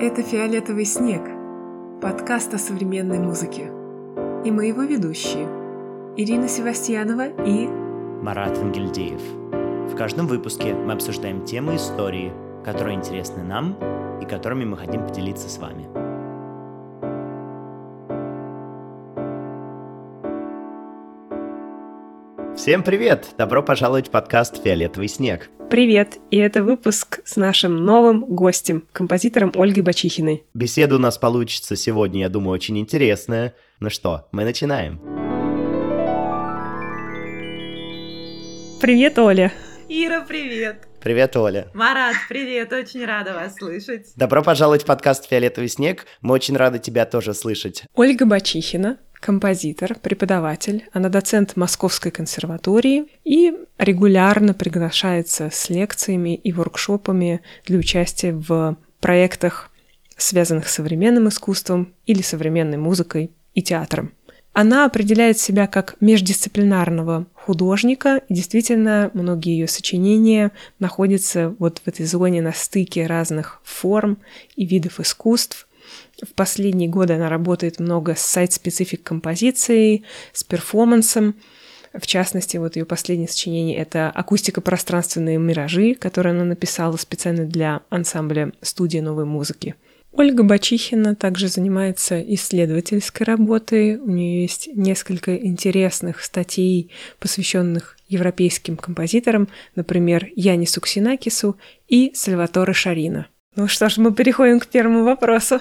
Это 0.00 0.22
«Фиолетовый 0.22 0.84
снег»– 0.84 1.22
подкаст 2.00 2.54
о 2.54 2.58
современной 2.58 3.18
музыке. 3.18 3.72
И 4.44 4.50
мы 4.52 4.66
его 4.66 4.82
ведущие– 4.84 5.48
Ирина 6.16 6.46
Севастьянова 6.46 7.26
и 7.44 7.66
Марат 8.22 8.56
Ангельдеев. 8.58 9.20
В 9.92 9.96
каждом 9.96 10.28
выпуске 10.28 10.72
мы 10.72 10.92
обсуждаем 10.92 11.44
темы 11.44 11.74
истории, 11.74 12.32
которые 12.64 12.94
интересны 12.94 13.42
нам 13.42 13.74
и 14.22 14.24
которыми 14.24 14.64
мы 14.64 14.76
хотим 14.76 15.04
поделиться 15.04 15.48
с 15.48 15.58
вами. 15.58 15.88
Всем 22.68 22.82
привет! 22.82 23.28
Добро 23.38 23.62
пожаловать 23.62 24.08
в 24.08 24.10
подкаст 24.10 24.62
«Фиолетовый 24.62 25.08
снег». 25.08 25.48
Привет! 25.70 26.18
И 26.30 26.36
это 26.36 26.62
выпуск 26.62 27.20
с 27.24 27.36
нашим 27.36 27.82
новым 27.86 28.26
гостем, 28.26 28.86
композитором 28.92 29.52
Ольгой 29.54 29.82
Бачихиной. 29.82 30.44
Беседа 30.52 30.96
у 30.96 30.98
нас 30.98 31.16
получится 31.16 31.76
сегодня, 31.76 32.20
я 32.20 32.28
думаю, 32.28 32.52
очень 32.52 32.78
интересная. 32.78 33.54
Ну 33.80 33.88
что, 33.88 34.28
мы 34.32 34.44
начинаем. 34.44 35.00
Привет, 38.82 39.18
Оля! 39.18 39.50
Ира, 39.88 40.20
привет! 40.28 40.88
Привет, 41.00 41.36
Оля. 41.36 41.68
Марат, 41.72 42.16
привет, 42.28 42.70
очень 42.72 43.06
рада 43.06 43.32
вас 43.32 43.54
слышать. 43.54 44.12
Добро 44.14 44.42
пожаловать 44.42 44.82
в 44.82 44.84
подкаст 44.84 45.26
«Фиолетовый 45.26 45.68
снег». 45.68 46.04
Мы 46.20 46.34
очень 46.34 46.54
рады 46.54 46.80
тебя 46.80 47.06
тоже 47.06 47.32
слышать. 47.32 47.84
Ольга 47.94 48.26
Бачихина, 48.26 48.98
композитор, 49.20 49.96
преподаватель, 50.00 50.84
она 50.92 51.08
доцент 51.08 51.56
Московской 51.56 52.10
консерватории 52.10 53.06
и 53.24 53.52
регулярно 53.78 54.54
приглашается 54.54 55.50
с 55.52 55.70
лекциями 55.70 56.34
и 56.34 56.52
воркшопами 56.52 57.40
для 57.66 57.78
участия 57.78 58.32
в 58.32 58.76
проектах, 59.00 59.70
связанных 60.16 60.68
с 60.68 60.74
современным 60.74 61.28
искусством 61.28 61.94
или 62.06 62.22
современной 62.22 62.78
музыкой 62.78 63.30
и 63.54 63.62
театром. 63.62 64.12
Она 64.52 64.86
определяет 64.86 65.38
себя 65.38 65.68
как 65.68 65.94
междисциплинарного 66.00 67.26
художника, 67.32 68.22
и 68.28 68.34
действительно 68.34 69.08
многие 69.14 69.52
ее 69.52 69.68
сочинения 69.68 70.50
находятся 70.80 71.54
вот 71.60 71.80
в 71.84 71.86
этой 71.86 72.06
зоне 72.06 72.42
на 72.42 72.52
стыке 72.52 73.06
разных 73.06 73.60
форм 73.62 74.18
и 74.56 74.66
видов 74.66 74.98
искусств. 74.98 75.67
В 76.22 76.34
последние 76.34 76.88
годы 76.88 77.14
она 77.14 77.28
работает 77.28 77.78
много 77.78 78.14
с 78.14 78.20
сайт-специфик 78.20 79.02
композицией, 79.02 80.04
с 80.32 80.42
перформансом. 80.42 81.36
В 81.94 82.06
частности, 82.06 82.56
вот 82.56 82.76
ее 82.76 82.84
последнее 82.84 83.28
сочинение— 83.28 83.76
это 83.78 84.10
«Акустика 84.10 84.60
пространственные 84.60 85.38
миражи», 85.38 85.94
которое 85.94 86.30
она 86.30 86.44
написала 86.44 86.96
специально 86.96 87.44
для 87.44 87.82
ансамбля 87.88 88.52
«Студия 88.60 89.00
новой 89.00 89.24
музыки». 89.24 89.74
Ольга 90.12 90.42
Бачихина 90.42 91.14
также 91.14 91.48
занимается 91.48 92.20
исследовательской 92.20 93.24
работой. 93.24 93.96
У 93.98 94.10
нее 94.10 94.42
есть 94.42 94.68
несколько 94.74 95.36
интересных 95.36 96.22
статей, 96.24 96.90
посвященных 97.20 97.96
европейским 98.08 98.76
композиторам, 98.76 99.48
например, 99.76 100.28
Янису 100.34 100.80
Ксенакису 100.80 101.56
и 101.88 102.10
Сальваторе 102.14 102.72
Шарина. 102.72 103.28
Ну 103.58 103.66
что 103.66 103.88
ж, 103.88 103.96
мы 103.98 104.14
переходим 104.14 104.60
к 104.60 104.68
первому 104.68 105.02
вопросу. 105.02 105.60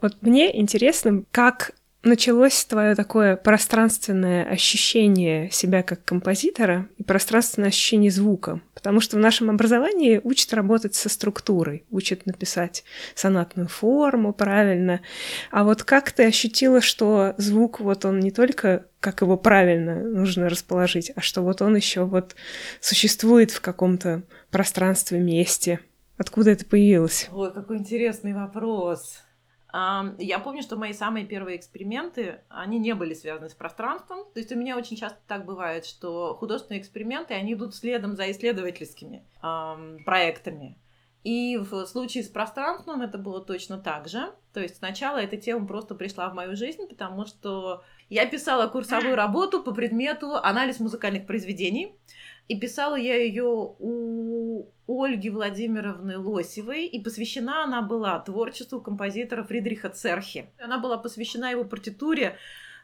Вот 0.00 0.16
мне 0.20 0.60
интересно, 0.60 1.22
как 1.30 1.70
началось 2.02 2.64
твое 2.64 2.96
такое 2.96 3.36
пространственное 3.36 4.44
ощущение 4.46 5.48
себя 5.52 5.84
как 5.84 6.04
композитора 6.04 6.88
и 6.98 7.04
пространственное 7.04 7.68
ощущение 7.68 8.10
звука? 8.10 8.60
Потому 8.74 9.00
что 9.00 9.16
в 9.16 9.20
нашем 9.20 9.48
образовании 9.48 10.20
учат 10.24 10.52
работать 10.54 10.96
со 10.96 11.08
структурой, 11.08 11.84
учат 11.88 12.26
написать 12.26 12.82
сонатную 13.14 13.68
форму 13.68 14.32
правильно. 14.32 15.00
А 15.52 15.62
вот 15.62 15.84
как 15.84 16.10
ты 16.10 16.24
ощутила, 16.24 16.80
что 16.80 17.34
звук 17.36 17.78
вот 17.78 18.04
он 18.04 18.18
не 18.18 18.32
только 18.32 18.86
как 18.98 19.20
его 19.20 19.36
правильно 19.36 20.02
нужно 20.02 20.48
расположить, 20.48 21.12
а 21.14 21.20
что 21.20 21.42
вот 21.42 21.62
он 21.62 21.76
еще 21.76 22.06
вот 22.06 22.34
существует 22.80 23.52
в 23.52 23.60
каком-то 23.60 24.24
пространстве, 24.50 25.20
месте? 25.20 25.78
Откуда 26.20 26.50
это 26.50 26.66
появилось? 26.66 27.30
Ой, 27.32 27.50
какой 27.50 27.78
интересный 27.78 28.34
вопрос. 28.34 29.22
Я 29.72 30.38
помню, 30.44 30.60
что 30.60 30.76
мои 30.76 30.92
самые 30.92 31.24
первые 31.24 31.56
эксперименты, 31.56 32.42
они 32.50 32.78
не 32.78 32.94
были 32.94 33.14
связаны 33.14 33.48
с 33.48 33.54
пространством. 33.54 34.26
То 34.34 34.38
есть 34.38 34.52
у 34.52 34.54
меня 34.54 34.76
очень 34.76 34.98
часто 34.98 35.18
так 35.26 35.46
бывает, 35.46 35.86
что 35.86 36.34
художественные 36.34 36.82
эксперименты, 36.82 37.32
они 37.32 37.54
идут 37.54 37.74
следом 37.74 38.16
за 38.16 38.30
исследовательскими 38.30 39.24
проектами. 40.04 40.76
И 41.24 41.56
в 41.56 41.86
случае 41.86 42.22
с 42.22 42.28
пространством 42.28 43.00
это 43.00 43.16
было 43.16 43.42
точно 43.42 43.78
так 43.78 44.06
же. 44.06 44.30
То 44.52 44.60
есть 44.60 44.76
сначала 44.76 45.16
эта 45.16 45.38
тема 45.38 45.66
просто 45.66 45.94
пришла 45.94 46.28
в 46.28 46.34
мою 46.34 46.54
жизнь, 46.54 46.86
потому 46.86 47.24
что 47.24 47.82
я 48.10 48.26
писала 48.26 48.66
курсовую 48.66 49.14
работу 49.14 49.62
по 49.62 49.72
предмету 49.72 50.34
анализ 50.34 50.80
музыкальных 50.80 51.26
произведений. 51.26 51.94
И 52.48 52.58
писала 52.58 52.96
я 52.96 53.14
ее 53.14 53.44
у 53.78 54.66
Ольги 54.88 55.30
Владимировны 55.30 56.18
Лосевой, 56.18 56.86
и 56.86 57.00
посвящена 57.00 57.62
она 57.62 57.80
была 57.80 58.18
творчеству 58.18 58.80
композитора 58.80 59.44
Фридриха 59.44 59.88
Церхи. 59.88 60.50
Она 60.58 60.78
была 60.78 60.98
посвящена 60.98 61.52
его 61.52 61.64
партитуре 61.64 62.36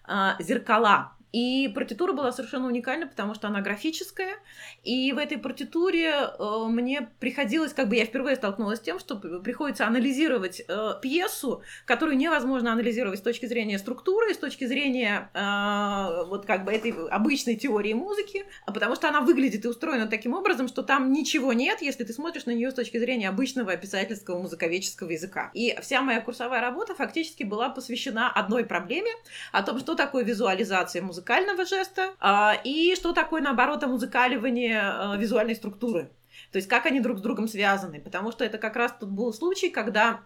э, 0.07 0.31
«Зеркала», 0.39 1.16
и 1.33 1.69
партитура 1.75 2.13
была 2.13 2.33
совершенно 2.33 2.67
уникальна, 2.67 3.07
потому 3.07 3.35
что 3.35 3.49
она 3.49 3.61
графическая. 3.61 4.37
И 4.85 5.13
в 5.13 5.19
этой 5.19 5.39
партитуре 5.39 6.13
э, 6.13 6.65
мне 6.69 7.11
приходилось, 7.21 7.73
как 7.73 7.89
бы 7.89 7.97
я 7.97 8.05
впервые 8.05 8.37
столкнулась 8.37 8.79
с 8.79 8.83
тем, 8.83 8.99
что 8.99 9.17
приходится 9.17 9.87
анализировать 9.87 10.63
э, 10.67 10.93
пьесу, 11.03 11.63
которую 11.85 12.17
невозможно 12.17 12.73
анализировать 12.73 13.19
с 13.19 13.23
точки 13.23 13.47
зрения 13.47 13.79
структуры, 13.79 14.33
с 14.35 14.39
точки 14.39 14.65
зрения 14.67 15.31
э, 15.35 16.25
вот 16.27 16.47
как 16.47 16.65
бы 16.65 16.73
этой 16.73 16.93
обычной 17.09 17.57
теории 17.57 17.93
музыки, 17.93 18.47
а 18.65 18.73
потому 18.73 18.95
что 18.95 19.09
она 19.09 19.21
выглядит 19.21 19.65
и 19.65 19.69
устроена 19.69 20.07
таким 20.07 20.33
образом, 20.33 20.69
что 20.69 20.83
там 20.83 21.13
ничего 21.13 21.53
нет, 21.53 21.83
если 21.83 22.05
ты 22.05 22.13
смотришь 22.13 22.47
на 22.47 22.53
нее 22.53 22.71
с 22.71 22.75
точки 22.75 22.99
зрения 22.99 23.29
обычного 23.29 23.77
писательского 23.77 24.39
музыковедческого 24.39 25.11
языка. 25.11 25.51
И 25.55 25.77
вся 25.83 26.03
моя 26.03 26.21
курсовая 26.21 26.61
работа 26.61 26.95
фактически 26.95 27.43
была 27.43 27.69
посвящена 27.69 28.31
одной 28.31 28.65
проблеме 28.65 29.11
о 29.53 29.63
том, 29.63 29.79
что 29.81 29.95
такое 29.95 30.25
визуализация 30.25 31.03
музыки 31.03 31.16
музыкального 31.17 31.65
жеста, 31.65 32.11
а, 32.21 32.55
и 32.65 32.95
что 32.95 33.13
такое, 33.13 33.41
наоборот, 33.41 33.83
музыкаливание 33.87 34.81
а, 34.83 35.17
визуальной 35.17 35.55
структуры. 35.55 36.11
То 36.53 36.59
есть 36.59 36.69
как 36.69 36.85
они 36.85 37.01
друг 37.01 37.19
с 37.19 37.23
другом 37.23 37.49
связаны. 37.49 38.01
Потому 38.01 38.31
что 38.33 38.45
это 38.45 38.59
как 38.59 38.77
раз 38.77 38.93
тут 39.01 39.11
был 39.11 39.33
случай, 39.33 39.71
когда 39.71 40.21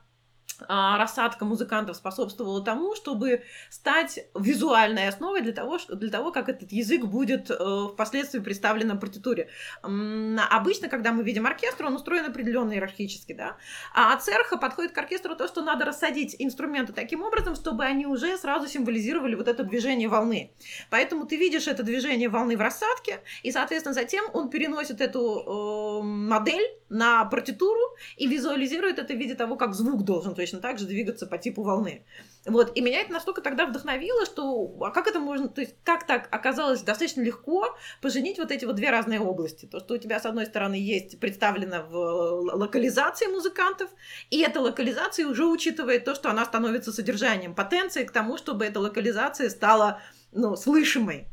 рассадка 0.69 1.45
музыкантов 1.45 1.97
способствовала 1.97 2.65
тому, 2.65 2.95
чтобы 2.95 3.43
стать 3.71 4.21
визуальной 4.35 5.09
основой 5.09 5.43
для 5.43 5.53
того, 5.53 5.79
для 5.89 6.11
того 6.11 6.33
как 6.33 6.49
этот 6.49 6.73
язык 6.73 7.05
будет 7.05 7.51
э, 7.51 7.89
впоследствии 7.93 8.41
представлен 8.41 8.89
на 8.89 8.97
партитуре. 8.97 9.49
Обычно, 9.83 10.89
когда 10.89 11.13
мы 11.13 11.23
видим 11.23 11.47
оркестр, 11.47 11.87
он 11.87 11.95
устроен 11.95 12.27
определенно 12.27 12.73
иерархически, 12.73 13.33
да, 13.33 13.57
а 13.95 14.13
от 14.13 14.23
церха 14.23 14.57
подходит 14.57 14.93
к 14.93 14.99
оркестру 14.99 15.37
то, 15.37 15.49
что 15.49 15.63
надо 15.63 15.85
рассадить 15.85 16.37
инструменты 16.39 16.93
таким 16.93 17.23
образом, 17.23 17.55
чтобы 17.55 17.85
они 17.85 18.07
уже 18.07 18.37
сразу 18.37 18.67
символизировали 18.67 19.35
вот 19.35 19.49
это 19.49 19.65
движение 19.65 20.09
волны. 20.09 20.53
Поэтому 20.91 21.27
ты 21.27 21.37
видишь 21.37 21.67
это 21.69 21.83
движение 21.83 22.29
волны 22.29 22.57
в 22.57 22.61
рассадке, 22.61 23.21
и, 23.43 23.53
соответственно, 23.53 23.95
затем 23.95 24.25
он 24.33 24.51
переносит 24.51 25.01
эту 25.01 26.01
э, 26.01 26.05
модель 26.05 26.80
на 26.91 27.25
партитуру 27.25 27.97
и 28.17 28.27
визуализирует 28.27 28.99
это 28.99 29.15
в 29.15 29.17
виде 29.17 29.35
того, 29.35 29.57
как 29.57 29.75
звук 29.75 30.05
должен 30.05 30.35
точно 30.35 30.59
так 30.59 30.79
же 30.79 30.87
двигаться 30.87 31.27
по 31.27 31.39
типу 31.39 31.63
волны. 31.63 32.05
Вот, 32.47 32.73
и 32.75 32.81
меня 32.81 33.01
это 33.01 33.13
настолько 33.13 33.43
тогда 33.43 33.67
вдохновило, 33.67 34.27
что 34.27 34.77
а 34.81 34.91
как 34.91 35.07
это 35.07 35.21
можно, 35.21 35.49
то 35.49 35.61
есть 35.61 35.75
как 35.85 36.07
так 36.07 36.29
оказалось 36.31 36.83
достаточно 36.83 37.21
легко 37.21 37.67
поженить 38.03 38.39
вот 38.39 38.51
эти 38.51 38.65
вот 38.65 38.77
две 38.77 38.91
разные 38.91 39.21
области. 39.21 39.67
То, 39.67 39.79
что 39.79 39.95
у 39.95 39.99
тебя, 39.99 40.19
с 40.19 40.27
одной 40.27 40.47
стороны, 40.47 40.75
есть 40.75 41.21
представлено 41.21 41.83
в 41.83 42.57
локализации 42.57 43.27
музыкантов, 43.27 43.91
и 44.31 44.41
эта 44.41 44.61
локализация 44.61 45.27
уже 45.27 45.47
учитывает 45.47 46.05
то, 46.05 46.15
что 46.15 46.31
она 46.31 46.45
становится 46.45 46.93
содержанием 46.93 47.55
потенции 47.55 48.05
к 48.05 48.11
тому, 48.11 48.37
чтобы 48.37 48.65
эта 48.65 48.81
локализация 48.81 49.49
стала 49.49 50.01
ну, 50.33 50.57
слышимой. 50.57 51.29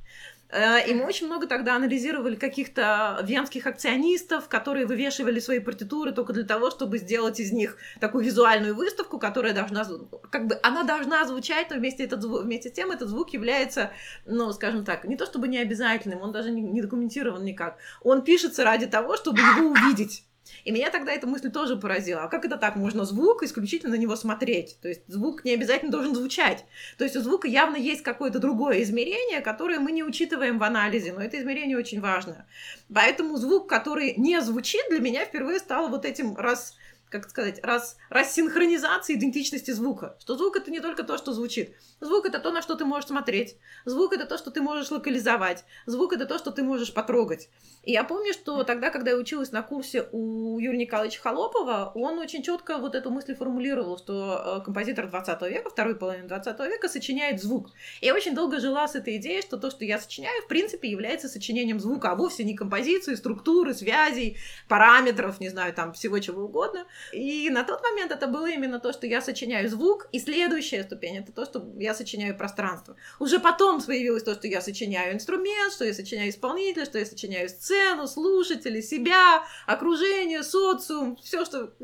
Э, 0.50 0.88
и 0.88 0.94
мы 0.94 1.06
очень 1.06 1.28
много 1.28 1.48
тогда 1.48 1.76
анализировали 1.76 2.36
каких-то 2.36 3.20
венских 3.24 3.68
акционистов, 3.68 4.48
которые 4.48 4.86
вывешивали 4.86 5.40
свои 5.40 5.60
партитуры 5.60 6.12
только 6.12 6.34
для 6.34 6.46
того, 6.46 6.72
чтобы 6.72 6.98
сделать 6.98 7.40
из 7.40 7.52
них 7.52 7.78
такую 8.00 8.24
визуальную 8.24 8.76
выставку, 8.76 9.20
которая 9.20 9.54
должна, 9.54 9.86
как 10.30 10.48
бы, 10.48 10.60
она 10.64 10.84
должна 10.84 11.26
звучать, 11.26 11.70
но 11.70 11.76
вместе, 11.76 12.04
этот 12.04 12.24
вместе 12.24 12.70
с 12.70 12.72
тем 12.72 12.92
этот 12.92 13.10
звук 13.10 13.32
является, 13.32 13.92
ну, 14.26 14.52
скажем 14.54 14.86
так, 14.86 15.04
не 15.04 15.18
то 15.18 15.26
чтобы 15.26 15.48
не 15.48 15.58
обязательным, 15.58 16.22
он 16.22 16.32
даже 16.32 16.52
не, 16.52 16.62
не 16.62 16.82
документирован 16.82 17.44
никак. 17.44 17.78
Он 18.02 18.22
пишется 18.24 18.64
ради 18.64 18.88
того, 18.88 19.18
чтобы 19.18 19.40
его 19.40 19.70
увидеть. 19.72 20.24
И 20.64 20.72
меня 20.72 20.90
тогда 20.90 21.12
эта 21.12 21.28
мысль 21.28 21.52
тоже 21.52 21.76
поразила. 21.76 22.24
А 22.24 22.28
как 22.28 22.46
это 22.46 22.58
так? 22.58 22.76
Можно 22.76 23.06
звук 23.06 23.44
исключительно 23.44 23.96
на 23.96 24.00
него 24.00 24.16
смотреть. 24.16 24.78
То 24.82 24.88
есть 24.88 25.02
звук 25.08 25.44
не 25.44 25.54
обязательно 25.54 25.92
должен 25.92 26.16
звучать. 26.16 26.66
То 26.98 27.04
есть 27.04 27.16
у 27.16 27.22
звука 27.22 27.48
явно 27.48 27.76
есть 27.76 28.04
какое-то 28.04 28.40
другое 28.40 28.82
измерение, 28.84 29.42
которое 29.42 29.80
мы 29.80 29.92
не 29.92 30.04
учитываем 30.04 30.60
в 30.60 30.64
анализе, 30.64 31.14
но 31.14 31.22
это 31.22 31.40
измерение 31.40 31.78
очень 31.78 32.00
важно. 32.00 32.46
Поэтому 32.94 33.38
звук, 33.38 33.68
который 33.68 34.14
не 34.16 34.40
звучит, 34.42 34.82
для 34.90 35.00
меня 35.00 35.26
впервые 35.26 35.60
стал 35.60 35.90
вот 35.90 36.06
этим 36.06 36.36
раз 36.38 36.77
как 37.10 37.30
сказать, 37.30 37.60
раз, 37.64 37.98
рассинхронизации 38.10 39.16
идентичности 39.16 39.72
звука. 39.72 40.18
Что 40.20 40.36
звук 40.36 40.58
это 40.58 40.72
не 40.72 40.80
только 40.80 41.04
то, 41.04 41.18
что 41.18 41.34
звучит. 41.34 41.76
Звук 42.02 42.26
это 42.26 42.40
то, 42.40 42.52
на 42.52 42.62
что 42.62 42.76
ты 42.76 42.86
можешь 42.86 43.08
смотреть. 43.08 43.56
Звук 43.86 44.14
это 44.14 44.26
то, 44.26 44.38
что 44.38 44.52
ты 44.52 44.62
можешь 44.62 44.92
локализовать. 44.92 45.64
Звук 45.86 46.14
это 46.14 46.26
то, 46.26 46.38
что 46.38 46.52
ты 46.52 46.64
можешь 46.64 46.94
потрогать. 46.94 47.50
И 47.84 47.94
я 47.94 48.04
помню, 48.04 48.34
что 48.34 48.64
тогда, 48.64 48.90
когда 48.90 49.12
я 49.12 49.18
училась 49.18 49.54
на 49.54 49.62
курсе 49.62 50.10
у 50.12 50.60
Юрия 50.60 50.78
Николаевича 50.78 51.22
Холопова, 51.22 51.94
он 51.96 52.20
очень 52.20 52.44
четко 52.44 52.78
вот 52.78 52.96
эту 52.96 53.10
мысль 53.10 53.34
формулировал, 53.34 53.98
что 53.98 54.60
э, 54.60 54.66
композитор 54.66 55.08
20 55.08 55.42
века, 55.44 55.70
второй 55.70 55.96
половины 55.96 56.28
20 56.28 56.60
века, 56.60 56.90
сочиняет 56.90 57.42
звук. 57.42 57.70
И 58.02 58.08
я 58.08 58.14
очень 58.14 58.36
долго 58.36 58.60
жила 58.60 58.88
с 58.88 58.96
этой 58.96 59.16
идеей, 59.16 59.42
что 59.42 59.58
то, 59.58 59.72
что 59.72 59.86
я 59.86 60.00
сочиняю, 60.00 60.44
в 60.44 60.48
принципе, 60.48 60.90
является 60.90 61.30
сочинением 61.30 61.80
звука, 61.80 62.12
а 62.12 62.16
вовсе 62.16 62.44
не 62.44 62.56
композиции, 62.56 63.16
структуры, 63.16 63.74
связей, 63.74 64.38
параметров, 64.68 65.40
не 65.40 65.48
знаю, 65.48 65.74
там, 65.74 65.94
всего 65.94 66.20
чего 66.20 66.44
угодно. 66.44 66.86
И 67.12 67.50
на 67.50 67.64
тот 67.64 67.82
момент 67.84 68.12
это 68.12 68.28
было 68.28 68.50
именно 68.50 68.80
то, 68.80 68.92
что 68.94 69.08
я 69.08 69.22
сочиняю 69.22 69.70
звук, 69.70 70.08
и 70.12 70.20
следующая 70.20 70.84
ступень— 70.84 71.18
это 71.20 71.32
то, 71.32 71.46
что 71.46 71.66
я 71.78 71.94
сочиняю 71.94 72.38
пространство. 72.38 72.96
Уже 73.20 73.40
потом 73.40 73.82
появилось 73.82 74.24
то, 74.24 74.34
что 74.34 74.48
я 74.48 74.62
сочиняю 74.62 75.14
инструмент, 75.14 75.74
что 75.74 75.86
я 75.86 75.94
сочиняю 75.94 76.30
исполнителя, 76.30 76.86
что 76.86 77.00
я 77.00 77.06
сочиняю 77.06 77.50
сцену, 77.50 78.08
слушателей, 78.08 78.82
себя, 78.82 79.44
окружение, 79.66 80.44
социум, 80.44 81.18
все, 81.18 81.46
что 81.46 81.72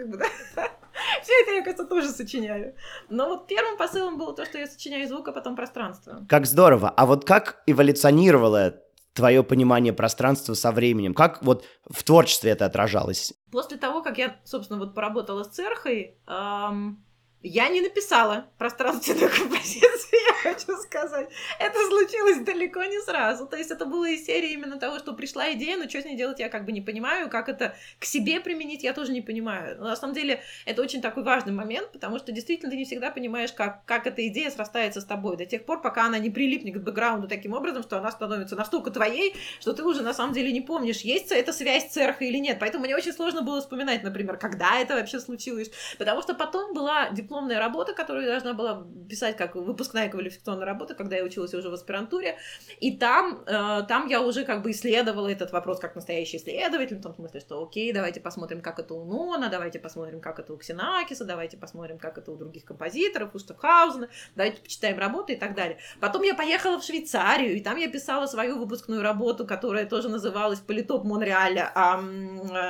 все 1.23 1.33
это 1.41 1.51
я, 1.51 1.61
кажется, 1.63 1.85
тоже 1.85 2.09
сочиняю. 2.09 2.75
Но 3.09 3.29
вот 3.29 3.47
первым 3.47 3.77
посылом 3.77 4.17
было 4.17 4.33
то, 4.35 4.45
что 4.45 4.57
я 4.57 4.67
сочиняю 4.67 5.07
звук, 5.07 5.27
а 5.27 5.31
потом 5.31 5.55
пространство. 5.55 6.25
Как 6.29 6.45
здорово. 6.45 6.89
А 6.89 7.05
вот 7.05 7.25
как 7.25 7.63
эволюционировало 7.65 8.82
твое 9.13 9.43
понимание 9.43 9.93
пространства 9.93 10.53
со 10.53 10.71
временем? 10.71 11.13
Как 11.13 11.43
вот 11.43 11.65
в 11.89 12.03
творчестве 12.03 12.51
это 12.51 12.65
отражалось? 12.65 13.33
После 13.51 13.77
того, 13.77 14.01
как 14.01 14.17
я, 14.17 14.39
собственно, 14.43 14.79
вот 14.79 14.93
поработала 14.95 15.43
с 15.43 15.49
церхой, 15.49 16.17
эм, 16.27 17.03
я 17.43 17.67
не 17.67 17.81
написала 17.81 18.47
пространственную 18.57 19.29
композицию, 19.37 20.19
я 20.27 20.51
хочу 20.53 20.77
сказать. 20.77 21.29
Это 21.59 21.77
случилось 21.87 22.39
далеко 22.39 22.83
не 22.85 22.99
сразу. 23.01 23.45
То 23.45 23.57
есть 23.57 23.69
это 23.69 23.85
было 23.85 24.09
из 24.09 24.25
серии 24.25 24.53
именно 24.53 24.79
того, 24.79 24.97
что 24.97 25.13
пришла 25.13 25.51
идея, 25.51 25.77
но 25.77 25.89
что 25.89 26.01
с 26.01 26.05
ней 26.05 26.15
делать 26.15 26.39
я 26.39 26.47
как 26.47 26.65
бы 26.65 26.71
не 26.71 26.81
понимаю, 26.81 27.29
как 27.29 27.49
это 27.49 27.75
к 27.99 28.05
себе 28.05 28.39
применить 28.39 28.83
я 28.83 28.93
тоже 28.93 29.11
не 29.11 29.21
понимаю. 29.21 29.77
Но 29.77 29.89
на 29.89 29.95
самом 29.97 30.13
деле 30.13 30.41
это 30.65 30.81
очень 30.81 31.01
такой 31.01 31.23
важный 31.23 31.51
момент, 31.51 31.91
потому 31.91 32.17
что 32.17 32.31
действительно 32.31 32.71
ты 32.71 32.77
не 32.77 32.85
всегда 32.85 33.11
понимаешь, 33.11 33.51
как, 33.51 33.83
как 33.85 34.07
эта 34.07 34.25
идея 34.27 34.49
срастается 34.49 35.01
с 35.01 35.05
тобой 35.05 35.35
до 35.35 35.45
тех 35.45 35.65
пор, 35.65 35.81
пока 35.81 36.05
она 36.05 36.19
не 36.19 36.29
прилипнет 36.29 36.75
к 36.75 36.79
бэкграунду 36.79 37.27
таким 37.27 37.53
образом, 37.53 37.83
что 37.83 37.97
она 37.97 38.09
становится 38.11 38.55
настолько 38.55 38.89
твоей, 38.89 39.35
что 39.59 39.73
ты 39.73 39.83
уже 39.83 40.01
на 40.01 40.13
самом 40.13 40.33
деле 40.33 40.51
не 40.53 40.61
помнишь, 40.61 41.01
есть 41.01 41.31
эта 41.31 41.51
связь 41.51 41.89
церха 41.89 42.23
или 42.23 42.37
нет. 42.37 42.57
Поэтому 42.59 42.85
мне 42.85 42.95
очень 42.95 43.11
сложно 43.11 43.41
было 43.41 43.59
вспоминать, 43.59 44.01
например, 44.01 44.37
когда 44.37 44.79
это 44.79 44.95
вообще 44.95 45.19
случилось. 45.19 45.71
Потому 45.97 46.21
что 46.21 46.33
потом 46.33 46.73
была 46.73 47.09
диплом 47.09 47.32
дипломная 47.33 47.59
работа, 47.59 47.93
которую 47.93 48.25
я 48.25 48.31
должна 48.31 48.53
была 48.53 48.85
писать 49.09 49.37
как 49.37 49.55
выпускная 49.55 50.07
квалификационная 50.07 50.65
работа, 50.65 50.93
когда 50.93 51.15
я 51.15 51.23
училась 51.23 51.53
уже 51.53 51.69
в 51.69 51.73
аспирантуре. 51.73 52.37
И 52.79 52.95
там, 52.95 53.43
э, 53.47 53.83
там 53.87 54.07
я 54.07 54.21
уже 54.21 54.45
как 54.45 54.61
бы 54.61 54.69
исследовала 54.69 55.27
этот 55.29 55.51
вопрос 55.51 55.79
как 55.79 55.95
настоящий 55.95 56.37
исследователь, 56.37 56.97
в 56.97 57.01
том 57.01 57.15
смысле, 57.15 57.39
что 57.39 57.63
окей, 57.63 57.91
давайте 57.91 58.19
посмотрим, 58.19 58.61
как 58.61 58.77
это 58.79 58.93
у 58.93 59.03
Нона, 59.05 59.49
давайте 59.49 59.79
посмотрим, 59.79 60.21
как 60.21 60.39
это 60.39 60.53
у 60.53 60.57
Ксенакиса, 60.57 61.25
давайте 61.25 61.57
посмотрим, 61.57 61.97
как 61.97 62.19
это 62.19 62.31
у 62.31 62.37
других 62.37 62.65
композиторов, 62.65 63.33
у 63.33 63.39
Штокхаузена, 63.39 64.09
давайте 64.35 64.61
почитаем 64.61 64.99
работы 64.99 65.33
и 65.33 65.35
так 65.35 65.55
далее. 65.55 65.77
Потом 65.99 66.21
я 66.21 66.35
поехала 66.35 66.79
в 66.79 66.83
Швейцарию, 66.83 67.55
и 67.55 67.61
там 67.61 67.77
я 67.77 67.89
писала 67.89 68.27
свою 68.27 68.59
выпускную 68.59 69.01
работу, 69.01 69.47
которая 69.47 69.87
тоже 69.87 70.09
называлась 70.09 70.59
«Политоп 70.59 71.03
Монреаля» 71.03 71.71
а, 71.73 71.99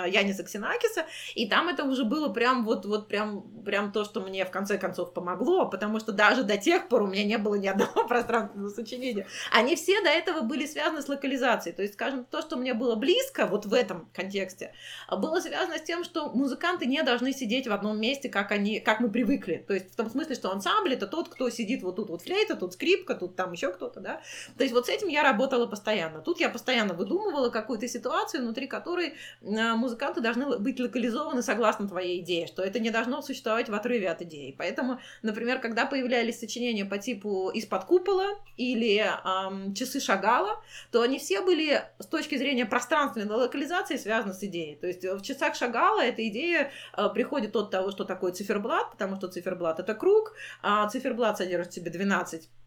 Яниса 0.07 0.44
Ксенакиса, 0.44 1.06
и 1.36 1.50
там 1.50 1.68
это 1.68 1.83
уже 1.83 2.06
было 2.06 2.30
прям 2.30 2.63
вот, 2.63 2.86
вот 2.86 3.10
прям, 3.10 3.42
прям 3.63 3.92
то, 3.92 4.04
что 4.04 4.21
мне 4.21 4.45
в 4.45 4.51
конце 4.51 4.77
концов 4.77 5.13
помогло, 5.13 5.68
потому 5.68 6.00
что 6.00 6.12
даже 6.12 6.44
до 6.44 6.57
тех 6.57 6.88
пор 6.88 7.04
у 7.04 7.07
меня 7.07 7.24
не 7.24 7.38
было 7.38 7.56
ни 7.56 7.68
одного 7.68 8.04
пространственного 8.07 8.69
сочинения. 8.69 9.27
Они 9.51 9.75
все 9.75 10.01
до 10.01 10.10
этого 10.10 10.42
были 10.42 10.65
связаны 10.65 11.01
с 11.01 11.07
локализацией. 11.07 11.75
То 11.75 11.81
есть, 11.81 11.95
скажем, 11.95 12.25
то, 12.25 12.42
что 12.42 12.57
мне 12.57 12.74
было 12.74 12.95
близко 12.95 13.45
вот 13.45 13.65
в 13.65 13.74
этом 13.74 14.10
контексте, 14.13 14.74
было 15.10 15.39
связано 15.39 15.77
с 15.77 15.81
тем, 15.81 16.04
что 16.04 16.30
музыканты 16.30 16.86
не 16.86 17.01
должны 17.04 17.33
сидеть 17.33 17.68
в 17.68 17.74
одном 17.74 18.00
месте, 18.00 18.30
как 18.30 18.51
они, 18.51 18.80
как 18.80 19.00
мы 19.00 19.10
привыкли. 19.10 19.63
То 19.68 19.74
есть 19.74 19.94
в 19.94 19.95
том 19.95 20.10
смысле, 20.10 20.36
что 20.36 20.51
ансамбль 20.51 20.94
это 20.94 21.07
тот, 21.07 21.30
кто 21.30 21.50
сидит 21.50 21.83
вот 21.83 21.95
тут 21.95 22.10
вот 22.10 22.21
флейта, 22.21 22.56
тут 22.56 22.74
скрипка, 22.74 23.15
тут 23.15 23.36
там 23.36 23.51
еще 23.54 23.71
кто-то, 23.71 24.00
да. 24.00 24.21
То 24.57 24.63
есть 24.63 24.74
вот 24.74 24.88
с 24.88 24.89
этим 24.89 25.07
я 25.07 25.24
работала 25.24 25.68
постоянно. 25.68 26.21
Тут 26.21 26.39
я 26.39 26.50
постоянно 26.50 26.94
выдумывала 26.94 27.50
какую-то 27.50 27.88
ситуацию, 27.88 28.44
внутри 28.44 28.68
которой 28.68 29.13
э, 29.42 29.74
музыканты 29.74 30.21
должны 30.21 30.57
быть 30.57 30.80
локализованы 30.80 31.42
согласно 31.42 31.88
твоей 31.88 32.21
идее, 32.21 32.48
что 32.48 32.63
это 32.63 32.80
не 32.80 32.89
должно 32.89 33.21
существовать 33.21 33.53
в 33.70 33.74
отрыве 33.74 34.10
от 34.10 34.22
идеи. 34.22 34.56
Поэтому, 34.58 35.00
например, 35.22 35.60
когда 35.60 35.86
появлялись 35.86 36.40
сочинения 36.40 36.86
по 36.86 36.98
типу 36.98 37.50
«Из-под 37.54 37.86
купола» 37.86 38.28
или 38.58 38.98
эм, 39.00 39.74
«Часы 39.74 40.00
Шагала», 40.00 40.62
то 40.92 41.02
они 41.02 41.20
все 41.20 41.42
были 41.42 41.82
с 42.00 42.08
точки 42.08 42.38
зрения 42.38 42.66
пространственной 42.66 43.34
локализации 43.34 43.98
связаны 43.98 44.34
с 44.34 44.44
идеей. 44.44 44.76
То 44.76 44.88
есть 44.88 45.04
в 45.04 45.22
«Часах 45.22 45.56
Шагала» 45.56 46.02
эта 46.02 46.28
идея 46.28 46.72
э, 46.96 47.10
приходит 47.14 47.56
от 47.56 47.72
того, 47.72 47.92
что 47.92 48.04
такое 48.04 48.32
циферблат, 48.32 48.92
потому 48.92 49.16
что 49.16 49.28
циферблат— 49.28 49.80
это 49.82 49.94
круг, 49.94 50.34
а 50.62 50.88
циферблат 50.90 51.38
содержит 51.38 51.72
в 51.72 51.76
себе 51.76 51.92
12 51.92 52.42
а, 52.42 52.62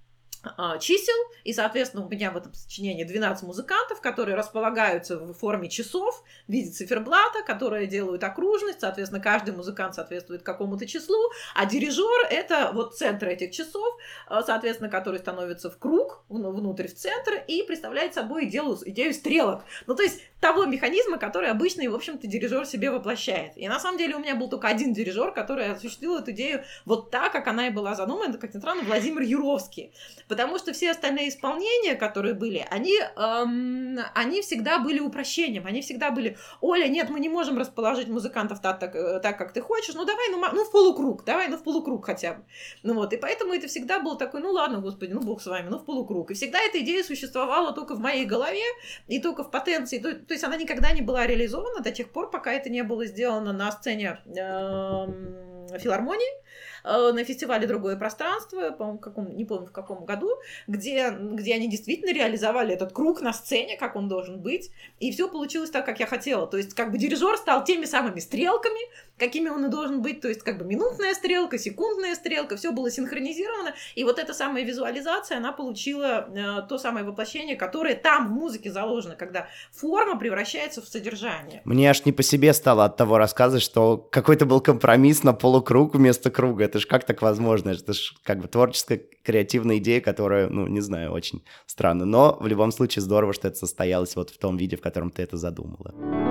чисел, 0.81 1.17
и, 1.45 1.53
соответственно, 1.53 2.05
у 2.05 2.09
меня 2.09 2.31
в 2.31 2.37
этом 2.37 2.53
сочинении 2.55 3.05
12 3.05 3.45
музыкантов, 3.45 4.01
которые 4.01 4.37
располагаются 4.37 5.19
в 5.19 5.33
форме 5.35 5.69
часов 5.69 6.23
в 6.47 6.53
виде 6.53 6.71
циферблата, 6.71 7.43
которые 7.47 7.87
делают 7.87 8.25
окружность, 8.25 8.81
соответственно, 8.81 9.23
каждый 9.23 9.55
музыкант 9.55 9.95
соответствует 9.95 10.43
какому-то 10.43 10.87
числу, 10.87 11.19
а 11.55 11.67
дирижер— 11.67 12.27
это 12.31 12.71
вот 12.73 12.97
центр 12.97 13.29
этих 13.29 13.53
часов, 13.53 13.97
а, 14.27 14.43
соответственно, 14.43 14.91
который 14.91 15.19
становится 15.19 15.71
в 15.71 15.79
круг, 15.79 16.25
внутрь 16.29 16.89
в 16.89 16.95
центр, 16.95 17.35
и 17.47 17.63
представляет 17.63 18.15
собой 18.15 18.47
идею, 18.47 18.77
идею 18.85 19.15
стрелок. 19.15 19.65
Ну, 19.87 19.95
то 19.95 20.03
есть 20.03 20.21
того 20.41 20.67
механизма, 20.67 21.19
который 21.19 21.51
обычно, 21.51 21.89
в 21.91 21.95
общем-то, 21.95 22.27
дирижер 22.27 22.67
себе 22.67 22.91
воплощает. 22.91 23.53
И 23.57 23.69
на 23.69 23.81
самом 23.81 23.99
деле 23.99 24.17
у 24.17 24.19
меня 24.19 24.35
был 24.35 24.49
только 24.49 24.69
один 24.69 24.93
дирижер, 24.93 25.33
который 25.33 25.73
осуществил 25.73 26.17
эту 26.17 26.33
идею 26.33 26.65
вот 26.85 27.11
так, 27.11 27.33
как 27.33 27.47
она 27.47 27.69
и 27.69 27.71
была 27.71 27.95
задумана, 27.95 28.37
как 28.37 28.55
ни 28.55 28.59
странно, 28.59 28.83
Владимир 28.83 29.23
Юровский. 29.23 29.93
Потому 30.37 30.59
что 30.59 30.75
все 30.75 30.91
остальные 30.91 31.31
исполнения, 31.31 31.95
которые 31.95 32.35
были, 32.35 32.67
они, 32.71 32.93
эм, 33.17 33.99
они 34.15 34.43
всегда 34.43 34.79
были 34.79 35.01
упрощением. 35.01 35.67
Они 35.67 35.81
всегда 35.81 36.11
были, 36.11 36.37
Оля, 36.61 36.89
нет, 36.89 37.09
мы 37.09 37.21
не 37.21 37.31
можем 37.31 37.57
расположить 37.57 38.09
музыкантов 38.09 38.61
так, 38.61 38.79
так, 38.79 38.95
э, 38.95 39.21
так 39.21 39.39
как 39.39 39.55
ты 39.55 39.63
хочешь, 39.63 39.95
ну 39.95 40.05
давай, 40.05 40.29
ну, 40.31 40.45
ну 40.53 40.65
в 40.65 40.71
полукруг, 40.71 41.25
давай, 41.25 41.49
ну 41.49 41.57
в 41.57 41.63
полукруг 41.63 42.05
хотя 42.05 42.35
бы. 42.35 42.45
Ну 42.83 42.93
вот, 42.93 43.15
и 43.15 43.17
поэтому 43.17 43.55
это 43.55 43.67
всегда 43.67 43.99
был 43.99 44.19
такой, 44.19 44.43
ну 44.43 44.51
ладно, 44.51 44.81
господи, 44.81 45.13
ну 45.13 45.21
бог 45.21 45.41
с 45.41 45.47
вами, 45.47 45.71
ну 45.71 45.79
в 45.79 45.87
полукруг. 45.87 46.31
И 46.31 46.35
всегда 46.35 46.61
эта 46.61 46.81
идея 46.81 47.03
существовала 47.03 47.73
только 47.73 47.95
в 47.95 48.01
моей 48.01 48.27
голове 48.27 48.67
и 49.09 49.19
только 49.23 49.43
в 49.43 49.51
потенции. 49.51 49.99
То, 49.99 50.13
то 50.13 50.35
есть 50.35 50.45
она 50.45 50.59
никогда 50.59 50.93
не 50.93 51.01
была 51.01 51.27
реализована 51.27 51.81
до 51.81 51.93
тех 51.93 52.13
пор, 52.13 52.31
пока 52.31 52.53
это 52.53 52.69
не 52.69 52.83
было 52.83 53.07
сделано 53.07 53.55
на 53.55 53.73
сцене 53.73 54.19
э, 54.27 55.79
филармонии. 55.79 56.45
Э, 56.87 57.11
на 57.13 57.25
фестивале 57.25 57.67
«Другое 57.67 57.97
пространство», 57.97 58.71
по-моему, 58.71 58.99
каком, 58.99 59.37
не 59.37 59.45
помню 59.45 59.67
в 59.67 59.73
каком 59.73 60.05
году, 60.05 60.31
где, 60.69 61.11
где 61.11 61.55
они 61.55 61.69
действительно 61.69 62.13
реализовали 62.13 62.75
этот 62.75 62.93
круг 62.93 63.21
на 63.21 63.33
сцене, 63.33 63.77
как 63.77 63.97
он 63.97 64.09
должен 64.09 64.41
быть, 64.41 64.71
и 65.01 65.11
все 65.11 65.29
получилось 65.29 65.71
так, 65.71 65.85
как 65.85 65.99
я 65.99 66.07
хотела. 66.07 66.47
То 66.47 66.57
есть, 66.57 66.75
как 66.75 66.93
бы 66.93 66.99
дирижер 66.99 67.37
стал 67.39 67.65
теми 67.65 67.87
самыми 67.87 68.21
стрелками, 68.21 68.81
какими 69.19 69.49
он 69.49 69.67
и 69.67 69.69
должен 69.69 70.01
быть, 70.01 70.21
то 70.21 70.29
есть, 70.29 70.43
как 70.43 70.59
бы 70.59 70.65
минутная 70.65 71.15
стрелка, 71.15 71.59
секундная 71.59 72.15
стрелка, 72.15 72.57
все 72.57 72.71
было 72.71 72.89
синхронизировано, 72.89 73.75
и 73.97 74.05
вот 74.05 74.21
эта 74.21 74.33
самая 74.33 74.63
визуализация, 74.63 75.39
она 75.39 75.53
получила 75.53 76.29
э, 76.29 76.69
то 76.69 76.79
самое 76.79 77.05
воплощение, 77.05 77.57
которое 77.57 77.97
там 77.97 78.29
в 78.29 78.31
музыке 78.31 78.71
заложено, 78.71 79.17
когда 79.17 79.49
форма 79.73 80.17
превращается 80.17 80.81
в 80.83 80.87
содержание. 80.87 81.63
Мне 81.65 81.91
аж 81.91 82.05
не 82.05 82.13
по 82.13 82.23
себе 82.23 82.53
стало 82.53 82.85
от 82.85 82.97
того 82.97 83.19
рассказа, 83.19 83.59
что 83.59 83.97
какой-то 83.97 84.47
был 84.47 84.61
компромисс 84.61 85.25
на 85.25 85.33
полукруг 85.33 85.95
вместо 85.95 86.31
круга. 86.31 86.65
Это 86.65 86.76
это 86.77 86.83
же 86.83 86.89
как 86.89 87.05
так 87.05 87.23
возможно? 87.23 87.71
Это 87.71 87.95
же 87.95 88.13
как 88.23 88.41
бы 88.41 88.49
творческая, 88.49 89.01
креативная 89.23 89.79
идея, 89.79 90.01
которая, 90.01 90.49
ну, 90.49 90.67
не 90.67 90.81
знаю, 90.81 91.13
очень 91.13 91.43
странно. 91.67 92.05
Но 92.05 92.37
в 92.39 92.47
любом 92.47 92.71
случае 92.71 93.03
здорово, 93.03 93.33
что 93.33 93.49
это 93.49 93.57
состоялось 93.57 94.15
вот 94.15 94.31
в 94.31 94.39
том 94.39 94.57
виде, 94.57 94.77
в 94.77 94.83
котором 94.83 95.11
ты 95.11 95.23
это 95.23 95.37
задумала. 95.39 96.26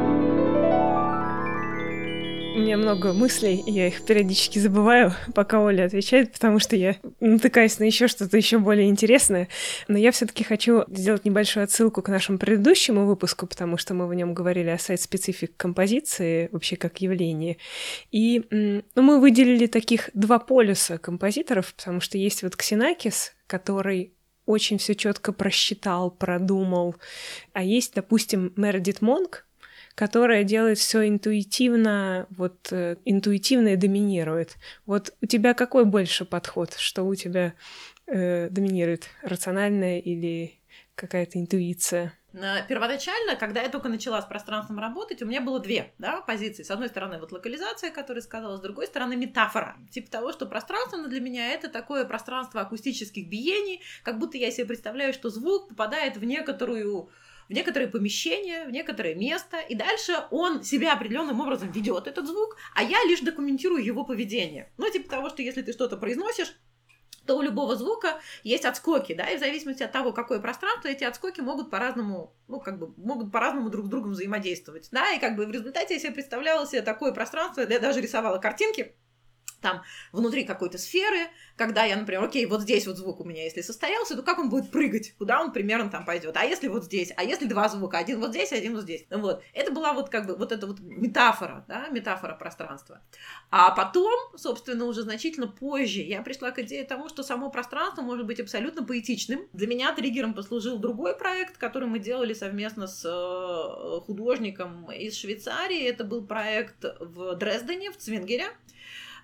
У 2.56 2.58
меня 2.58 2.78
много 2.78 3.12
мыслей, 3.12 3.62
и 3.68 3.70
я 3.70 3.88
их 3.88 4.06
периодически 4.06 4.60
забываю, 4.60 5.14
пока 5.36 5.60
Оля 5.60 5.84
отвечает, 5.84 6.32
потому 6.32 6.60
что 6.60 6.78
я 6.78 6.96
натыкаюсь 7.20 7.80
на 7.80 7.84
еще 7.84 8.08
что-то 8.08 8.38
еще 8.38 8.60
более 8.60 8.88
интересное. 8.88 9.50
Но 9.90 9.98
я 9.98 10.14
все-таки 10.14 10.46
хочу 10.46 10.86
сделать 10.88 11.26
небольшую 11.26 11.66
отсылку 11.66 12.02
к 12.02 12.08
нашему 12.08 12.38
предыдущему 12.38 13.06
выпуску, 13.06 13.46
потому 13.46 13.76
что 13.76 13.94
мы 13.94 14.08
в 14.08 14.14
нем 14.14 14.34
говорили 14.34 14.70
о 14.70 14.78
сайт-специфик 14.78 15.58
композиции 15.58 16.48
вообще 16.54 16.78
как 16.78 17.02
явлении. 17.02 17.58
И 18.14 18.46
ну, 18.50 19.02
мы 19.02 19.20
выделили 19.20 19.66
таких 19.66 20.10
два 20.14 20.40
полюса 20.40 20.98
композиторов, 20.98 21.74
потому 21.76 22.00
что 22.00 22.18
есть 22.18 22.42
вот 22.42 22.56
Ксенакис, 22.56 23.34
который 23.48 24.14
очень 24.46 24.78
все 24.78 24.96
четко 24.96 25.34
просчитал, 25.34 26.10
продумал. 26.10 26.96
А 27.52 27.64
есть, 27.64 27.96
допустим, 27.96 28.54
Мередит 28.56 29.02
Монк, 29.02 29.46
которая 29.96 30.44
делает 30.44 30.78
все 30.78 31.08
интуитивно, 31.08 32.28
вот 32.30 32.68
э, 32.72 32.98
интуитивно 33.06 33.70
и 33.70 33.76
доминирует. 33.78 34.58
Вот 34.86 35.14
у 35.22 35.26
тебя 35.26 35.54
какой 35.54 35.86
больше 35.86 36.26
подход, 36.26 36.74
что 36.74 37.04
у 37.04 37.16
тебя 37.16 37.54
э, 38.08 38.50
доминирует, 38.50 39.08
рациональное 39.24 40.00
или 40.00 40.60
какая-то 40.96 41.40
интуиция? 41.40 42.14
Первоначально, 42.68 43.38
когда 43.38 43.62
я 43.62 43.70
только 43.70 43.88
начала 43.88 44.22
с 44.22 44.26
пространством 44.26 44.80
работать, 44.80 45.22
у 45.22 45.26
меня 45.26 45.40
было 45.40 45.62
две 45.62 45.94
да, 46.00 46.20
позиции. 46.20 46.64
С 46.64 46.72
одной 46.72 46.90
стороны, 46.90 47.18
вот 47.18 47.32
локализация, 47.32 47.92
которая 47.92 48.22
сказала, 48.22 48.58
с 48.58 48.60
другой 48.62 48.88
стороны, 48.88 49.16
метафора. 49.16 49.78
Типа 49.90 50.12
того, 50.12 50.34
что 50.34 50.46
пространство 50.46 51.08
для 51.08 51.22
меня 51.22 51.54
это 51.54 51.70
такое 51.70 52.04
пространство 52.04 52.60
акустических 52.60 53.30
биений, 53.30 53.82
как 54.04 54.20
будто 54.20 54.38
я 54.38 54.52
себе 54.52 54.68
представляю, 54.68 55.14
что 55.14 55.30
звук 55.30 55.70
попадает 55.70 56.18
в 56.18 56.26
некоторую 56.26 57.10
в 57.50 57.54
некоторые 57.54 57.90
помещения, 57.90 58.66
в 58.66 58.72
некоторое 58.72 59.16
место, 59.16 59.60
и 59.60 59.76
дальше 59.76 60.14
он 60.32 60.64
себя 60.64 60.94
определенным 60.94 61.40
образом 61.42 61.72
ведет, 61.72 62.08
этот 62.08 62.28
звук, 62.28 62.58
а 62.74 62.84
я 62.84 63.04
лишь 63.06 63.22
документирую 63.22 63.84
его 63.84 64.04
поведение. 64.04 64.72
Ну, 64.78 64.90
типа 64.90 65.10
того, 65.10 65.30
что 65.30 65.42
если 65.42 65.62
ты 65.62 65.74
что-то 65.74 65.98
произносишь, 65.98 66.56
то 67.26 67.38
у 67.38 67.42
любого 67.42 67.76
звука 67.76 68.20
есть 68.44 68.66
отскоки, 68.66 69.14
да, 69.14 69.28
и 69.30 69.38
в 69.38 69.40
зависимости 69.40 69.84
от 69.84 69.92
того, 69.92 70.14
какое 70.14 70.40
пространство, 70.40 70.88
эти 70.88 71.04
отскоки 71.04 71.42
могут 71.42 71.72
по-разному, 71.72 72.36
ну, 72.48 72.60
как 72.60 72.78
бы, 72.78 72.94
могут 72.98 73.32
по-разному 73.32 73.70
друг 73.70 73.88
с 73.88 73.90
другом 73.90 74.12
взаимодействовать, 74.12 74.90
да, 74.92 75.12
и 75.12 75.20
как 75.20 75.36
бы 75.36 75.46
в 75.46 75.52
результате 75.52 75.96
я 75.96 76.00
себе 76.00 76.12
представляла 76.12 76.68
себе 76.68 76.82
такое 76.82 77.12
пространство, 77.12 77.62
я 77.62 77.80
даже 77.80 78.02
рисовала 78.02 78.38
картинки, 78.38 78.96
там 79.62 79.84
внутри 80.12 80.44
какой-то 80.44 80.78
сферы, 80.78 81.28
когда 81.56 81.84
я, 81.84 81.96
например, 81.96 82.24
окей, 82.24 82.46
вот 82.46 82.62
здесь 82.62 82.88
вот 82.88 82.98
звук 82.98 83.22
у 83.22 83.24
меня, 83.24 83.44
если 83.44 83.62
состоялся, 83.62 84.16
то 84.16 84.24
как 84.24 84.40
он 84.40 84.50
будет 84.50 84.72
прыгать, 84.72 85.14
куда 85.18 85.42
он 85.42 85.52
примерно 85.52 85.90
там 85.90 86.06
пойдет, 86.06 86.36
а 86.38 86.44
если 86.44 86.68
вот 86.68 86.86
здесь, 86.86 87.14
а 87.16 87.24
если 87.24 87.46
два 87.46 87.70
звука, 87.70 87.98
один 87.98 88.20
вот 88.20 88.32
здесь, 88.32 88.52
один 88.52 88.76
вот 88.76 88.84
здесь, 88.84 89.06
вот, 89.10 89.44
это 89.54 89.72
была 89.72 89.94
вот 89.94 90.10
как 90.10 90.28
бы 90.28 90.36
вот 90.36 90.52
эта 90.52 90.68
вот 90.68 90.80
метафора, 90.80 91.66
да, 91.68 91.88
метафора 91.90 92.36
пространства. 92.36 93.02
А 93.50 93.72
потом, 93.72 94.38
собственно, 94.38 94.86
уже 94.86 95.04
значительно 95.04 95.48
позже 95.48 96.02
я 96.02 96.22
пришла 96.22 96.52
к 96.52 96.60
идее 96.60 96.84
того, 96.84 97.10
что 97.10 97.24
само 97.24 97.50
пространство 97.50 98.02
может 98.02 98.26
быть 98.26 98.40
абсолютно 98.40 98.84
поэтичным. 98.86 99.48
Для 99.54 99.68
меня 99.68 99.94
триггером 99.94 100.34
послужил 100.34 100.78
другой 100.78 101.16
проект, 101.16 101.58
который 101.58 101.88
мы 101.88 102.00
делали 102.00 102.34
совместно 102.34 102.88
с 102.88 103.04
э, 103.06 104.02
художником 104.06 104.92
из 104.92 105.18
Швейцарии. 105.18 105.82
Это 105.84 106.04
был 106.04 106.26
проект 106.26 106.84
в 107.00 107.36
Дрездене, 107.36 107.92
в 107.92 107.98
Цвингере. 107.98 108.46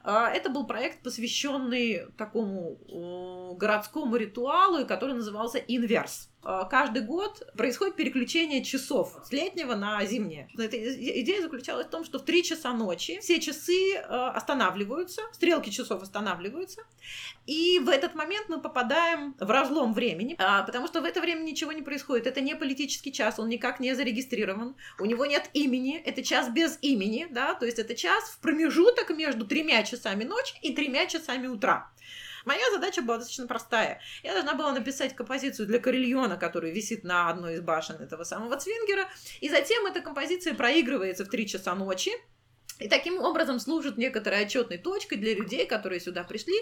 А, 0.03 0.29
это 0.29 0.49
был 0.49 0.65
проект, 0.65 1.03
посвященный 1.03 2.07
такому 2.17 3.55
городскому 3.55 4.15
ритуалу, 4.15 4.85
который 4.85 5.15
назывался 5.15 5.59
«Инверс». 5.59 6.30
А, 6.43 6.65
каждый 6.65 7.03
год 7.03 7.43
происходит 7.55 7.95
переключение 7.95 8.63
часов 8.63 9.19
с 9.23 9.31
летнего 9.31 9.75
на 9.75 10.03
зимнее. 10.05 10.49
Идея 10.55 11.41
заключалась 11.41 11.85
в 11.85 11.89
том, 11.89 12.03
что 12.03 12.19
в 12.19 12.25
3 12.25 12.43
часа 12.43 12.73
ночи 12.73 13.19
все 13.19 13.39
часы 13.39 13.95
а, 13.97 14.31
останавливаются, 14.31 15.21
стрелки 15.33 15.69
часов 15.69 16.01
останавливаются, 16.01 16.81
и 17.45 17.79
в 17.79 17.89
этот 17.89 18.15
момент 18.15 18.49
мы 18.49 18.59
попадаем 18.59 19.35
в 19.39 19.49
разлом 19.49 19.93
времени, 19.93 20.35
а, 20.39 20.63
потому 20.63 20.87
что 20.87 21.01
в 21.01 21.05
это 21.05 21.21
время 21.21 21.41
ничего 21.41 21.71
не 21.71 21.83
происходит. 21.83 22.25
Это 22.25 22.41
не 22.41 22.55
политический 22.55 23.11
час, 23.11 23.37
он 23.37 23.47
никак 23.47 23.79
не 23.79 23.93
зарегистрирован, 23.93 24.75
у 24.99 25.05
него 25.05 25.25
нет 25.25 25.49
имени, 25.53 25.97
это 25.97 26.23
час 26.23 26.49
без 26.49 26.79
имени, 26.81 27.27
да, 27.29 27.53
то 27.53 27.65
есть 27.65 27.77
это 27.77 27.95
час 27.95 28.23
в 28.29 28.39
промежуток 28.39 29.11
между 29.11 29.45
тремя 29.45 29.83
часами 29.83 30.23
ночи 30.23 30.55
и 30.61 30.73
тремя 30.73 31.05
часами 31.05 31.47
утра. 31.47 31.91
Моя 32.45 32.69
задача 32.71 33.01
была 33.01 33.17
достаточно 33.17 33.47
простая. 33.47 34.01
Я 34.23 34.33
должна 34.33 34.55
была 34.55 34.71
написать 34.71 35.15
композицию 35.15 35.67
для 35.67 35.79
карельона, 35.79 36.37
который 36.37 36.71
висит 36.71 37.03
на 37.03 37.29
одной 37.29 37.55
из 37.55 37.61
башен 37.61 37.97
этого 37.97 38.23
самого 38.23 38.57
Цвингера, 38.57 39.07
и 39.39 39.49
затем 39.49 39.85
эта 39.85 40.01
композиция 40.01 40.53
проигрывается 40.53 41.25
в 41.25 41.29
3 41.29 41.47
часа 41.47 41.75
ночи, 41.75 42.11
и 42.81 42.89
таким 42.89 43.19
образом 43.19 43.59
служит 43.59 43.97
некоторой 43.97 44.43
отчетной 44.43 44.77
точкой 44.77 45.17
для 45.17 45.35
людей, 45.35 45.65
которые 45.67 45.99
сюда 45.99 46.23
пришли, 46.23 46.55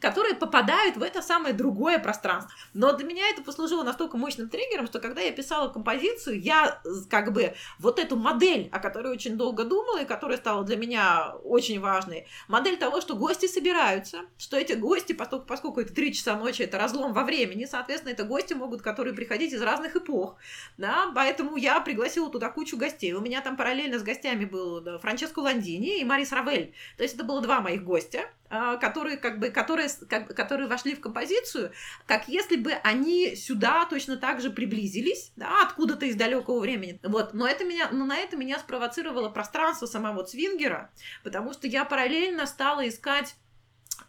которые 0.00 0.34
попадают 0.34 0.96
в 0.96 1.02
это 1.02 1.20
самое 1.22 1.54
другое 1.54 1.98
пространство. 1.98 2.52
Но 2.74 2.92
для 2.92 3.06
меня 3.06 3.28
это 3.28 3.42
послужило 3.42 3.82
настолько 3.82 4.16
мощным 4.16 4.48
триггером, 4.48 4.86
что 4.86 5.00
когда 5.00 5.20
я 5.20 5.32
писала 5.32 5.68
композицию, 5.68 6.40
я 6.40 6.80
как 7.10 7.32
бы 7.32 7.54
вот 7.78 7.98
эту 7.98 8.16
модель, 8.16 8.68
о 8.72 8.78
которой 8.78 9.12
очень 9.12 9.36
долго 9.36 9.64
думала 9.64 10.02
и 10.02 10.06
которая 10.06 10.38
стала 10.38 10.64
для 10.64 10.76
меня 10.76 11.34
очень 11.44 11.78
важной, 11.80 12.26
модель 12.48 12.78
того, 12.78 13.00
что 13.00 13.14
гости 13.14 13.46
собираются, 13.46 14.22
что 14.38 14.56
эти 14.56 14.72
гости, 14.72 15.12
поскольку, 15.12 15.46
поскольку 15.46 15.80
это 15.80 15.92
три 15.94 16.14
часа 16.14 16.36
ночи, 16.36 16.62
это 16.62 16.78
разлом 16.78 17.12
во 17.12 17.24
времени, 17.24 17.66
соответственно, 17.66 18.12
это 18.12 18.24
гости 18.24 18.54
могут, 18.54 18.82
которые 18.82 19.14
приходить 19.14 19.52
из 19.52 19.60
разных 19.60 19.96
эпох, 19.96 20.36
да, 20.78 21.12
поэтому 21.14 21.56
я 21.56 21.80
пригласила 21.80 22.30
туда 22.30 22.48
кучу 22.50 22.76
гостей. 22.76 23.12
У 23.12 23.20
меня 23.20 23.42
там 23.42 23.56
параллельно 23.56 23.98
с 23.98 24.02
гостями 24.02 24.44
был 24.44 24.98
Франческо 25.00 25.40
Ланди, 25.40 25.65
Мандини 25.66 26.00
и 26.00 26.04
Марис 26.04 26.32
Равель. 26.32 26.74
То 26.96 27.02
есть 27.02 27.14
это 27.14 27.24
было 27.24 27.40
два 27.40 27.60
моих 27.60 27.82
гостя, 27.84 28.30
а, 28.48 28.76
которые, 28.76 29.16
как 29.16 29.40
бы, 29.40 29.50
которые, 29.50 29.88
как, 30.08 30.34
которые 30.34 30.68
вошли 30.68 30.94
в 30.94 31.00
композицию, 31.00 31.72
как 32.06 32.28
если 32.28 32.56
бы 32.56 32.72
они 32.72 33.34
сюда 33.34 33.86
точно 33.86 34.16
так 34.16 34.40
же 34.40 34.50
приблизились, 34.50 35.32
да, 35.36 35.62
откуда-то 35.62 36.06
из 36.06 36.14
далекого 36.14 36.60
времени. 36.60 37.00
Вот. 37.02 37.34
Но, 37.34 37.46
это 37.46 37.64
меня, 37.64 37.88
но 37.90 38.04
на 38.04 38.16
это 38.16 38.36
меня 38.36 38.58
спровоцировало 38.58 39.28
пространство 39.28 39.86
самого 39.86 40.24
Цвингера, 40.24 40.90
потому 41.24 41.52
что 41.52 41.66
я 41.66 41.84
параллельно 41.84 42.46
стала 42.46 42.88
искать 42.88 43.34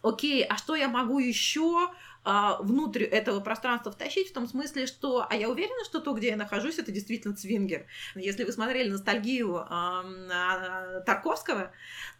окей, 0.02 0.44
а 0.44 0.56
что 0.56 0.76
я 0.76 0.88
могу 0.88 1.18
еще 1.18 1.90
внутрь 2.60 3.04
этого 3.04 3.40
пространства 3.40 3.92
втащить, 3.92 4.30
в 4.30 4.32
том 4.32 4.46
смысле, 4.46 4.86
что, 4.86 5.26
а 5.28 5.34
я 5.34 5.48
уверена, 5.48 5.84
что 5.84 6.00
то, 6.00 6.12
где 6.12 6.28
я 6.28 6.36
нахожусь, 6.36 6.78
это 6.78 6.92
действительно 6.92 7.34
Цвингер. 7.34 7.86
Если 8.14 8.44
вы 8.44 8.52
смотрели 8.52 8.90
ностальгию 8.90 9.64
а, 9.68 11.00
Тарковского, 11.06 11.72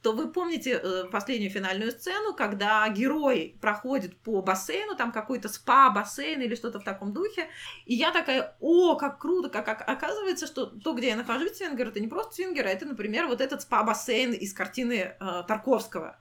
то 0.03 0.13
вы 0.13 0.31
помните 0.31 0.81
э, 0.83 1.05
последнюю 1.11 1.51
финальную 1.51 1.91
сцену, 1.91 2.33
когда 2.33 2.89
герой 2.89 3.57
проходит 3.61 4.17
по 4.19 4.43
бассейну, 4.43 4.95
там 4.95 5.11
какой-то 5.11 5.49
спа-бассейн 5.49 6.41
или 6.41 6.55
что-то 6.55 6.79
в 6.79 6.85
таком 6.85 7.13
духе, 7.13 7.49
и 7.85 7.95
я 7.95 8.13
такая, 8.13 8.57
о, 8.61 8.95
как 8.97 9.19
круто, 9.19 9.49
как, 9.49 9.65
как 9.65 9.89
оказывается, 9.89 10.47
что 10.47 10.67
то, 10.67 10.93
где 10.95 11.09
я 11.09 11.17
нахожусь, 11.17 11.59
Цвингер, 11.59 11.89
это 11.89 12.01
не 12.01 12.07
просто 12.07 12.37
Цвингер, 12.37 12.67
а 12.67 12.71
это, 12.71 12.87
например, 12.87 13.27
вот 13.27 13.41
этот 13.41 13.61
спа-бассейн 13.63 14.33
из 14.33 14.53
картины 14.55 15.17
э, 15.19 15.43
Тарковского. 15.49 16.17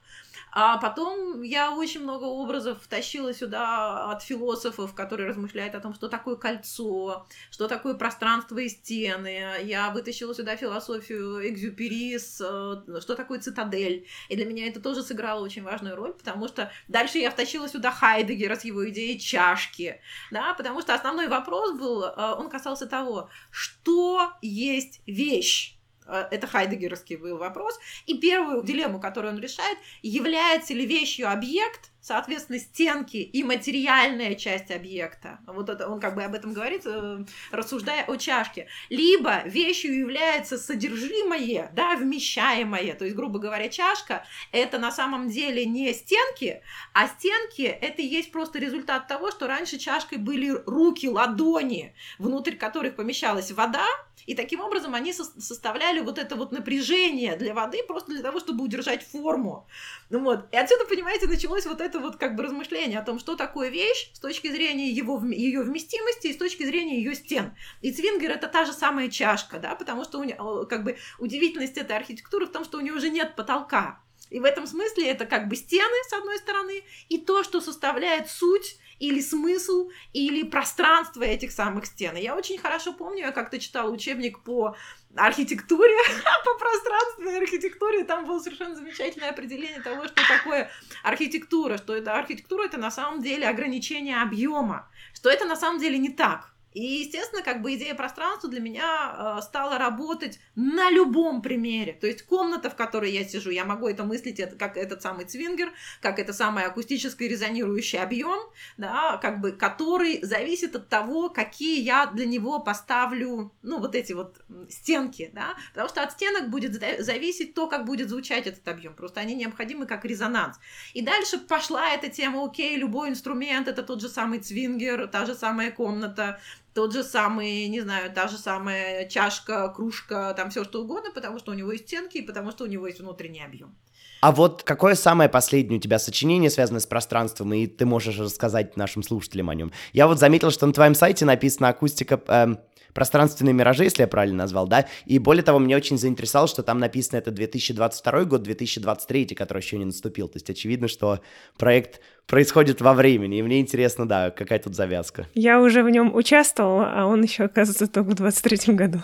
А 0.52 0.78
потом 0.78 1.42
я 1.42 1.74
очень 1.74 2.02
много 2.02 2.24
образов 2.24 2.82
втащила 2.82 3.32
сюда 3.34 4.10
от 4.10 4.22
философов, 4.22 4.94
которые 4.94 5.28
размышляют 5.28 5.74
о 5.74 5.80
том, 5.80 5.94
что 5.94 6.08
такое 6.08 6.36
кольцо, 6.36 7.26
что 7.50 7.68
такое 7.68 7.94
пространство 7.94 8.58
и 8.58 8.68
стены. 8.68 9.44
Я 9.62 9.90
вытащила 9.90 10.34
сюда 10.34 10.56
философию 10.56 11.48
Экзюперис, 11.48 12.40
э, 12.40 13.00
что 13.00 13.14
такое 13.14 13.40
цитадель. 13.40 14.06
И 14.28 14.36
для 14.36 14.46
меня 14.46 14.68
это 14.68 14.80
тоже 14.80 15.02
сыграло 15.02 15.44
очень 15.44 15.62
важную 15.62 15.96
роль, 15.96 16.12
потому 16.12 16.48
что 16.48 16.70
дальше 16.88 17.18
я 17.18 17.30
втащила 17.30 17.68
сюда 17.68 17.90
Хайдегера 17.90 18.56
с 18.56 18.64
его 18.64 18.88
идеей 18.90 19.18
чашки. 19.18 20.00
Да, 20.30 20.54
потому 20.54 20.80
что 20.80 20.94
основной 20.94 21.28
вопрос 21.28 21.78
был, 21.78 22.04
э, 22.04 22.34
он 22.38 22.48
касался 22.48 22.86
того, 22.86 23.30
что 23.50 24.32
есть 24.42 25.00
вещь. 25.06 25.77
Э, 26.08 26.26
это 26.30 26.46
хайдегеровский 26.46 27.16
был 27.16 27.38
вопрос. 27.38 27.78
И 28.06 28.18
первую 28.18 28.62
дилемму, 28.62 29.00
которую 29.00 29.34
он 29.34 29.40
решает, 29.40 29.78
является 30.02 30.74
ли 30.74 30.86
вещью 30.86 31.30
объект, 31.30 31.90
соответственно, 32.08 32.58
стенки 32.58 33.18
и 33.18 33.44
материальная 33.44 34.34
часть 34.34 34.70
объекта. 34.70 35.40
Вот 35.46 35.68
это 35.68 35.88
он 35.88 36.00
как 36.00 36.14
бы 36.14 36.24
об 36.24 36.34
этом 36.34 36.54
говорит, 36.54 36.82
э, 36.86 37.24
рассуждая 37.50 38.04
о 38.04 38.16
чашке. 38.16 38.66
Либо 38.88 39.42
вещью 39.44 39.94
является 39.94 40.56
содержимое, 40.56 41.70
да, 41.74 41.96
вмещаемое. 41.96 42.94
То 42.94 43.04
есть, 43.04 43.14
грубо 43.14 43.38
говоря, 43.38 43.68
чашка— 43.68 44.24
это 44.52 44.78
на 44.78 44.90
самом 44.90 45.28
деле 45.28 45.66
не 45.66 45.92
стенки, 45.92 46.62
а 46.94 47.08
стенки— 47.08 47.62
это 47.82 48.00
и 48.00 48.06
есть 48.06 48.32
просто 48.32 48.58
результат 48.58 49.06
того, 49.06 49.30
что 49.30 49.46
раньше 49.46 49.76
чашкой 49.78 50.16
были 50.16 50.48
руки, 50.66 51.08
ладони, 51.08 51.94
внутрь 52.18 52.56
которых 52.56 52.96
помещалась 52.96 53.52
вода, 53.52 53.86
и 54.26 54.34
таким 54.34 54.60
образом 54.60 54.94
они 54.94 55.12
со- 55.12 55.40
составляли 55.40 56.00
вот 56.00 56.18
это 56.18 56.36
вот 56.36 56.52
напряжение 56.52 57.36
для 57.36 57.54
воды 57.54 57.82
просто 57.86 58.12
для 58.12 58.22
того, 58.22 58.40
чтобы 58.40 58.64
удержать 58.64 59.02
форму. 59.02 59.66
Ну 60.10 60.20
вот. 60.20 60.52
И 60.52 60.56
отсюда, 60.56 60.84
понимаете, 60.84 61.26
началось 61.26 61.66
вот 61.66 61.80
это 61.80 61.97
вот 62.00 62.16
как 62.16 62.36
бы 62.36 62.42
размышление 62.42 62.98
о 62.98 63.04
том, 63.04 63.18
что 63.18 63.36
такое 63.36 63.68
вещь 63.68 64.10
с 64.14 64.20
точки 64.20 64.50
зрения 64.50 64.90
его, 64.90 65.22
ее 65.24 65.62
вместимости 65.62 66.28
и 66.28 66.32
с 66.32 66.36
точки 66.36 66.64
зрения 66.64 66.98
ее 66.98 67.14
стен. 67.14 67.56
И 67.80 67.92
Цвингер 67.92 68.30
это 68.30 68.48
та 68.48 68.64
же 68.64 68.72
самая 68.72 69.08
чашка, 69.08 69.58
да, 69.58 69.74
потому 69.74 70.04
что 70.04 70.18
у 70.18 70.24
него, 70.24 70.66
как 70.66 70.84
бы 70.84 70.96
удивительность 71.18 71.76
этой 71.76 71.96
архитектуры 71.96 72.46
в 72.46 72.52
том, 72.52 72.64
что 72.64 72.78
у 72.78 72.80
нее 72.80 72.92
уже 72.92 73.10
нет 73.10 73.36
потолка. 73.36 74.00
И 74.30 74.40
в 74.40 74.44
этом 74.44 74.66
смысле 74.66 75.08
это 75.08 75.26
как 75.26 75.48
бы 75.48 75.56
стены, 75.56 75.96
с 76.08 76.12
одной 76.12 76.38
стороны, 76.38 76.82
и 77.08 77.18
то, 77.18 77.42
что 77.42 77.60
составляет 77.60 78.28
суть 78.28 78.78
или 78.98 79.20
смысл, 79.20 79.90
или 80.12 80.42
пространство 80.42 81.22
этих 81.22 81.52
самых 81.52 81.86
стен. 81.86 82.16
Я 82.16 82.34
очень 82.36 82.58
хорошо 82.58 82.92
помню, 82.92 83.20
я 83.20 83.32
как-то 83.32 83.58
читала 83.58 83.90
учебник 83.90 84.40
по 84.42 84.76
архитектуре, 85.14 85.96
по 86.44 86.58
пространственной 86.58 87.38
архитектуре, 87.38 88.04
там 88.04 88.26
было 88.26 88.38
совершенно 88.38 88.74
замечательное 88.74 89.30
определение 89.30 89.80
того, 89.80 90.06
что 90.06 90.22
такое 90.26 90.70
архитектура, 91.02 91.78
что 91.78 91.94
это 91.94 92.14
архитектура 92.14 92.64
это 92.64 92.78
на 92.78 92.90
самом 92.90 93.22
деле 93.22 93.48
ограничение 93.48 94.20
объема, 94.20 94.88
что 95.14 95.30
это 95.30 95.44
на 95.44 95.56
самом 95.56 95.80
деле 95.80 95.98
не 95.98 96.10
так 96.10 96.52
И, 96.74 96.80
естественно, 96.80 97.42
как 97.42 97.62
бы 97.62 97.74
идея 97.74 97.94
пространства 97.94 98.48
для 98.48 98.60
меня 98.60 99.38
э, 99.38 99.42
стала 99.42 99.78
работать 99.78 100.38
на 100.54 100.90
любом 100.90 101.40
примере. 101.40 101.92
То 101.94 102.06
есть 102.06 102.22
комната, 102.22 102.68
в 102.70 102.76
которой 102.76 103.10
я 103.10 103.24
сижу, 103.24 103.50
я 103.50 103.64
могу 103.64 103.88
это 103.88 104.04
мыслить 104.04 104.38
это, 104.38 104.56
как 104.56 104.76
этот 104.76 105.02
самый 105.02 105.24
цвингер, 105.24 105.72
как 106.00 106.18
это 106.18 106.32
самый 106.32 106.64
акустический 106.64 107.26
резонирующий 107.26 107.98
объем, 107.98 108.38
да, 108.76 109.16
как 109.16 109.40
бы, 109.40 109.52
который 109.52 110.22
зависит 110.22 110.76
от 110.76 110.88
того, 110.88 111.30
какие 111.30 111.80
я 111.80 112.06
для 112.06 112.26
него 112.26 112.60
поставлю, 112.60 113.52
ну, 113.62 113.78
вот 113.78 113.94
эти 113.94 114.12
вот 114.12 114.44
стенки, 114.68 115.30
да, 115.32 115.56
потому 115.72 115.88
что 115.88 116.02
от 116.02 116.12
стенок 116.12 116.50
будет 116.50 116.74
зависеть 116.74 117.54
то, 117.54 117.66
как 117.66 117.86
будет 117.86 118.10
звучать 118.10 118.46
этот 118.46 118.66
объем. 118.68 118.94
Просто 118.94 119.20
они 119.20 119.34
необходимы 119.34 119.86
как 119.86 120.04
резонанс. 120.04 120.58
И 120.92 121.02
дальше 121.02 121.38
пошла 121.38 121.90
эта 121.90 122.08
тема, 122.08 122.44
окей, 122.44 122.76
любой 122.76 123.08
инструмент, 123.08 123.68
это 123.68 123.82
тот 123.82 124.00
же 124.00 124.08
самый 124.08 124.40
цвингер, 124.40 125.08
та 125.08 125.24
же 125.24 125.34
самая 125.34 125.70
комната, 125.70 126.40
тот 126.74 126.92
же 126.92 127.02
самый, 127.02 127.68
не 127.68 127.80
знаю, 127.80 128.12
та 128.12 128.28
же 128.28 128.36
самая 128.36 129.08
чашка, 129.08 129.68
кружка, 129.68 130.32
там 130.34 130.50
все 130.50 130.64
что 130.64 130.82
угодно, 130.82 131.10
потому 131.14 131.38
что 131.38 131.52
у 131.52 131.54
него 131.54 131.72
есть 131.72 131.86
стенки 131.86 132.18
и 132.18 132.22
потому 132.22 132.50
что 132.50 132.64
у 132.64 132.66
него 132.66 132.86
есть 132.86 133.00
внутренний 133.00 133.42
объем. 133.42 133.74
А 134.20 134.32
вот 134.32 134.64
какое 134.64 134.94
самое 134.94 135.30
последнее 135.30 135.78
у 135.78 135.80
тебя 135.80 135.98
сочинение, 135.98 136.50
связанное 136.50 136.80
с 136.80 136.86
пространством, 136.86 137.52
и 137.54 137.66
ты 137.66 137.86
можешь 137.86 138.18
рассказать 138.18 138.76
нашим 138.76 139.02
слушателям 139.02 139.48
о 139.48 139.54
нем? 139.54 139.72
Я 139.92 140.08
вот 140.08 140.18
заметил, 140.18 140.50
что 140.50 140.66
на 140.66 140.72
твоем 140.72 140.94
сайте 140.94 141.24
написана 141.24 141.68
акустика 141.68 142.20
э, 142.26 142.56
пространственные 142.94 143.52
миражи, 143.52 143.84
если 143.84 144.02
я 144.02 144.08
правильно 144.08 144.38
назвал, 144.38 144.66
да, 144.66 144.86
и 145.06 145.20
более 145.20 145.44
того, 145.44 145.60
мне 145.60 145.76
очень 145.76 145.98
заинтересовало, 145.98 146.48
что 146.48 146.64
там 146.64 146.78
написано 146.78 147.18
это 147.18 147.30
2022 147.30 148.24
год, 148.24 148.42
2023, 148.42 149.36
который 149.36 149.62
еще 149.62 149.78
не 149.78 149.84
наступил, 149.84 150.26
то 150.26 150.36
есть 150.36 150.50
очевидно, 150.50 150.88
что 150.88 151.20
проект 151.56 152.00
происходит 152.28 152.80
во 152.80 152.94
времени, 152.94 153.38
и 153.38 153.42
мне 153.42 153.60
интересно, 153.60 154.06
да, 154.06 154.30
какая 154.30 154.60
тут 154.60 154.76
завязка. 154.76 155.26
Я 155.34 155.60
уже 155.60 155.82
в 155.82 155.90
нем 155.90 156.14
участвовала, 156.14 156.92
а 156.94 157.06
он 157.06 157.22
еще, 157.22 157.44
оказывается, 157.44 157.88
только 157.88 158.10
в 158.10 158.14
23 158.14 158.74
году. 158.74 159.00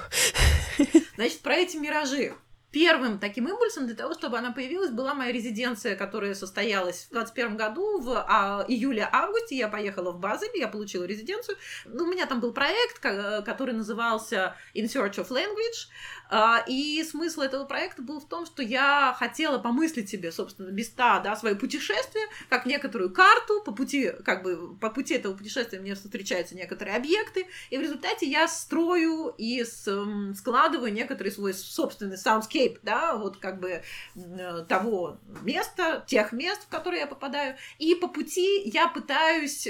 Значит, 1.16 1.40
про 1.40 1.56
эти 1.56 1.76
миражи 1.76 2.34
первым 2.74 3.20
таким 3.20 3.46
импульсом 3.46 3.86
для 3.86 3.94
того, 3.94 4.14
чтобы 4.14 4.36
она 4.36 4.50
появилась, 4.50 4.90
была 4.90 5.14
моя 5.14 5.30
резиденция, 5.30 5.94
которая 5.94 6.34
состоялась 6.34 7.06
в 7.06 7.12
2021 7.12 7.56
году, 7.56 8.00
в 8.00 8.24
а, 8.28 8.64
июле-августе. 8.66 9.56
Я 9.56 9.68
поехала 9.68 10.10
в 10.10 10.18
Базель, 10.18 10.50
я 10.56 10.66
получила 10.66 11.04
резиденцию. 11.04 11.56
Ну, 11.84 12.02
у 12.02 12.06
меня 12.08 12.26
там 12.26 12.40
был 12.40 12.52
проект, 12.52 12.98
который 12.98 13.74
назывался 13.74 14.56
In 14.74 14.86
Search 14.86 15.24
of 15.24 15.28
Language. 15.28 15.86
А, 16.30 16.64
и 16.66 17.02
смысл 17.04 17.42
этого 17.42 17.64
проекта 17.64 18.02
был 18.02 18.20
в 18.20 18.28
том, 18.28 18.46
что 18.46 18.62
я 18.62 19.14
хотела 19.18 19.58
помыслить 19.58 20.08
себе, 20.08 20.32
собственно, 20.32 20.70
места, 20.70 21.20
да, 21.20 21.36
свое 21.36 21.54
путешествие, 21.54 22.24
как 22.48 22.66
некоторую 22.66 23.12
карту, 23.12 23.62
по 23.62 23.72
пути, 23.72 24.10
как 24.24 24.42
бы, 24.42 24.76
по 24.76 24.90
пути 24.90 25.14
этого 25.14 25.36
путешествия 25.36 25.80
мне 25.80 25.94
встречаются 25.94 26.54
некоторые 26.54 26.96
объекты, 26.96 27.46
и 27.70 27.78
в 27.78 27.80
результате 27.80 28.26
я 28.26 28.48
строю 28.48 29.34
и 29.36 29.64
складываю 29.64 30.92
некоторый 30.92 31.30
свой 31.30 31.54
собственный 31.54 32.16
soundscape, 32.16 32.78
да, 32.82 33.16
вот 33.16 33.36
как 33.36 33.60
бы 33.60 33.82
э, 34.14 34.64
того 34.68 35.18
места, 35.42 36.04
тех 36.06 36.32
мест, 36.32 36.64
в 36.64 36.68
которые 36.68 37.00
я 37.00 37.06
попадаю, 37.06 37.56
и 37.78 37.94
по 37.94 38.08
пути 38.08 38.62
я 38.64 38.88
пытаюсь 38.88 39.68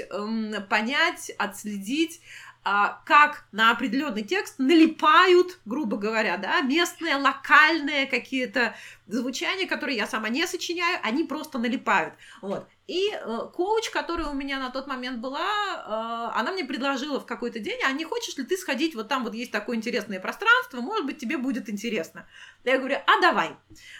понять, 0.69 1.31
отследить, 1.37 2.21
как 2.65 3.45
на 3.51 3.69
определенный 3.69 4.23
текст 4.23 4.57
налипают, 4.57 5.59
грубо 5.65 5.97
говоря, 5.97 6.37
да, 6.37 6.61
местные, 6.61 7.15
локальные 7.15 8.07
какие-то 8.07 8.75
звучания, 9.05 9.67
которые 9.67 9.97
я 9.97 10.07
сама 10.07 10.29
не 10.29 10.47
сочиняю, 10.47 10.99
они 11.03 11.25
просто 11.25 11.59
налипают. 11.59 12.15
Вот. 12.41 12.67
И 12.87 13.11
э, 13.11 13.39
коуч, 13.53 13.91
которая 13.91 14.27
у 14.29 14.33
меня 14.33 14.57
на 14.57 14.71
тот 14.71 14.87
момент 14.87 15.19
была, 15.19 15.41
э, 15.41 16.39
она 16.39 16.51
мне 16.53 16.65
предложила 16.65 17.19
в 17.19 17.27
какой-то 17.27 17.59
день, 17.59 17.79
а 17.85 17.91
не 17.91 18.03
хочешь 18.03 18.35
ли 18.37 18.43
ты 18.43 18.57
сходить, 18.57 18.95
вот 18.95 19.09
там 19.09 19.23
вот 19.23 19.35
есть 19.35 19.51
такое 19.51 19.75
интересное 19.75 20.19
пространство, 20.19 20.81
может 20.81 21.05
быть, 21.05 21.19
тебе 21.19 21.37
будет 21.37 21.69
интересно. 21.69 22.27
Я 22.63 22.79
говорю, 22.79 22.97
а 23.05 23.21
давай. 23.21 23.55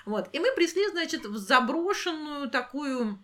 Вот. 0.07 0.29
И 0.34 0.39
мы 0.39 0.51
пришли, 0.55 0.88
значит, 0.89 1.25
в 1.25 1.38
заброшенную 1.38 2.50
такую 2.50 3.11
а, 3.13 3.18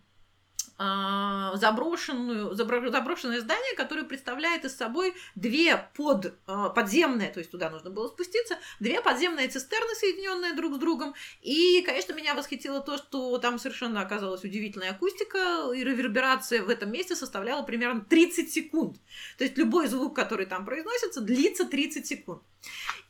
заброшенную, 0.78 2.56
заброшенное 2.56 3.39
здание, 3.39 3.76
которое 3.76 4.04
представляет 4.04 4.65
из 4.65 4.76
собой 4.76 5.13
две 5.36 5.78
под, 5.95 6.34
а, 6.47 6.69
подземные, 6.69 7.30
то 7.30 7.39
есть 7.39 7.52
туда 7.52 7.69
нужно 7.69 7.91
было 7.91 8.08
спуститься, 8.08 8.58
две 8.80 9.00
подземные 9.02 9.47
цистерны, 9.47 9.93
соединенные 9.95 10.54
друг 10.54 10.76
с 10.76 10.78
другом. 10.78 11.13
И, 11.41 11.84
конечно, 11.86 12.13
меня 12.13 12.34
восхитило 12.34 12.82
то, 12.82 12.97
что 12.97 13.38
там 13.38 13.60
совершенно 13.60 14.02
оказалась 14.02 14.43
удивительная 14.43 14.91
акустика, 14.91 15.71
и 15.71 15.84
реверберация 15.84 16.63
в 16.63 16.69
этом 16.69 16.91
месте 16.91 17.15
составляла 17.15 17.62
примерно 17.62 18.02
30 18.02 18.52
секунд. 18.52 18.97
То 19.38 19.43
есть 19.43 19.58
любой 19.58 19.88
звук, 19.88 20.15
который 20.15 20.47
там 20.47 20.65
произносится, 20.65 21.21
длится 21.21 21.65
30 21.65 22.08
секунд. 22.08 22.41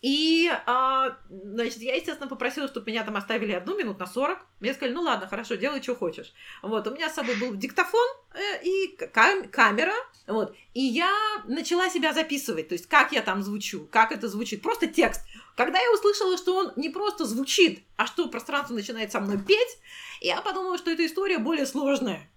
И, 0.01 0.51
а, 0.65 1.17
значит, 1.29 1.77
я, 1.77 1.95
естественно, 1.95 2.27
попросила, 2.27 2.67
чтобы 2.67 2.89
меня 2.89 3.03
там 3.03 3.15
оставили 3.17 3.51
одну 3.51 3.77
минут 3.77 3.99
на 3.99 4.07
40. 4.07 4.39
Мне 4.59 4.73
сказали, 4.73 4.93
ну 4.93 5.01
ладно, 5.01 5.27
хорошо, 5.27 5.55
делай, 5.55 5.81
что 5.81 5.95
хочешь. 5.95 6.33
Вот, 6.63 6.87
у 6.87 6.91
меня 6.91 7.09
с 7.09 7.13
собой 7.15 7.35
был 7.35 7.53
диктофон 7.55 8.07
э, 8.33 8.63
и 8.63 8.97
кам- 9.13 9.47
камера, 9.49 9.93
вот. 10.25 10.55
И 10.73 10.81
я 10.81 11.13
начала 11.45 11.89
себя 11.89 12.13
записывать, 12.13 12.69
то 12.69 12.73
есть 12.73 12.87
как 12.87 13.11
я 13.11 13.21
там 13.21 13.43
звучу, 13.43 13.87
как 13.91 14.11
это 14.11 14.27
звучит, 14.27 14.61
просто 14.61 14.87
текст. 14.87 15.21
Когда 15.55 15.79
я 15.79 15.91
услышала, 15.91 16.37
что 16.37 16.55
он 16.55 16.73
не 16.75 16.89
просто 16.89 17.25
звучит, 17.25 17.83
а 17.97 18.07
что 18.07 18.27
пространство 18.29 18.73
начинает 18.73 19.11
со 19.11 19.19
мной 19.19 19.37
петь, 19.39 19.77
я 20.21 20.41
подумала, 20.41 20.77
что 20.77 20.89
эта 20.89 21.05
история 21.05 21.37
более 21.37 21.65
сложная. 21.65 22.27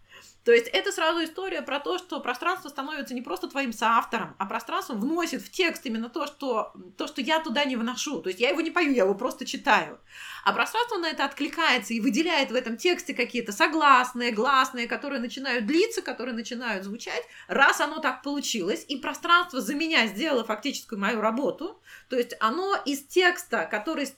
То 0.45 0.53
есть 0.53 0.69
это 0.69 0.93
сразу 0.93 1.25
история 1.25 1.63
про 1.63 1.81
то, 1.81 1.97
что 1.97 2.21
пространство 2.21 2.69
становится 2.69 3.15
не 3.15 3.23
просто 3.23 3.49
твоим 3.49 3.73
соавтором, 3.73 4.37
а 4.39 4.45
пространство 4.45 4.93
вносит 4.93 5.41
в 5.41 5.51
текст 5.51 5.87
именно 5.87 6.11
то, 6.11 6.27
что, 6.27 6.73
то, 6.99 7.07
что 7.07 7.23
я 7.23 7.41
туда 7.41 7.65
не 7.65 7.77
вношу. 7.77 8.21
То 8.21 8.29
есть 8.29 8.41
я 8.41 8.51
его 8.51 8.61
не 8.61 8.71
пою, 8.71 8.93
я 8.93 9.05
его 9.05 9.15
просто 9.15 9.47
читаю. 9.47 9.99
А 10.45 10.53
пространство 10.53 10.99
на 10.99 11.09
это 11.09 11.25
откликается 11.25 11.95
и 11.95 12.01
выделяет 12.01 12.51
в 12.51 12.55
этом 12.55 12.77
тексте 12.77 13.15
какие-то 13.15 13.53
согласные, 13.53 14.31
гласные, 14.31 14.87
которые 14.87 15.21
начинают 15.21 15.65
длиться, 15.65 16.03
которые 16.03 16.35
начинают 16.35 16.85
звучать, 16.85 17.23
раз 17.49 17.81
оно 17.81 18.01
так 18.01 18.23
получилось, 18.23 18.85
и 18.87 18.97
пространство 18.97 19.63
за 19.63 19.75
меня 19.75 20.07
сделало 20.07 20.45
фактическую 20.45 21.01
мою 21.01 21.23
работу, 21.23 21.81
то 22.11 22.17
есть 22.17 22.35
оно 22.41 22.77
из 22.85 23.03
текста, 23.07 23.67
который 23.71 24.09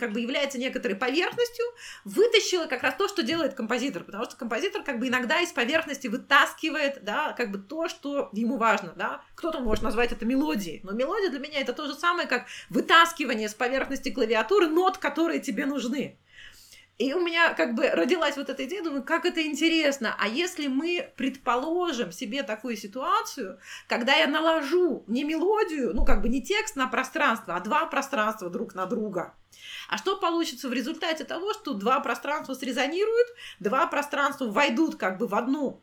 как 0.00 0.12
бы 0.12 0.20
является 0.20 0.58
некоторой 0.58 0.96
поверхностью, 0.96 1.64
вытащило 2.04 2.66
как 2.66 2.82
раз 2.82 2.96
то, 2.96 3.06
что 3.06 3.22
делает 3.22 3.54
композитор, 3.54 4.02
потому 4.02 4.24
что 4.24 4.34
композитор 4.36 4.82
как 4.82 4.98
бы 4.98 5.06
иногда 5.06 5.40
из 5.40 5.52
поверхности 5.52 5.75
вытаскивает, 6.08 7.04
да, 7.04 7.32
как 7.32 7.50
бы 7.50 7.58
то, 7.58 7.88
что 7.88 8.30
ему 8.32 8.56
важно, 8.56 8.92
да. 8.96 9.20
Кто-то 9.34 9.60
может 9.60 9.82
назвать 9.82 10.12
это 10.12 10.24
мелодией, 10.24 10.80
но 10.82 10.92
мелодия 10.92 11.30
для 11.30 11.38
меня 11.38 11.60
это 11.60 11.72
то 11.72 11.86
же 11.86 11.94
самое, 11.94 12.28
как 12.28 12.46
вытаскивание 12.70 13.48
с 13.48 13.54
поверхности 13.54 14.10
клавиатуры 14.10 14.68
нот, 14.68 14.98
которые 14.98 15.40
тебе 15.40 15.66
нужны. 15.66 16.18
И 16.98 17.12
у 17.12 17.20
меня 17.20 17.52
как 17.52 17.74
бы 17.74 17.90
родилась 17.90 18.36
вот 18.36 18.48
эта 18.48 18.64
идея, 18.64 18.82
думаю, 18.82 19.02
как 19.02 19.26
это 19.26 19.44
интересно. 19.44 20.16
А 20.18 20.28
если 20.28 20.66
мы 20.66 21.12
предположим 21.16 22.10
себе 22.10 22.42
такую 22.42 22.76
ситуацию, 22.76 23.58
когда 23.86 24.14
я 24.14 24.26
наложу 24.26 25.04
не 25.06 25.22
мелодию, 25.22 25.94
ну 25.94 26.06
как 26.06 26.22
бы 26.22 26.30
не 26.30 26.42
текст 26.42 26.74
на 26.74 26.86
пространство, 26.88 27.54
а 27.54 27.60
два 27.60 27.84
пространства 27.86 28.48
друг 28.48 28.74
на 28.74 28.86
друга. 28.86 29.34
А 29.88 29.98
что 29.98 30.16
получится 30.16 30.68
в 30.68 30.72
результате 30.72 31.24
того, 31.24 31.52
что 31.52 31.74
два 31.74 32.00
пространства 32.00 32.54
срезонируют, 32.54 33.28
два 33.60 33.86
пространства 33.86 34.46
войдут 34.46 34.96
как 34.96 35.18
бы 35.18 35.26
в 35.26 35.34
одну 35.34 35.82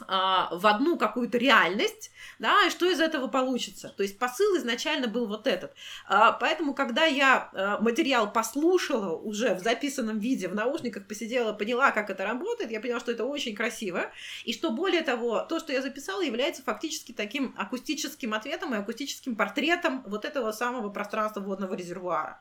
в 0.00 0.66
одну 0.66 0.96
какую-то 0.96 1.38
реальность, 1.38 2.10
да, 2.38 2.66
и 2.66 2.70
что 2.70 2.90
из 2.90 3.00
этого 3.00 3.28
получится. 3.28 3.92
То 3.96 4.02
есть 4.02 4.18
посыл 4.18 4.56
изначально 4.56 5.08
был 5.08 5.26
вот 5.26 5.46
этот. 5.46 5.72
А, 6.06 6.32
поэтому, 6.32 6.74
когда 6.74 7.04
я 7.04 7.50
а, 7.52 7.78
материал 7.80 8.32
послушала 8.32 9.16
уже 9.16 9.54
в 9.54 9.60
записанном 9.60 10.18
виде, 10.18 10.48
в 10.48 10.54
наушниках 10.54 11.06
посидела, 11.06 11.52
поняла, 11.52 11.92
как 11.92 12.10
это 12.10 12.24
работает, 12.24 12.70
я 12.70 12.80
поняла, 12.80 13.00
что 13.00 13.12
это 13.12 13.24
очень 13.24 13.54
красиво, 13.54 14.10
и 14.44 14.52
что 14.52 14.70
более 14.70 15.02
того, 15.02 15.40
то, 15.40 15.60
что 15.60 15.72
я 15.72 15.82
записала, 15.82 16.22
является 16.22 16.62
фактически 16.62 17.12
таким 17.12 17.54
акустическим 17.56 18.34
ответом 18.34 18.74
и 18.74 18.78
акустическим 18.78 19.36
портретом 19.36 20.02
вот 20.06 20.24
этого 20.24 20.52
самого 20.52 20.90
пространства 20.90 21.40
водного 21.40 21.74
резервуара. 21.74 22.40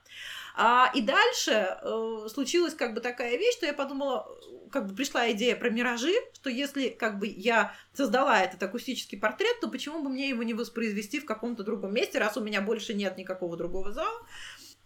А, 0.56 0.92
и 0.94 1.02
дальше 1.02 1.78
э, 1.82 2.28
случилась 2.32 2.76
как 2.76 2.94
бы 2.94 3.02
такая 3.02 3.38
вещь, 3.38 3.56
что 3.56 3.66
я 3.66 3.74
подумала, 3.74 4.28
как 4.72 4.88
бы 4.88 4.96
пришла 4.96 5.32
идея 5.32 5.56
про 5.56 5.70
миражи, 5.70 6.13
что 6.34 6.50
если 6.50 6.89
как 6.89 7.18
бы 7.18 7.28
я 7.43 7.73
создала 7.93 8.41
этот 8.41 8.62
акустический 8.63 9.17
портрет, 9.17 9.60
то 9.60 9.67
почему 9.69 10.01
бы 10.01 10.10
мне 10.10 10.29
его 10.29 10.43
не 10.43 10.53
воспроизвести 10.53 11.19
в 11.19 11.25
каком-то 11.25 11.63
другом 11.63 11.93
месте, 11.93 12.19
раз 12.19 12.38
у 12.38 12.41
меня 12.41 12.62
больше 12.62 12.93
нет 12.93 13.17
никакого 13.17 13.58
другого 13.58 13.91
зала. 13.91 14.25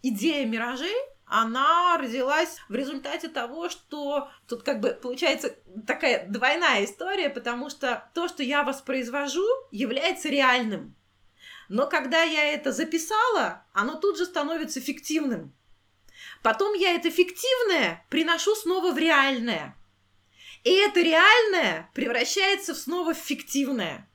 Идея 0.02 0.46
миражей 0.46 0.94
она 1.30 1.98
родилась 1.98 2.56
в 2.68 2.74
результате 2.74 3.28
того, 3.28 3.68
что 3.68 4.30
тут 4.48 4.62
как 4.62 4.80
бы 4.80 4.90
получается 4.90 5.54
такая 5.86 6.26
двойная 6.26 6.84
история, 6.84 7.28
потому 7.28 7.68
что 7.68 8.10
то, 8.14 8.28
что 8.28 8.42
я 8.42 8.62
воспроизвожу, 8.62 9.46
является 9.70 10.28
реальным. 10.28 10.96
Но 11.68 11.86
когда 11.86 12.22
я 12.22 12.52
это 12.54 12.72
записала, 12.72 13.66
оно 13.74 13.96
тут 13.96 14.16
же 14.16 14.24
становится 14.24 14.80
фиктивным. 14.80 15.52
Потом 16.42 16.72
я 16.74 16.94
это 16.94 17.10
фиктивное 17.10 18.06
приношу 18.08 18.54
снова 18.54 18.92
в 18.92 18.98
реальное. 18.98 19.76
И 20.64 20.70
это 20.70 21.00
реальное 21.00 21.90
превращается 21.94 22.74
снова 22.74 23.14
в 23.14 23.18
фиктивное. 23.18 24.07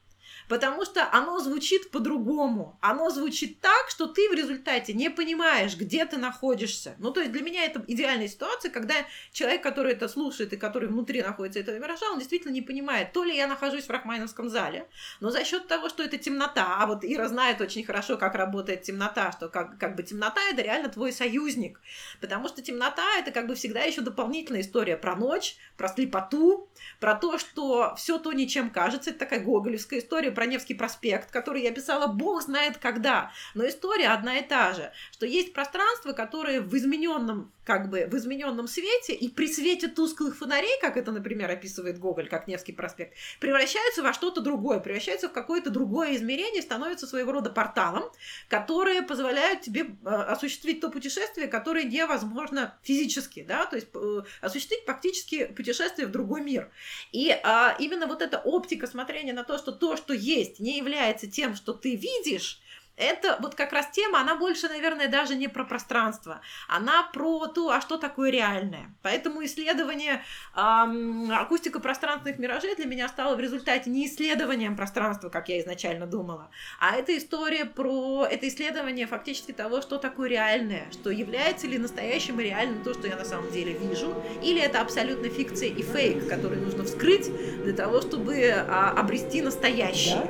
Потому 0.48 0.86
что 0.86 1.08
оно 1.12 1.40
звучит 1.40 1.92
по-другому. 1.92 2.78
Оно 2.82 3.10
звучит 3.10 3.60
так, 3.60 3.90
что 3.90 4.08
ты 4.08 4.30
в 4.30 4.34
результате 4.34 4.94
не 4.94 5.10
понимаешь, 5.10 5.76
где 5.76 6.06
ты 6.06 6.18
находишься. 6.18 6.96
Ну, 7.00 7.12
то 7.12 7.22
есть 7.22 7.32
для 7.32 7.42
меня 7.42 7.66
это 7.66 7.84
идеальная 7.88 8.28
ситуация, 8.28 8.72
когда 8.72 8.96
человек, 9.32 9.64
который 9.64 9.94
это 9.94 10.08
слушает 10.08 10.54
и 10.54 10.58
который 10.58 10.90
внутри 10.90 11.22
находится 11.22 11.60
этого 11.60 11.78
миража, 11.78 12.06
он 12.12 12.20
действительно 12.20 12.52
не 12.52 12.62
понимает, 12.62 13.14
то 13.14 13.24
ли 13.24 13.36
я 13.36 13.48
нахожусь 13.48 13.86
в 13.86 13.90
Рахмайновском 13.90 14.50
зале, 14.50 14.88
но 15.20 15.30
за 15.30 15.44
счет 15.46 15.68
того, 15.68 15.90
что 15.90 16.04
это 16.04 16.18
темнота, 16.18 16.78
а 16.80 16.86
вот 16.86 17.04
Ира 17.04 17.28
знает 17.28 17.62
очень 17.62 17.84
хорошо, 17.84 18.18
как 18.18 18.36
работает 18.36 18.84
темнота, 18.84 19.32
что 19.32 19.50
как, 19.50 19.78
как 19.78 19.96
бы 19.96 20.04
темнота 20.04 20.42
это 20.52 20.62
реально 20.62 20.90
твой 20.90 21.12
союзник, 21.12 21.80
потому 22.20 22.48
что 22.48 22.62
темнота 22.62 23.04
это 23.18 23.32
как 23.32 23.48
бы 23.48 23.56
всегда 23.56 23.82
еще 23.82 24.02
дополнительная 24.02 24.62
история 24.62 24.98
про 24.98 25.16
ночь, 25.16 25.56
про 25.78 25.88
слепоту, 25.88 26.70
про 27.00 27.16
то, 27.16 27.38
что 27.38 27.94
все 27.98 28.18
то 28.18 28.34
ничем 28.34 28.70
кажется, 28.70 29.12
это 29.12 29.20
такая 29.20 29.40
гоголевская 29.40 30.00
история 30.00 30.32
про 30.34 30.46
Невский 30.46 30.74
проспект, 30.74 31.32
который 31.32 31.64
я 31.64 31.72
писала 31.72 32.08
бог 32.08 32.42
знает 32.42 32.78
когда, 32.78 33.32
но 33.54 33.68
история 33.68 34.10
одна 34.10 34.40
и 34.40 34.48
та 34.48 34.74
же, 34.74 34.92
что 35.12 35.26
есть 35.26 35.54
пространство, 35.54 36.14
которое 36.14 36.62
в 36.62 36.76
измененном 36.76 37.52
как 37.66 37.90
бы 37.90 38.08
в 38.10 38.16
измененном 38.16 38.68
свете 38.68 39.14
и 39.14 39.30
при 39.30 39.48
свете 39.48 39.88
тусклых 39.88 40.38
фонарей, 40.38 40.80
как 40.82 40.98
это, 40.98 41.12
например, 41.12 41.50
описывает 41.50 41.98
Гоголь, 41.98 42.28
как 42.28 42.48
Невский 42.48 42.74
проспект, 42.74 43.16
превращаются 43.40 44.04
во 44.04 44.14
что-то 44.14 44.42
другое, 44.42 44.80
превращаются 44.80 45.30
в 45.30 45.34
какое-то 45.34 45.70
другое 45.70 46.16
измерение, 46.16 46.62
становятся 46.62 47.08
своего 47.08 47.32
рода 47.32 47.50
порталом, 47.50 48.04
которые 48.50 49.02
позволяют 49.02 49.62
тебе 49.62 49.82
э, 49.82 50.10
осуществить 50.10 50.82
то 50.82 50.90
путешествие, 50.90 51.48
которое 51.48 51.86
невозможно 51.86 52.78
физически, 52.84 53.44
да, 53.44 53.66
то 53.66 53.76
есть 53.78 53.88
э, 53.94 54.22
осуществить 54.42 54.86
практически 54.86 55.46
путешествие 55.46 56.08
в 56.08 56.12
другой 56.12 56.42
мир. 56.42 56.70
И 57.12 57.32
а, 57.44 57.76
именно 57.80 58.08
вот 58.08 58.22
эта 58.22 58.40
оптика 58.40 58.88
смотрения 58.88 59.34
на 59.34 59.44
то, 59.44 59.58
что 59.58 59.72
то, 59.72 59.96
что 59.96 60.14
есть, 60.24 60.60
не 60.60 60.78
является 60.78 61.28
тем, 61.28 61.56
что 61.56 61.74
ты 61.74 61.96
видишь, 61.96 62.62
это 62.96 63.38
вот 63.42 63.56
как 63.56 63.74
раз 63.74 63.88
тема, 63.92 64.22
она 64.22 64.36
больше, 64.36 64.68
наверное, 64.70 65.08
даже 65.08 65.36
не 65.36 65.48
про 65.48 65.64
пространство, 65.64 66.42
она 66.68 67.04
про 67.04 67.48
то, 67.48 67.72
а 67.72 67.82
что 67.82 67.98
такое 67.98 68.30
реальное. 68.30 68.94
Поэтому 69.02 69.44
исследование 69.46 70.24
эм, 70.56 71.32
акустика 71.32 71.80
пространственных 71.80 72.38
миражей 72.38 72.76
для 72.76 72.86
меня 72.86 73.08
стало 73.08 73.36
в 73.36 73.40
результате 73.40 73.90
не 73.90 74.08
исследованием 74.08 74.76
пространства, 74.76 75.30
как 75.30 75.50
я 75.50 75.60
изначально 75.60 76.06
думала, 76.06 76.50
а 76.80 76.96
это 76.96 77.18
история 77.18 77.66
про 77.66 78.28
это 78.30 78.48
исследование 78.48 79.08
фактически 79.08 79.52
того, 79.52 79.82
что 79.82 79.98
такое 79.98 80.30
реальное, 80.30 80.86
что 80.92 81.10
является 81.10 81.68
ли 81.68 81.78
настоящим 81.78 82.40
и 82.40 82.44
реальным 82.44 82.84
то, 82.84 82.94
что 82.94 83.08
я 83.08 83.16
на 83.16 83.26
самом 83.26 83.52
деле 83.52 83.74
вижу, 83.74 84.14
или 84.44 84.62
это 84.62 84.82
абсолютно 84.82 85.30
фикция 85.30 85.70
и 85.70 85.82
фейк, 85.82 86.28
который 86.28 86.60
нужно 86.60 86.84
вскрыть 86.84 87.30
для 87.64 87.74
того, 87.74 88.02
чтобы 88.02 88.52
а, 88.52 88.92
обрести 88.92 89.42
настоящее. 89.42 90.22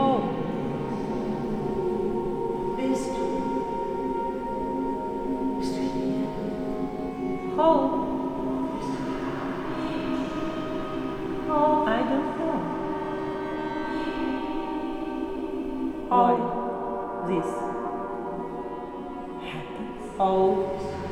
Oh, 0.00 0.20
Wisdom. 2.76 3.30
Wisdom. 5.58 5.88
Oh, 7.58 7.82
I 11.84 11.98
don't 12.08 12.30
know. 12.38 12.58
All 16.12 16.36
this 17.26 17.50
happens. 19.50 20.04
All 20.20 21.07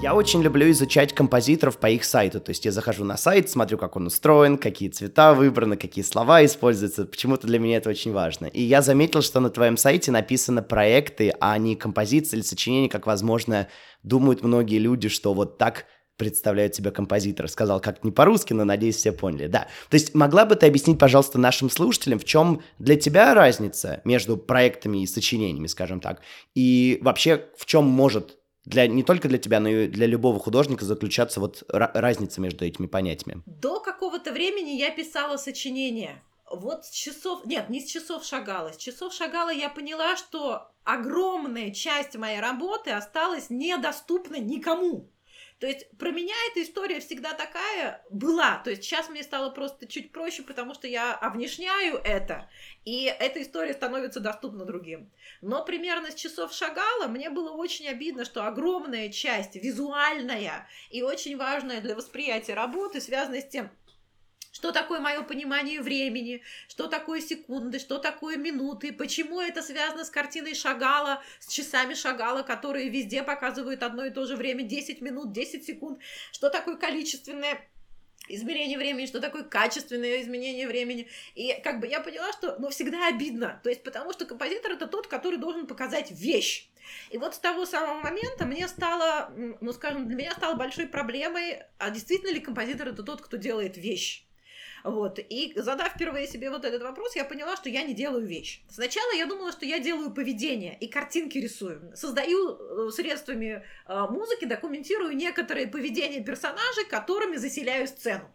Я 0.00 0.14
очень 0.14 0.42
люблю 0.42 0.70
изучать 0.70 1.12
композиторов 1.12 1.78
по 1.78 1.90
их 1.90 2.04
сайту. 2.04 2.38
То 2.40 2.50
есть 2.50 2.64
я 2.64 2.70
захожу 2.70 3.04
на 3.04 3.16
сайт, 3.16 3.50
смотрю, 3.50 3.78
как 3.78 3.96
он 3.96 4.06
устроен, 4.06 4.56
какие 4.56 4.90
цвета 4.90 5.34
выбраны, 5.34 5.76
какие 5.76 6.04
слова 6.04 6.44
используются. 6.44 7.04
Почему-то 7.04 7.48
для 7.48 7.58
меня 7.58 7.78
это 7.78 7.90
очень 7.90 8.12
важно. 8.12 8.46
И 8.46 8.62
я 8.62 8.80
заметил, 8.80 9.22
что 9.22 9.40
на 9.40 9.50
твоем 9.50 9.76
сайте 9.76 10.12
написаны 10.12 10.62
проекты, 10.62 11.34
а 11.40 11.58
не 11.58 11.74
композиции 11.74 12.36
или 12.36 12.44
сочинения, 12.44 12.88
как, 12.88 13.08
возможно, 13.08 13.66
думают 14.04 14.44
многие 14.44 14.78
люди, 14.78 15.08
что 15.08 15.34
вот 15.34 15.58
так 15.58 15.86
представляют 16.16 16.76
себя 16.76 16.92
композитор. 16.92 17.48
Сказал 17.48 17.80
как-то 17.80 18.06
не 18.06 18.12
по-русски, 18.12 18.52
но, 18.52 18.64
надеюсь, 18.64 18.96
все 18.96 19.10
поняли. 19.10 19.48
Да. 19.48 19.66
То 19.90 19.94
есть 19.94 20.14
могла 20.14 20.44
бы 20.44 20.54
ты 20.54 20.66
объяснить, 20.66 21.00
пожалуйста, 21.00 21.40
нашим 21.40 21.70
слушателям, 21.70 22.20
в 22.20 22.24
чем 22.24 22.62
для 22.78 22.94
тебя 22.94 23.34
разница 23.34 24.00
между 24.04 24.36
проектами 24.36 25.02
и 25.02 25.06
сочинениями, 25.08 25.66
скажем 25.66 26.00
так, 26.00 26.20
и 26.54 27.00
вообще 27.02 27.46
в 27.56 27.66
чем 27.66 27.84
может 27.84 28.38
для, 28.68 28.86
не 28.86 29.02
только 29.02 29.28
для 29.28 29.38
тебя, 29.38 29.60
но 29.60 29.68
и 29.68 29.86
для 29.88 30.06
любого 30.06 30.38
художника 30.38 30.84
заключаться 30.84 31.40
вот 31.40 31.62
разница 31.68 32.40
между 32.40 32.64
этими 32.64 32.86
понятиями? 32.86 33.42
До 33.46 33.80
какого-то 33.80 34.32
времени 34.32 34.70
я 34.70 34.90
писала 34.90 35.36
сочинения. 35.36 36.22
Вот 36.50 36.84
с 36.84 36.90
часов... 36.90 37.44
Нет, 37.46 37.68
не 37.68 37.80
с 37.80 37.90
часов 37.90 38.24
Шагала. 38.24 38.72
С 38.72 38.76
часов 38.76 39.12
Шагала 39.12 39.50
я 39.50 39.68
поняла, 39.68 40.16
что 40.16 40.70
огромная 40.84 41.70
часть 41.70 42.16
моей 42.16 42.40
работы 42.40 42.90
осталась 42.90 43.50
недоступна 43.50 44.36
никому. 44.36 45.10
То 45.60 45.66
есть 45.66 45.90
про 45.98 46.10
меня 46.10 46.34
эта 46.50 46.62
история 46.62 47.00
всегда 47.00 47.34
такая 47.34 48.04
была. 48.10 48.58
То 48.58 48.70
есть 48.70 48.84
сейчас 48.84 49.08
мне 49.08 49.22
стало 49.22 49.50
просто 49.50 49.86
чуть 49.86 50.12
проще, 50.12 50.42
потому 50.42 50.72
что 50.74 50.86
я 50.86 51.14
овнешняю 51.14 51.96
это, 51.96 52.48
и 52.84 53.04
эта 53.04 53.42
история 53.42 53.72
становится 53.72 54.20
доступна 54.20 54.64
другим. 54.64 55.10
Но 55.40 55.64
примерно 55.64 56.10
с 56.10 56.14
часов 56.14 56.52
Шагала 56.52 57.08
мне 57.08 57.30
было 57.30 57.50
очень 57.50 57.88
обидно, 57.88 58.24
что 58.24 58.46
огромная 58.46 59.10
часть 59.10 59.56
визуальная 59.56 60.68
и 60.90 61.02
очень 61.02 61.36
важная 61.36 61.80
для 61.80 61.96
восприятия 61.96 62.54
работы 62.54 63.00
связана 63.00 63.40
с 63.40 63.48
тем, 63.48 63.70
что 64.58 64.72
такое 64.72 64.98
мое 64.98 65.22
понимание 65.22 65.80
времени, 65.80 66.42
что 66.66 66.88
такое 66.88 67.20
секунды, 67.20 67.78
что 67.78 67.98
такое 67.98 68.36
минуты, 68.36 68.92
почему 68.92 69.40
это 69.40 69.62
связано 69.62 70.04
с 70.04 70.10
картиной 70.10 70.56
Шагала, 70.56 71.22
с 71.38 71.46
часами 71.46 71.94
Шагала, 71.94 72.42
которые 72.42 72.88
везде 72.88 73.22
показывают 73.22 73.84
одно 73.84 74.04
и 74.04 74.10
то 74.10 74.26
же 74.26 74.34
время, 74.34 74.64
10 74.64 75.00
минут, 75.00 75.30
10 75.30 75.64
секунд, 75.64 76.00
что 76.32 76.50
такое 76.50 76.74
количественное 76.74 77.68
измерение 78.26 78.78
времени, 78.78 79.06
что 79.06 79.20
такое 79.20 79.44
качественное 79.44 80.22
изменение 80.22 80.66
времени. 80.66 81.06
И 81.36 81.54
как 81.62 81.78
бы 81.78 81.86
я 81.86 82.00
поняла, 82.00 82.32
что 82.32 82.56
ну, 82.58 82.70
всегда 82.70 83.06
обидно. 83.06 83.60
То 83.62 83.68
есть 83.70 83.84
потому 83.84 84.12
что 84.12 84.26
композитор 84.26 84.72
это 84.72 84.88
тот, 84.88 85.06
который 85.06 85.38
должен 85.38 85.68
показать 85.68 86.10
вещь. 86.10 86.68
И 87.10 87.18
вот 87.18 87.36
с 87.36 87.38
того 87.38 87.64
самого 87.64 88.00
момента 88.00 88.44
мне 88.44 88.66
стало, 88.66 89.32
ну 89.60 89.72
скажем, 89.72 90.08
для 90.08 90.16
меня 90.16 90.32
стало 90.32 90.56
большой 90.56 90.88
проблемой, 90.88 91.62
а 91.78 91.90
действительно 91.90 92.32
ли 92.32 92.40
композитор 92.40 92.88
это 92.88 93.04
тот, 93.04 93.22
кто 93.22 93.36
делает 93.36 93.76
вещь. 93.76 94.24
Вот. 94.88 95.18
И 95.18 95.52
задав 95.56 95.88
впервые 95.88 96.26
себе 96.26 96.50
вот 96.50 96.64
этот 96.64 96.82
вопрос, 96.82 97.14
я 97.14 97.24
поняла, 97.24 97.56
что 97.56 97.68
я 97.68 97.82
не 97.82 97.92
делаю 97.92 98.26
вещь. 98.26 98.62
Сначала 98.70 99.12
я 99.12 99.26
думала, 99.26 99.52
что 99.52 99.66
я 99.66 99.78
делаю 99.78 100.10
поведение 100.10 100.76
и 100.78 100.88
картинки 100.88 101.36
рисую. 101.36 101.92
Создаю 101.94 102.56
э, 102.56 102.90
средствами 102.90 103.62
э, 103.86 104.06
музыки, 104.08 104.46
документирую 104.46 105.14
некоторые 105.14 105.66
поведения 105.66 106.24
персонажей, 106.24 106.86
которыми 106.88 107.36
заселяю 107.36 107.86
сцену. 107.86 108.30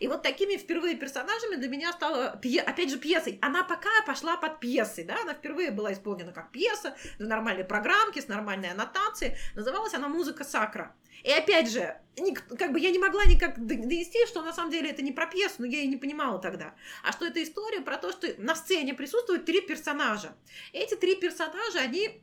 И 0.00 0.08
вот 0.08 0.22
такими 0.22 0.56
впервые 0.56 0.96
персонажами 0.96 1.56
для 1.56 1.68
меня 1.68 1.92
стала, 1.92 2.28
опять 2.28 2.90
же, 2.90 2.98
пьесой. 2.98 3.38
Она 3.42 3.62
пока 3.64 3.90
пошла 4.06 4.38
под 4.38 4.60
пьесой, 4.60 5.04
да, 5.04 5.16
она 5.22 5.34
впервые 5.34 5.70
была 5.70 5.92
исполнена 5.92 6.32
как 6.32 6.50
пьеса, 6.52 6.96
на 7.18 7.26
нормальной 7.26 7.64
программке, 7.64 8.22
с 8.22 8.28
нормальной 8.28 8.70
аннотацией. 8.70 9.36
Называлась 9.54 9.92
она 9.92 10.08
«Музыка 10.08 10.44
Сакра». 10.44 10.94
И 11.22 11.30
опять 11.30 11.70
же, 11.70 11.96
как 12.58 12.72
бы 12.72 12.80
я 12.80 12.90
не 12.90 12.98
могла 12.98 13.24
никак 13.24 13.64
донести, 13.64 14.26
что 14.26 14.42
на 14.42 14.52
самом 14.52 14.70
деле 14.70 14.90
это 14.90 15.02
не 15.02 15.12
про 15.12 15.26
пьесу, 15.26 15.56
но 15.58 15.66
я 15.66 15.80
и 15.80 15.86
не 15.86 15.96
понимала 15.96 16.38
тогда. 16.38 16.74
А 17.02 17.12
что 17.12 17.26
это 17.26 17.42
история 17.42 17.80
про 17.80 17.96
то, 17.96 18.12
что 18.12 18.28
на 18.38 18.54
сцене 18.54 18.94
присутствуют 18.94 19.44
три 19.44 19.60
персонажа. 19.60 20.36
Эти 20.72 20.94
три 20.94 21.16
персонажа, 21.16 21.80
они 21.80 22.22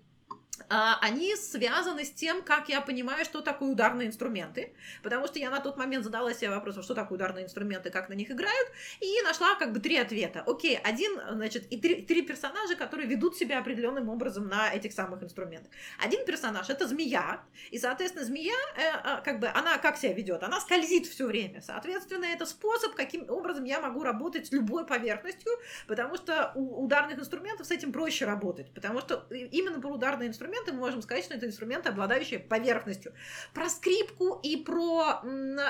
они 0.69 1.35
связаны 1.35 2.05
с 2.05 2.11
тем, 2.11 2.41
как 2.41 2.69
я 2.69 2.81
понимаю, 2.81 3.25
что 3.25 3.41
такое 3.41 3.69
ударные 3.69 4.07
инструменты, 4.07 4.73
потому 5.03 5.27
что 5.27 5.39
я 5.39 5.49
на 5.49 5.59
тот 5.59 5.77
момент 5.77 6.03
задала 6.03 6.33
себе 6.33 6.49
вопросом, 6.49 6.83
что 6.83 6.95
такое 6.95 7.17
ударные 7.17 7.45
инструменты, 7.45 7.89
как 7.89 8.09
на 8.09 8.13
них 8.13 8.31
играют, 8.31 8.69
и 9.01 9.21
нашла 9.23 9.55
как 9.55 9.73
бы 9.73 9.79
три 9.79 9.97
ответа. 9.97 10.43
Окей, 10.45 10.77
один, 10.77 11.19
значит, 11.31 11.67
и 11.71 11.77
три, 11.77 12.01
три 12.01 12.21
персонажа, 12.21 12.75
которые 12.75 13.07
ведут 13.07 13.35
себя 13.35 13.59
определенным 13.59 14.09
образом 14.09 14.47
на 14.47 14.73
этих 14.73 14.93
самых 14.93 15.23
инструментах. 15.23 15.71
Один 16.03 16.25
персонаж 16.25 16.69
это 16.69 16.87
змея, 16.87 17.41
и, 17.71 17.77
соответственно, 17.77 18.25
змея, 18.25 18.53
э, 18.77 18.81
э, 18.81 19.21
как 19.23 19.39
бы, 19.39 19.47
она 19.47 19.77
как 19.77 19.97
себя 19.97 20.13
ведет? 20.13 20.43
Она 20.43 20.59
скользит 20.61 21.05
все 21.05 21.25
время. 21.25 21.61
Соответственно, 21.61 22.25
это 22.25 22.45
способ, 22.45 22.95
каким 22.95 23.29
образом 23.29 23.65
я 23.65 23.79
могу 23.79 24.03
работать 24.03 24.47
с 24.47 24.51
любой 24.51 24.85
поверхностью, 24.85 25.51
потому 25.87 26.15
что 26.15 26.51
у 26.55 26.83
ударных 26.85 27.19
инструментов 27.19 27.67
с 27.67 27.71
этим 27.71 27.91
проще 27.91 28.25
работать, 28.25 28.73
потому 28.73 29.01
что 29.01 29.25
именно 29.29 29.79
про 29.81 29.89
ударные 29.89 30.29
инструменты 30.29 30.44
инструменты, 30.45 30.73
мы 30.73 30.79
можем 30.79 31.01
сказать, 31.01 31.23
что 31.23 31.34
это 31.34 31.45
инструменты, 31.45 31.89
обладающие 31.89 32.39
поверхностью. 32.39 33.13
Про 33.53 33.69
скрипку 33.69 34.39
и 34.43 34.58
про 34.58 35.21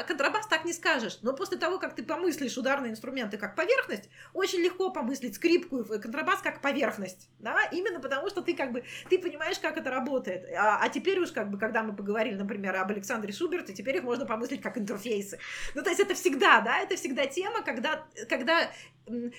контрабас 0.07 0.47
так 0.47 0.65
не 0.65 0.73
скажешь. 0.73 1.19
Но 1.21 1.33
после 1.33 1.57
того, 1.57 1.79
как 1.79 1.95
ты 1.95 2.03
помыслишь 2.03 2.57
ударные 2.57 2.91
инструменты 2.91 3.37
как 3.37 3.55
поверхность, 3.55 4.09
очень 4.33 4.59
легко 4.59 4.91
помыслить 4.91 5.35
скрипку 5.35 5.79
и 5.79 5.99
контрабас 5.99 6.41
как 6.41 6.61
поверхность. 6.61 7.29
Да? 7.39 7.57
Именно 7.71 7.99
потому, 7.99 8.29
что 8.29 8.41
ты 8.41 8.53
как 8.53 8.71
бы, 8.71 8.83
ты 9.09 9.17
понимаешь, 9.19 9.59
как 9.59 9.77
это 9.77 9.89
работает. 9.89 10.45
А, 10.57 10.79
а 10.81 10.89
теперь 10.89 11.19
уж 11.19 11.31
как 11.31 11.49
бы, 11.49 11.57
когда 11.57 11.83
мы 11.83 11.95
поговорили, 11.95 12.35
например, 12.35 12.75
об 12.75 12.91
Александре 12.91 13.31
Шуберте, 13.31 13.73
теперь 13.73 13.97
их 13.97 14.03
можно 14.03 14.25
помыслить 14.25 14.61
как 14.61 14.77
интерфейсы. 14.77 15.39
Ну, 15.73 15.83
то 15.83 15.89
есть 15.89 16.01
это 16.01 16.13
всегда, 16.13 16.61
да, 16.61 16.79
это 16.79 16.95
всегда 16.95 17.25
тема, 17.25 17.63
когда, 17.63 18.05
когда 18.29 18.69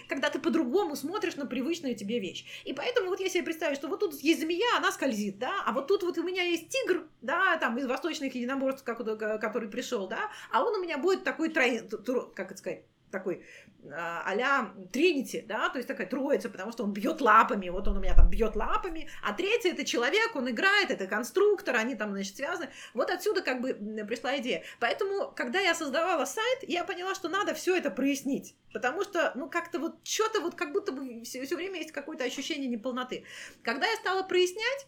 когда 0.09 0.31
ты 0.31 0.39
по-другому 0.39 0.97
смотришь 0.97 1.37
на 1.37 1.47
привычную 1.47 1.95
тебе 1.95 2.19
вещь. 2.19 2.45
И 2.65 2.73
поэтому 2.73 3.09
вот 3.09 3.21
я 3.21 3.29
себе 3.29 3.43
представляю, 3.43 3.77
что 3.77 3.89
вот 3.89 4.01
тут 4.01 4.15
есть 4.23 4.41
змея, 4.41 4.77
она 4.77 4.93
скользит, 4.93 5.39
да, 5.39 5.63
а 5.65 5.73
вот 5.73 5.89
тут 5.89 6.03
вот 6.03 6.19
у 6.19 6.23
меня 6.23 6.43
есть 6.43 6.69
тигр, 6.69 7.09
да, 7.23 7.57
там 7.57 7.77
из 7.79 7.87
восточных 7.87 8.35
единоборств, 8.35 8.85
который 8.85 9.69
пришел, 9.69 10.07
да, 10.09 10.31
а 10.53 10.65
он 10.65 10.77
у 10.77 10.83
меня 10.83 10.99
будет 10.99 11.25
такой, 11.25 11.51
как 11.51 12.53
это 12.53 12.57
сказать, 12.57 12.85
такой 13.11 13.45
а-ля 13.93 14.73
Тринити, 14.93 15.45
да, 15.47 15.69
то 15.69 15.79
есть 15.79 15.89
такая 15.89 16.07
троица, 16.07 16.49
потому 16.49 16.73
что 16.73 16.85
он 16.85 16.93
бьет 16.93 17.21
лапами, 17.21 17.69
вот 17.69 17.87
он 17.89 17.99
у 17.99 18.01
меня 18.01 18.15
там 18.15 18.29
бьет 18.31 18.57
лапами, 18.57 19.09
а 19.23 19.33
третий 19.33 19.71
это 19.71 19.85
человек, 19.85 20.35
он 20.35 20.51
играет, 20.51 20.91
это 20.91 21.07
конструктор, 21.07 21.77
они 21.77 21.95
там, 21.95 22.11
значит, 22.13 22.37
связаны. 22.37 22.71
Вот 22.95 23.11
отсюда 23.11 23.43
как 23.43 23.61
бы 23.61 23.75
пришла 24.07 24.39
идея. 24.39 24.63
Поэтому, 24.81 25.33
когда 25.35 25.61
я 25.61 25.75
создавала 25.75 26.25
сайт, 26.25 26.59
я 26.63 26.85
поняла, 26.85 27.15
что 27.15 27.29
надо 27.29 27.55
все 27.55 27.77
это 27.77 27.91
прояснить, 27.91 28.57
потому 28.73 29.03
что, 29.03 29.33
ну, 29.35 29.49
как-то 29.49 29.79
вот 29.79 29.97
что-то 30.05 30.41
вот 30.41 30.55
как 30.55 30.73
будто 30.73 30.93
бы 30.93 31.23
все, 31.25 31.45
все 31.45 31.57
время 31.57 31.79
есть 31.79 31.93
какое-то 31.93 32.25
ощущение 32.25 32.69
неполноты. 32.69 33.25
Когда 33.63 33.87
я 33.87 33.97
стала 33.97 34.23
прояснять, 34.23 34.87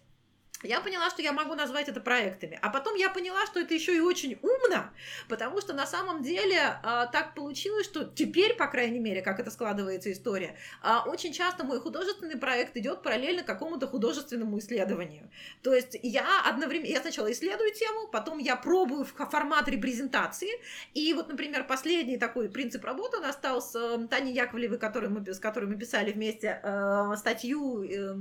я 0.63 0.81
поняла, 0.81 1.09
что 1.11 1.23
я 1.23 1.33
могу 1.33 1.55
назвать 1.55 1.89
это 1.89 2.01
проектами. 2.01 2.59
А 2.63 2.71
потом 2.71 2.97
я 2.97 3.11
поняла, 3.11 3.47
что 3.47 3.61
это 3.61 3.75
еще 3.75 3.97
и 3.97 4.01
очень 4.01 4.39
умно, 4.43 4.91
потому 5.29 5.61
что 5.61 5.73
на 5.73 5.87
самом 5.87 6.23
деле 6.23 6.59
а, 6.83 7.07
так 7.07 7.35
получилось, 7.35 7.87
что 7.87 8.05
теперь, 8.05 8.55
по 8.55 8.67
крайней 8.67 8.99
мере, 8.99 9.23
как 9.23 9.39
это 9.39 9.51
складывается 9.53 10.11
история, 10.11 10.57
а, 10.83 11.05
очень 11.07 11.33
часто 11.33 11.65
мой 11.65 11.81
художественный 11.81 12.37
проект 12.37 12.77
идет 12.77 13.03
параллельно 13.03 13.45
какому-то 13.45 13.87
художественному 13.87 14.59
исследованию. 14.59 15.31
То 15.63 15.73
есть 15.73 15.97
я 16.03 16.43
одновременно, 16.45 16.91
я 16.91 17.01
сначала 17.01 17.31
исследую 17.31 17.73
тему, 17.73 18.09
потом 18.09 18.39
я 18.39 18.57
пробую 18.57 19.05
в 19.05 19.13
формат 19.13 19.69
репрезентации, 19.69 20.51
и 20.93 21.15
вот, 21.15 21.29
например, 21.29 21.67
последний 21.69 22.19
такой 22.19 22.49
принцип 22.49 22.85
работы 22.85 23.19
у 23.19 23.21
нас 23.21 23.37
стал 23.37 23.63
с 23.63 23.77
э, 23.77 24.09
Таней 24.09 24.35
Яковлевой, 24.35 24.79
который 24.79 25.09
мы, 25.09 25.25
с 25.25 25.39
которой 25.39 25.67
мы 25.67 25.77
писали 25.77 26.11
вместе 26.11 26.61
э, 26.63 27.15
статью, 27.17 27.85
э, 27.85 28.15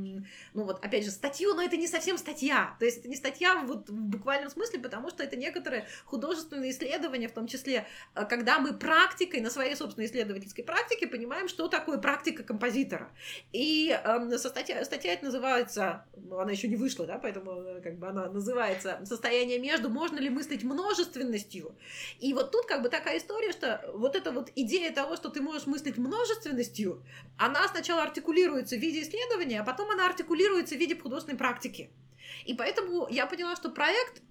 ну 0.54 0.64
вот, 0.64 0.86
опять 0.86 1.04
же, 1.04 1.10
статью, 1.10 1.56
но 1.56 1.64
это 1.64 1.78
не 1.78 1.88
совсем 1.88 2.18
статья. 2.18 2.27
То 2.80 2.86
есть 2.86 3.00
это 3.00 3.10
не 3.10 3.16
статья 3.16 3.56
вот 3.64 3.90
в 3.90 3.94
буквальном 3.94 4.50
смысле, 4.50 4.80
потому 4.80 5.10
что 5.10 5.24
это 5.24 5.36
некоторые 5.36 5.88
художественные 6.06 6.72
исследования, 6.72 7.28
в 7.28 7.34
том 7.34 7.48
числе, 7.48 7.86
э, 8.16 8.26
когда 8.26 8.60
мы 8.60 8.74
практикой, 8.74 9.42
на 9.42 9.50
своей 9.50 9.76
собственной 9.76 10.08
исследовательской 10.08 10.64
практике 10.64 11.08
понимаем, 11.08 11.48
что 11.48 11.68
такое 11.68 11.98
практика 11.98 12.44
композитора. 12.44 13.12
И 13.54 13.90
э, 13.92 14.38
со 14.38 14.50
статья, 14.50 14.84
статья 14.86 15.14
это 15.14 15.26
называется, 15.26 16.06
ну, 16.16 16.40
она 16.40 16.52
еще 16.52 16.68
не 16.68 16.76
вышла, 16.76 17.06
да, 17.06 17.18
поэтому 17.18 17.52
э, 17.62 17.82
как 17.82 17.98
бы 17.98 18.08
она 18.08 18.30
называется 18.30 19.02
«Состояние 19.06 19.60
между. 19.60 19.90
Можно 19.90 20.20
ли 20.20 20.30
мыслить 20.30 20.64
множественностью?» 20.64 21.76
И 22.20 22.34
вот 22.34 22.52
тут 22.52 22.66
как 22.66 22.82
бы 22.82 22.90
такая 22.90 23.18
история, 23.18 23.52
что 23.52 23.90
вот 23.94 24.16
эта 24.16 24.32
вот 24.32 24.52
идея 24.56 24.92
того, 24.92 25.16
что 25.16 25.30
ты 25.30 25.42
можешь 25.42 25.68
мыслить 25.68 25.98
множественностью, 25.98 27.04
она 27.38 27.68
сначала 27.68 28.04
артикулируется 28.04 28.76
в 28.76 28.80
виде 28.80 29.02
исследования, 29.02 29.62
а 29.62 29.64
потом 29.64 29.90
она 29.92 30.06
артикулируется 30.06 30.76
в 30.76 30.80
виде 30.80 30.96
художественной 30.96 31.38
практики. 31.38 31.90
И 32.46 32.54
поэтому 32.54 33.08
я 33.10 33.26
поняла, 33.26 33.56
что 33.56 33.70
проект 33.70 34.22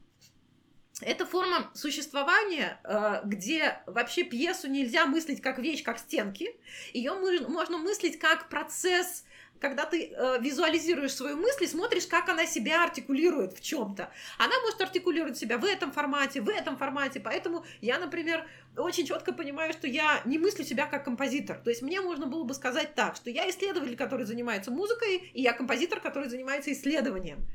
это 1.03 1.27
форма 1.27 1.71
существования, 1.75 2.81
э, 2.85 3.21
где 3.25 3.81
вообще 3.87 4.25
пьесу 4.25 4.69
нельзя 4.69 5.07
мыслить 5.07 5.43
как 5.43 5.59
вещь, 5.59 5.83
как 5.83 5.99
стенки. 5.99 6.57
Ее 6.95 7.13
можно 7.15 7.77
мыслить 7.77 8.19
как 8.19 8.49
процесс 8.49 9.25
когда 9.61 9.85
ты 9.85 10.11
э, 10.11 10.38
визуализируешь 10.40 11.14
свою 11.14 11.37
мысль, 11.37 11.66
смотришь, 11.66 12.07
как 12.07 12.29
она 12.29 12.47
себя 12.47 12.85
артикулирует 12.85 13.53
в 13.53 13.62
чем-то. 13.62 14.11
Она 14.38 14.59
может 14.61 14.81
артикулировать 14.81 15.38
себя 15.38 15.59
в 15.59 15.64
этом 15.64 15.92
формате, 15.92 16.40
в 16.40 16.49
этом 16.49 16.77
формате. 16.77 17.21
Поэтому 17.21 17.64
я, 17.81 17.99
например, 17.99 18.47
очень 18.77 19.07
четко 19.07 19.33
понимаю, 19.33 19.73
что 19.73 19.87
я 19.87 20.21
не 20.25 20.38
мыслю 20.38 20.64
себя 20.64 20.87
как 20.87 21.05
композитор. 21.05 21.59
То 21.59 21.71
есть 21.71 21.83
мне 21.83 22.01
можно 22.01 22.27
было 22.27 22.45
бы 22.45 22.55
сказать 22.55 22.95
так, 22.95 23.16
что 23.16 23.31
я 23.31 23.49
исследователь, 23.51 23.97
который 23.97 24.27
занимается 24.27 24.71
музыкой, 24.71 25.31
и 25.33 25.42
я 25.42 25.53
композитор, 25.53 26.01
который 26.01 26.29
занимается 26.29 26.73
исследованием. 26.73 27.47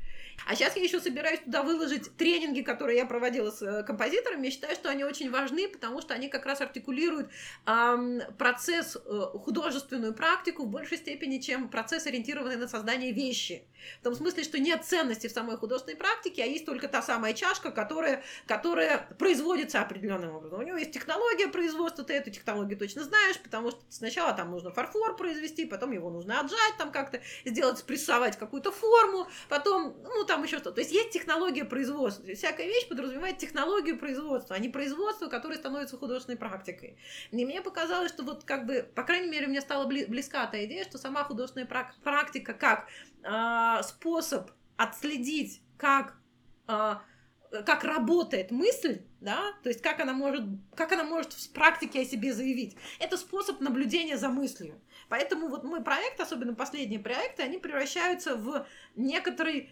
А 0.46 0.54
сейчас 0.54 0.76
я 0.76 0.82
еще 0.82 1.00
собираюсь 1.00 1.40
туда 1.40 1.62
выложить 1.62 2.16
тренинги, 2.16 2.62
которые 2.62 2.98
я 2.98 3.06
проводила 3.06 3.50
с 3.50 3.62
э, 3.62 3.82
композиторами. 3.84 4.46
Я 4.46 4.50
считаю, 4.50 4.74
что 4.74 4.88
они 4.88 5.04
очень 5.04 5.30
важны, 5.30 5.68
потому 5.68 6.00
что 6.00 6.14
они 6.14 6.28
как 6.28 6.46
раз 6.46 6.60
артикулируют 6.60 7.28
эм, 7.66 8.20
процесс, 8.38 8.96
э, 8.96 9.20
художественную 9.44 10.14
практику 10.14 10.64
в 10.64 10.68
большей 10.68 10.98
степени, 10.98 11.38
чем 11.38 11.68
процесс, 11.68 11.91
ориентированный 11.98 12.56
на 12.56 12.68
создание 12.68 13.12
вещи. 13.12 13.64
В 14.00 14.04
том 14.04 14.14
смысле, 14.14 14.44
что 14.44 14.58
нет 14.58 14.84
ценности 14.84 15.26
в 15.26 15.32
самой 15.32 15.56
художественной 15.56 15.96
практике, 15.96 16.42
а 16.42 16.46
есть 16.46 16.64
только 16.64 16.88
та 16.88 17.02
самая 17.02 17.34
чашка, 17.34 17.70
которая, 17.70 18.22
которая 18.46 19.08
производится 19.18 19.80
определенным 19.80 20.36
образом. 20.36 20.60
У 20.60 20.62
него 20.62 20.76
есть 20.76 20.92
технология 20.92 21.48
производства, 21.48 22.04
ты 22.04 22.14
эту 22.14 22.30
технологию 22.30 22.78
точно 22.78 23.04
знаешь, 23.04 23.38
потому 23.42 23.70
что 23.70 23.80
сначала 23.88 24.32
там 24.32 24.50
нужно 24.50 24.70
фарфор 24.70 25.16
произвести, 25.16 25.66
потом 25.66 25.92
его 25.92 26.10
нужно 26.10 26.40
отжать, 26.40 26.76
там 26.78 26.92
как-то 26.92 27.20
сделать, 27.44 27.78
спрессовать 27.78 28.38
какую-то 28.38 28.72
форму, 28.72 29.28
потом, 29.48 29.96
ну, 30.02 30.24
там 30.24 30.42
еще 30.42 30.58
что-то. 30.58 30.76
То 30.76 30.80
есть 30.80 30.92
есть 30.92 31.10
технология 31.10 31.64
производства. 31.64 32.24
Всякая 32.34 32.66
вещь 32.66 32.88
подразумевает 32.88 33.38
технологию 33.38 33.98
производства, 33.98 34.56
а 34.56 34.58
не 34.58 34.68
производство, 34.68 35.26
которое 35.26 35.56
становится 35.56 35.96
художественной 35.96 36.38
практикой. 36.38 36.96
И 37.30 37.44
мне 37.44 37.60
показалось, 37.62 38.10
что 38.10 38.22
вот 38.22 38.44
как 38.44 38.66
бы, 38.66 38.88
по 38.94 39.02
крайней 39.02 39.28
мере, 39.28 39.46
мне 39.46 39.60
стала 39.60 39.86
близка 39.86 40.46
та 40.46 40.64
идея, 40.64 40.84
что 40.84 40.98
сама 40.98 41.24
художественная 41.24 41.66
практика 41.66 41.81
как 42.54 42.88
э, 43.22 43.82
способ 43.82 44.50
отследить, 44.76 45.62
как 45.76 46.16
э, 46.68 46.96
как 47.66 47.84
работает 47.84 48.50
мысль, 48.50 49.02
да, 49.20 49.52
то 49.62 49.68
есть 49.68 49.82
как 49.82 50.00
она 50.00 50.14
может, 50.14 50.44
как 50.74 50.92
она 50.92 51.04
может 51.04 51.34
в 51.34 51.52
практике 51.52 52.00
о 52.00 52.04
себе 52.04 52.32
заявить. 52.32 52.76
Это 52.98 53.16
способ 53.18 53.60
наблюдения 53.60 54.16
за 54.16 54.30
мыслью. 54.30 54.80
Поэтому 55.08 55.48
вот 55.48 55.62
мой 55.62 55.82
проект, 55.82 56.18
особенно 56.20 56.54
последние 56.54 56.98
проекты, 56.98 57.42
они 57.42 57.58
превращаются 57.58 58.36
в 58.36 58.66
некоторый, 58.96 59.70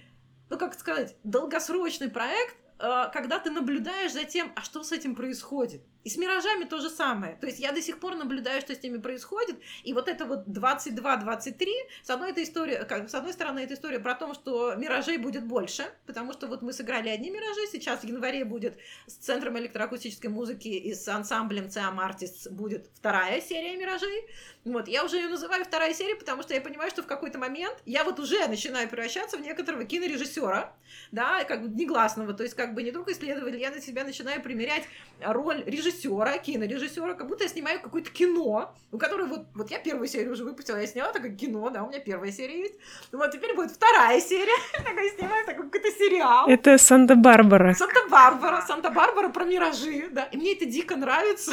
ну 0.51 0.59
как 0.59 0.79
сказать, 0.79 1.17
долгосрочный 1.25 2.11
проект, 2.11 2.57
э, 2.79 3.11
когда 3.13 3.39
ты 3.39 3.51
наблюдаешь 3.51 4.13
за 4.13 4.25
тем, 4.25 4.53
а 4.57 4.61
что 4.61 4.83
с 4.83 4.93
этим 4.93 5.15
происходит. 5.15 5.83
И 6.05 6.09
с 6.09 6.17
миражами 6.17 6.65
то 6.65 6.81
же 6.81 6.89
самое. 6.89 7.37
То 7.37 7.47
есть 7.47 7.59
я 7.59 7.73
до 7.73 7.83
сих 7.83 8.01
пор 8.01 8.15
наблюдаю, 8.15 8.61
что 8.61 8.75
с 8.75 8.83
ними 8.83 8.99
происходит. 8.99 9.57
И 9.85 9.93
вот 9.93 10.09
это 10.09 10.25
вот 10.25 10.47
22-23, 10.47 11.67
с 12.03 12.11
одной, 12.11 12.31
это 12.31 12.43
история, 12.43 12.85
как, 12.85 13.11
с 13.11 13.15
одной 13.15 13.33
стороны, 13.33 13.61
это 13.61 13.75
история 13.75 13.99
про 13.99 14.15
то, 14.15 14.33
что 14.35 14.75
миражей 14.77 15.19
будет 15.19 15.45
больше, 15.45 15.85
потому 16.07 16.33
что 16.33 16.47
вот 16.47 16.63
мы 16.63 16.73
сыграли 16.73 17.09
одни 17.09 17.31
миражи, 17.31 17.67
сейчас 17.71 18.01
в 18.01 18.05
январе 18.05 18.45
будет 18.45 18.79
с 19.07 19.15
Центром 19.15 19.59
электроакустической 19.59 20.31
музыки 20.31 20.69
и 20.69 20.95
с 20.95 21.07
ансамблем 21.09 21.67
Ciam 21.67 21.99
Artists 21.99 22.51
будет 22.51 22.89
вторая 22.95 23.41
серия 23.41 23.77
миражей. 23.77 24.27
Вот, 24.65 24.89
я 24.89 25.05
уже 25.05 25.17
ее 25.17 25.29
называю 25.29 25.65
вторая 25.65 25.95
серия, 25.95 26.17
потому 26.17 26.43
что 26.43 26.55
я 26.55 26.61
понимаю, 26.61 26.91
что 26.91 27.03
в 27.03 27.07
какой-то 27.07 27.39
момент 27.39 27.77
я 27.87 28.05
вот 28.05 28.19
уже 28.21 28.47
начинаю 28.47 28.89
превращаться 28.89 29.37
в 29.39 29.41
некоторого 29.41 29.85
кинорежиссера, 29.85 30.75
да, 31.13 31.45
как 31.45 31.63
бы 31.63 31.69
негласного, 31.69 32.35
то 32.35 32.43
есть 32.43 32.55
как 32.55 32.75
бы 32.75 32.83
не 32.83 32.93
только 32.93 33.13
исследователь, 33.13 33.59
я 33.59 33.71
на 33.71 33.81
себя 33.81 34.05
начинаю 34.05 34.43
примерять 34.43 34.85
роль 35.21 35.63
режиссера, 35.65 35.90
режиссера, 35.91 36.39
кинорежиссера, 36.39 37.15
как 37.15 37.27
будто 37.27 37.45
я 37.45 37.49
снимаю 37.49 37.81
какое-то 37.81 38.11
кино, 38.11 38.75
у 38.93 38.99
которого 38.99 39.27
вот, 39.27 39.47
вот 39.55 39.71
я 39.71 39.79
первую 39.79 40.09
серию 40.09 40.33
уже 40.33 40.45
выпустила, 40.45 40.77
я 40.77 40.87
сняла 40.87 41.13
такое 41.13 41.31
кино, 41.31 41.71
да, 41.71 41.83
у 41.83 41.89
меня 41.89 42.01
первая 42.01 42.33
серия 42.33 42.61
есть. 42.61 42.75
Вот 43.13 43.31
теперь 43.31 43.55
будет 43.55 43.71
вторая 43.71 44.21
серия, 44.21 44.57
такая 44.73 45.11
снимаю 45.11 45.47
такой 45.47 45.65
какой-то 45.67 45.91
сериал. 45.91 46.49
Это 46.49 46.79
Санта-Барбара. 46.79 47.75
Санта-Барбара, 47.75 48.63
Санта-Барбара 48.67 49.29
про 49.31 49.45
миражи, 49.45 50.09
да, 50.11 50.25
и 50.25 50.37
мне 50.37 50.55
это 50.55 50.67
дико 50.67 50.97
нравится. 50.97 51.53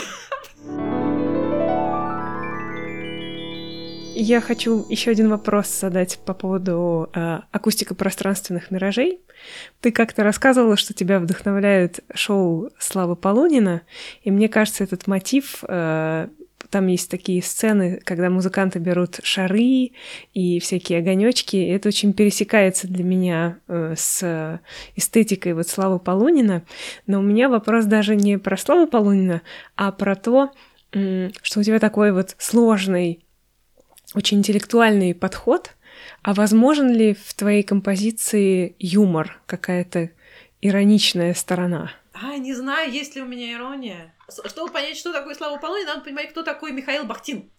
Я 4.20 4.42
хочу 4.42 4.84
еще 4.90 5.12
один 5.12 5.30
вопрос 5.30 5.68
задать 5.68 6.18
по 6.26 6.34
поводу 6.34 7.08
э, 7.14 7.42
акустико-пространственных 7.52 8.72
миражей. 8.72 9.20
Ты 9.80 9.92
как-то 9.92 10.24
рассказывала, 10.24 10.76
что 10.76 10.96
тебя 10.96 11.20
вдохновляет 11.20 12.00
шоу 12.16 12.72
Славы 12.80 13.16
Полунина, 13.16 13.84
и 14.24 14.32
мне 14.32 14.50
кажется, 14.50 14.84
этот 14.84 15.06
мотив 15.06 15.64
э, 15.68 16.30
там 16.72 16.88
есть 16.88 17.12
такие 17.12 17.44
сцены, 17.44 18.02
когда 18.04 18.32
музыканты 18.32 18.80
берут 18.80 19.20
шары 19.22 19.92
и 20.34 20.60
всякие 20.60 20.98
огонечки. 20.98 21.56
И 21.56 21.68
это 21.68 21.90
очень 21.90 22.14
пересекается 22.14 22.88
для 22.88 23.04
меня 23.04 23.60
э, 23.68 23.94
с 23.96 24.60
эстетикой 24.96 25.54
вот 25.54 25.68
Славы 25.68 26.00
Полунина. 26.00 26.64
Но 27.06 27.20
у 27.20 27.22
меня 27.24 27.50
вопрос 27.50 27.86
даже 27.86 28.16
не 28.16 28.40
про 28.40 28.58
Славу 28.58 28.88
Полунина, 28.88 29.44
а 29.76 29.92
про 29.92 30.16
то, 30.16 30.50
что 30.90 31.60
у 31.60 31.64
тебя 31.64 31.78
такой 31.78 32.12
вот 32.12 32.34
сложный 32.40 33.27
очень 34.18 34.40
интеллектуальный 34.40 35.14
подход. 35.14 35.72
А 36.24 36.34
возможен 36.34 36.92
ли 36.92 37.14
в 37.14 37.34
твоей 37.36 37.64
композиции 37.64 38.76
юмор, 38.80 39.40
какая-то 39.46 40.10
ироничная 40.62 41.34
сторона? 41.34 41.92
А, 42.14 42.38
не 42.38 42.54
знаю, 42.54 42.92
есть 42.92 43.16
ли 43.16 43.22
у 43.22 43.26
меня 43.26 43.54
ирония. 43.54 44.14
Чтобы 44.46 44.72
понять, 44.74 44.98
что 44.98 45.14
такое 45.14 45.36
Слава 45.36 45.58
Полуни, 45.58 45.86
надо 45.86 46.02
понимать, 46.02 46.32
кто 46.32 46.42
такой 46.44 46.72
Михаил 46.72 47.06
Бахтин. 47.06 47.50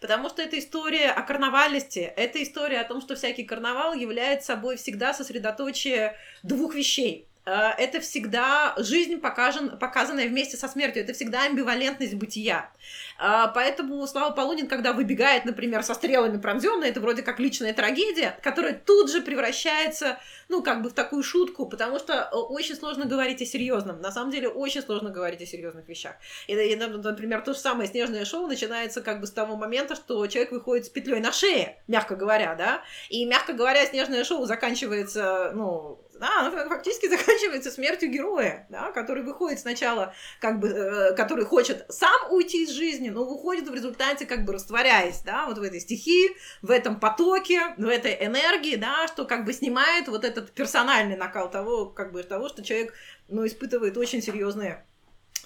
Потому 0.00 0.28
что 0.28 0.42
это 0.42 0.58
история 0.58 1.10
о 1.10 1.22
карнавальности, 1.22 2.00
это 2.00 2.42
история 2.42 2.80
о 2.80 2.84
том, 2.84 3.00
что 3.00 3.14
всякий 3.14 3.44
карнавал 3.44 3.94
является 3.94 4.48
собой 4.54 4.76
всегда 4.76 5.14
сосредоточие 5.14 6.16
двух 6.42 6.74
вещей. 6.74 7.27
Э, 7.48 7.72
это 7.78 8.00
всегда 8.00 8.74
жизнь, 8.76 9.18
покажен, 9.18 9.78
показанная 9.78 10.28
вместе 10.28 10.56
со 10.58 10.68
смертью, 10.68 11.02
это 11.02 11.14
всегда 11.14 11.44
амбивалентность 11.44 12.14
бытия. 12.14 12.70
Э, 13.18 13.46
поэтому 13.54 14.06
Слава 14.06 14.34
Полунин, 14.34 14.68
когда 14.68 14.92
выбегает, 14.92 15.46
например, 15.46 15.82
со 15.82 15.94
стрелами 15.94 16.38
пронзенной, 16.38 16.90
это 16.90 17.00
вроде 17.00 17.22
как 17.22 17.40
личная 17.40 17.72
трагедия, 17.72 18.38
которая 18.42 18.74
тут 18.74 19.10
же 19.10 19.22
превращается, 19.22 20.18
ну, 20.50 20.62
как 20.62 20.82
бы 20.82 20.90
в 20.90 20.92
такую 20.92 21.22
шутку, 21.22 21.66
потому 21.66 21.98
что 21.98 22.28
э, 22.30 22.36
очень 22.36 22.76
сложно 22.76 23.06
говорить 23.06 23.40
о 23.40 23.46
серьезном. 23.46 24.02
На 24.02 24.12
самом 24.12 24.30
деле, 24.30 24.48
очень 24.48 24.82
сложно 24.82 25.08
говорить 25.08 25.40
о 25.40 25.46
серьезных 25.46 25.88
вещах. 25.88 26.16
И, 26.48 26.52
и, 26.52 26.76
например, 26.76 27.40
то 27.40 27.54
же 27.54 27.58
самое 27.58 27.88
снежное 27.88 28.26
шоу 28.26 28.46
начинается 28.46 29.00
как 29.00 29.20
бы 29.20 29.26
с 29.26 29.30
того 29.30 29.56
момента, 29.56 29.94
что 29.94 30.26
человек 30.26 30.52
выходит 30.52 30.84
с 30.84 30.90
петлей 30.90 31.20
на 31.20 31.32
шее, 31.32 31.82
мягко 31.86 32.14
говоря, 32.14 32.54
да, 32.56 32.82
и, 33.08 33.24
мягко 33.24 33.54
говоря, 33.54 33.86
снежное 33.86 34.24
шоу 34.24 34.44
заканчивается, 34.44 35.52
ну, 35.54 35.98
да, 36.18 36.40
оно 36.40 36.68
фактически 36.68 37.06
заканчивается 37.08 37.70
смертью 37.70 38.10
героя, 38.10 38.66
да, 38.70 38.92
который 38.92 39.22
выходит 39.22 39.60
сначала, 39.60 40.14
как 40.40 40.60
бы, 40.60 40.68
э, 40.68 41.14
который 41.14 41.44
хочет 41.44 41.86
сам 41.88 42.32
уйти 42.32 42.64
из 42.64 42.70
жизни, 42.70 43.08
но 43.08 43.24
выходит 43.24 43.68
в 43.68 43.74
результате, 43.74 44.26
как 44.26 44.44
бы 44.44 44.52
растворяясь, 44.52 45.22
да, 45.22 45.46
вот 45.46 45.58
в 45.58 45.62
этой 45.62 45.80
стихии, 45.80 46.30
в 46.62 46.70
этом 46.70 47.00
потоке, 47.00 47.74
в 47.76 47.86
этой 47.86 48.14
энергии, 48.24 48.76
да, 48.76 49.06
что 49.08 49.24
как 49.24 49.44
бы 49.44 49.52
снимает 49.52 50.08
вот 50.08 50.24
этот 50.24 50.52
персональный 50.52 51.16
накал 51.16 51.50
того, 51.50 51.86
как 51.86 52.12
бы 52.12 52.22
того, 52.22 52.48
что 52.48 52.62
человек, 52.62 52.94
ну, 53.28 53.46
испытывает 53.46 53.96
очень 53.96 54.22
серьезные 54.22 54.84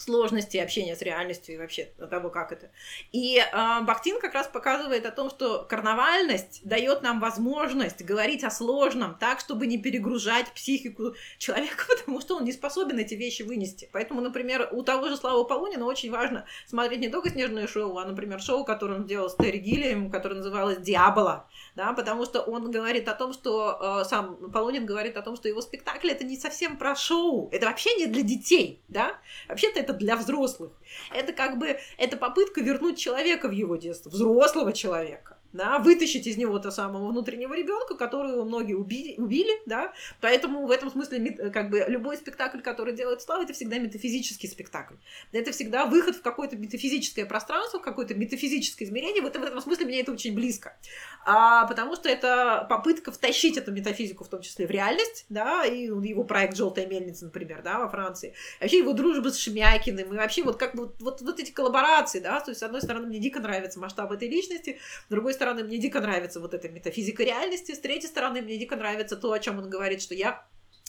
сложности 0.03 0.57
общения 0.57 0.97
с 0.97 1.03
реальностью 1.03 1.55
и 1.55 1.59
вообще 1.59 1.85
того, 2.11 2.31
как 2.31 2.53
это. 2.53 2.71
И 3.13 3.39
э, 3.39 3.81
Бахтин 3.83 4.21
как 4.21 4.35
раз 4.35 4.47
показывает 4.47 5.07
о 5.07 5.11
том, 5.11 5.31
что 5.31 5.65
карнавальность 5.69 6.61
дает 6.65 7.03
нам 7.03 7.21
возможность 7.21 8.05
говорить 8.05 8.45
о 8.45 8.51
сложном 8.51 9.17
так, 9.19 9.41
чтобы 9.41 9.67
не 9.67 9.79
перегружать 9.79 10.53
психику 10.53 11.15
человека, 11.39 11.85
потому 11.89 12.21
что 12.21 12.37
он 12.37 12.45
не 12.45 12.53
способен 12.53 12.99
эти 12.99 13.15
вещи 13.15 13.43
вынести. 13.43 13.89
Поэтому, 13.93 14.21
например, 14.21 14.69
у 14.73 14.83
того 14.83 15.09
же 15.09 15.17
Славы 15.17 15.47
Полунина 15.47 15.85
очень 15.87 16.11
важно 16.11 16.45
смотреть 16.67 17.01
не 17.01 17.09
только 17.09 17.31
«Снежное 17.31 17.67
шоу», 17.67 17.99
а, 17.99 18.05
например, 18.05 18.41
шоу, 18.41 18.65
которое 18.65 18.95
он 18.97 19.05
сделал 19.05 19.31
с 19.31 19.37
Терри 19.37 19.59
Гиллием, 19.59 20.11
которое 20.11 20.37
называлось 20.37 20.79
«Диабола», 20.79 21.49
да, 21.75 21.93
потому 21.93 22.25
что 22.25 22.43
он 22.43 22.71
говорит 22.71 23.09
о 23.09 23.15
том, 23.15 23.33
что 23.33 24.01
э, 24.03 24.05
сам 24.09 24.51
Полунин 24.51 24.85
говорит 24.85 25.17
о 25.17 25.23
том, 25.23 25.37
что 25.37 25.49
его 25.49 25.61
спектакль 25.61 26.11
это 26.11 26.25
не 26.25 26.37
совсем 26.37 26.77
про 26.77 26.95
шоу, 26.95 27.49
это 27.53 27.67
вообще 27.67 27.95
не 27.95 28.07
для 28.07 28.23
детей, 28.23 28.83
да, 28.89 29.15
вообще-то 29.49 29.81
это 29.81 29.92
для 29.93 30.17
взрослых. 30.17 30.73
Это 31.13 31.33
как 31.33 31.59
бы, 31.59 31.79
это 31.99 32.17
попытка 32.17 32.61
вернуть 32.61 32.99
человека 32.99 33.49
в 33.49 33.53
его 33.53 33.77
детство, 33.77 34.11
взрослого 34.11 34.73
человека 34.73 35.39
да, 35.53 35.79
вытащить 35.79 36.27
из 36.27 36.37
него 36.37 36.59
то 36.59 36.71
самого 36.71 37.09
внутреннего 37.09 37.55
ребенка, 37.55 37.95
которого 37.95 38.45
многие 38.45 38.75
убили, 38.75 39.15
убили, 39.21 39.53
да, 39.67 39.93
поэтому 40.21 40.67
в 40.67 40.71
этом 40.71 40.91
смысле 40.91 41.51
как 41.51 41.71
бы 41.71 41.85
любой 41.89 42.17
спектакль, 42.17 42.61
который 42.61 42.95
делает 42.95 43.23
Слава, 43.23 43.43
это 43.43 43.53
всегда 43.53 43.79
метафизический 43.79 44.49
спектакль. 44.49 44.95
Это 45.33 45.53
всегда 45.53 45.87
выход 45.87 46.17
в 46.17 46.23
какое-то 46.23 46.57
метафизическое 46.57 47.27
пространство, 47.27 47.79
в 47.79 47.83
какое-то 47.83 48.15
метафизическое 48.15 48.89
измерение, 48.89 49.23
вот 49.23 49.37
в 49.37 49.43
этом 49.43 49.61
смысле 49.61 49.87
мне 49.87 50.01
это 50.01 50.13
очень 50.13 50.35
близко, 50.35 50.77
а, 51.25 51.67
потому 51.67 51.95
что 51.97 52.09
это 52.09 52.67
попытка 52.69 53.13
втащить 53.13 53.57
эту 53.57 53.73
метафизику, 53.73 54.25
в 54.25 54.29
том 54.29 54.43
числе 54.43 54.67
в 54.67 54.71
реальность, 54.71 55.27
да, 55.29 55.65
и 55.65 55.85
его 55.85 56.25
проект 56.25 56.57
«Желтая 56.57 56.87
мельница», 56.87 57.27
например, 57.27 57.63
да, 57.63 57.79
во 57.79 57.89
Франции, 57.89 58.35
вообще 58.61 58.79
его 58.79 58.93
дружба 58.93 59.29
с 59.29 59.39
Шемякиным, 59.39 60.15
и 60.15 60.17
вообще 60.17 60.43
вот 60.43 60.57
как 60.57 60.75
вот, 60.75 60.97
вот, 61.01 61.21
вот 61.21 61.39
эти 61.39 61.51
коллаборации, 61.51 62.21
да, 62.21 62.41
то 62.41 62.51
есть, 62.51 62.61
с 62.61 62.63
одной 62.63 62.81
стороны, 62.83 63.07
мне 63.07 63.19
дико 63.19 63.41
нравится 63.41 63.79
масштаб 63.79 64.11
этой 64.13 64.29
личности, 64.29 64.79
с 65.07 65.11
другой 65.11 65.35
стороны, 65.35 65.42
стороны, 65.43 65.65
мне 65.65 65.79
дико 65.79 66.01
нравится 66.01 66.39
вот 66.41 66.55
эта 66.55 66.69
метафизика 66.69 67.25
реальности, 67.25 67.73
с 67.73 67.81
третьей 67.81 68.09
стороны, 68.09 68.43
мне 68.43 68.59
дико 68.59 68.77
нравится 68.77 69.17
то, 69.17 69.33
о 69.33 69.39
чем 69.41 69.59
он 69.59 69.69
говорит, 69.69 70.01
что 70.01 70.15
я 70.15 70.47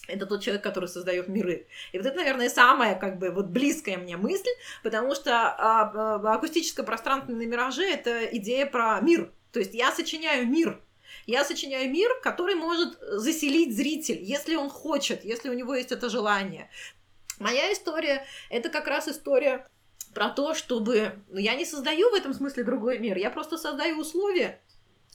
это 0.08 0.26
тот 0.26 0.44
человек, 0.44 0.62
который 0.62 0.90
создает 0.90 1.28
миры. 1.28 1.66
И 1.92 1.98
вот 1.98 2.06
это, 2.06 2.18
наверное, 2.18 2.50
самая 2.50 2.96
как 2.96 3.20
бы 3.20 3.32
вот 3.32 3.48
близкая 3.48 3.98
мне 3.98 4.18
мысль, 4.18 4.50
потому 4.84 5.16
что 5.16 5.32
а, 5.32 6.20
а, 6.20 6.36
акустическое 6.36 6.86
пространственные 6.86 7.48
миражи— 7.48 7.84
это 7.84 8.26
идея 8.26 8.66
про 8.66 9.00
мир. 9.02 9.32
То 9.52 9.60
есть 9.60 9.74
я 9.74 9.92
сочиняю 9.92 10.46
мир, 10.46 10.80
я 11.26 11.46
сочиняю 11.46 11.90
мир, 11.90 12.10
который 12.22 12.56
может 12.56 13.00
заселить 13.00 13.76
зритель, 13.76 14.22
если 14.22 14.56
он 14.56 14.70
хочет, 14.70 15.24
если 15.24 15.50
у 15.50 15.54
него 15.54 15.74
есть 15.74 15.92
это 15.92 16.10
желание. 16.10 16.70
Моя 17.40 17.72
история— 17.74 18.26
это 18.50 18.70
как 18.70 18.88
раз 18.88 19.08
история 19.08 19.66
про 20.14 20.30
то, 20.30 20.54
чтобы... 20.54 21.14
Ну, 21.30 21.40
я 21.40 21.56
не 21.56 21.66
создаю 21.66 22.10
в 22.12 22.14
этом 22.14 22.34
смысле 22.34 22.64
другой 22.64 23.00
мир, 23.00 23.18
я 23.18 23.30
просто 23.30 23.58
создаю 23.58 24.00
условия, 24.00 24.62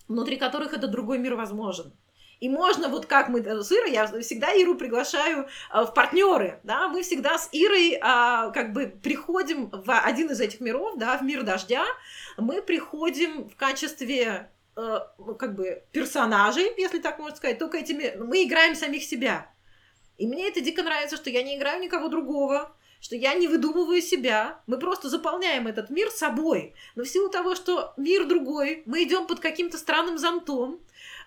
внутри 0.08 0.36
которых 0.36 0.74
этот 0.74 0.90
другой 0.90 1.18
мир 1.18 1.34
возможен. 1.34 1.92
И 2.40 2.48
можно, 2.48 2.88
вот 2.88 3.06
как 3.06 3.28
мы 3.28 3.42
с 3.42 3.72
Ирой, 3.72 3.90
я 3.90 4.06
всегда 4.20 4.52
Иру 4.52 4.76
приглашаю 4.76 5.48
а, 5.70 5.84
в 5.84 5.92
партнеры, 5.92 6.60
да, 6.62 6.86
мы 6.86 7.02
всегда 7.02 7.36
с 7.36 7.48
Ирой 7.50 7.98
а, 8.00 8.50
как 8.50 8.72
бы 8.72 8.86
приходим 8.86 9.70
в 9.70 9.92
один 9.92 10.30
из 10.30 10.40
этих 10.40 10.60
миров, 10.60 10.98
да, 10.98 11.18
в 11.18 11.22
мир 11.22 11.42
дождя, 11.42 11.84
мы 12.36 12.62
приходим 12.62 13.48
в 13.48 13.56
качестве 13.56 14.52
э, 14.76 14.98
ну, 15.18 15.34
как 15.34 15.56
бы 15.56 15.82
персонажей, 15.90 16.72
если 16.76 17.00
так 17.00 17.18
можно 17.18 17.36
сказать, 17.36 17.58
только 17.58 17.78
этими, 17.78 18.14
мы 18.16 18.44
играем 18.44 18.76
самих 18.76 19.02
себя. 19.02 19.50
И 20.16 20.26
мне 20.26 20.48
это 20.48 20.60
дико 20.60 20.84
нравится, 20.84 21.16
что 21.16 21.30
я 21.30 21.42
не 21.42 21.56
играю 21.56 21.82
никого 21.82 22.08
другого, 22.08 22.76
что 23.00 23.16
я 23.16 23.34
не 23.34 23.48
выдумываю 23.48 24.02
себя, 24.02 24.60
мы 24.66 24.78
просто 24.78 25.08
заполняем 25.08 25.66
этот 25.66 25.90
мир 25.90 26.10
собой. 26.10 26.74
Но 26.94 27.04
в 27.04 27.08
силу 27.08 27.28
того, 27.28 27.54
что 27.54 27.94
мир 27.96 28.26
другой, 28.26 28.82
мы 28.86 29.02
идем 29.02 29.26
под 29.26 29.40
каким-то 29.40 29.78
странным 29.78 30.18
зонтом, 30.18 30.80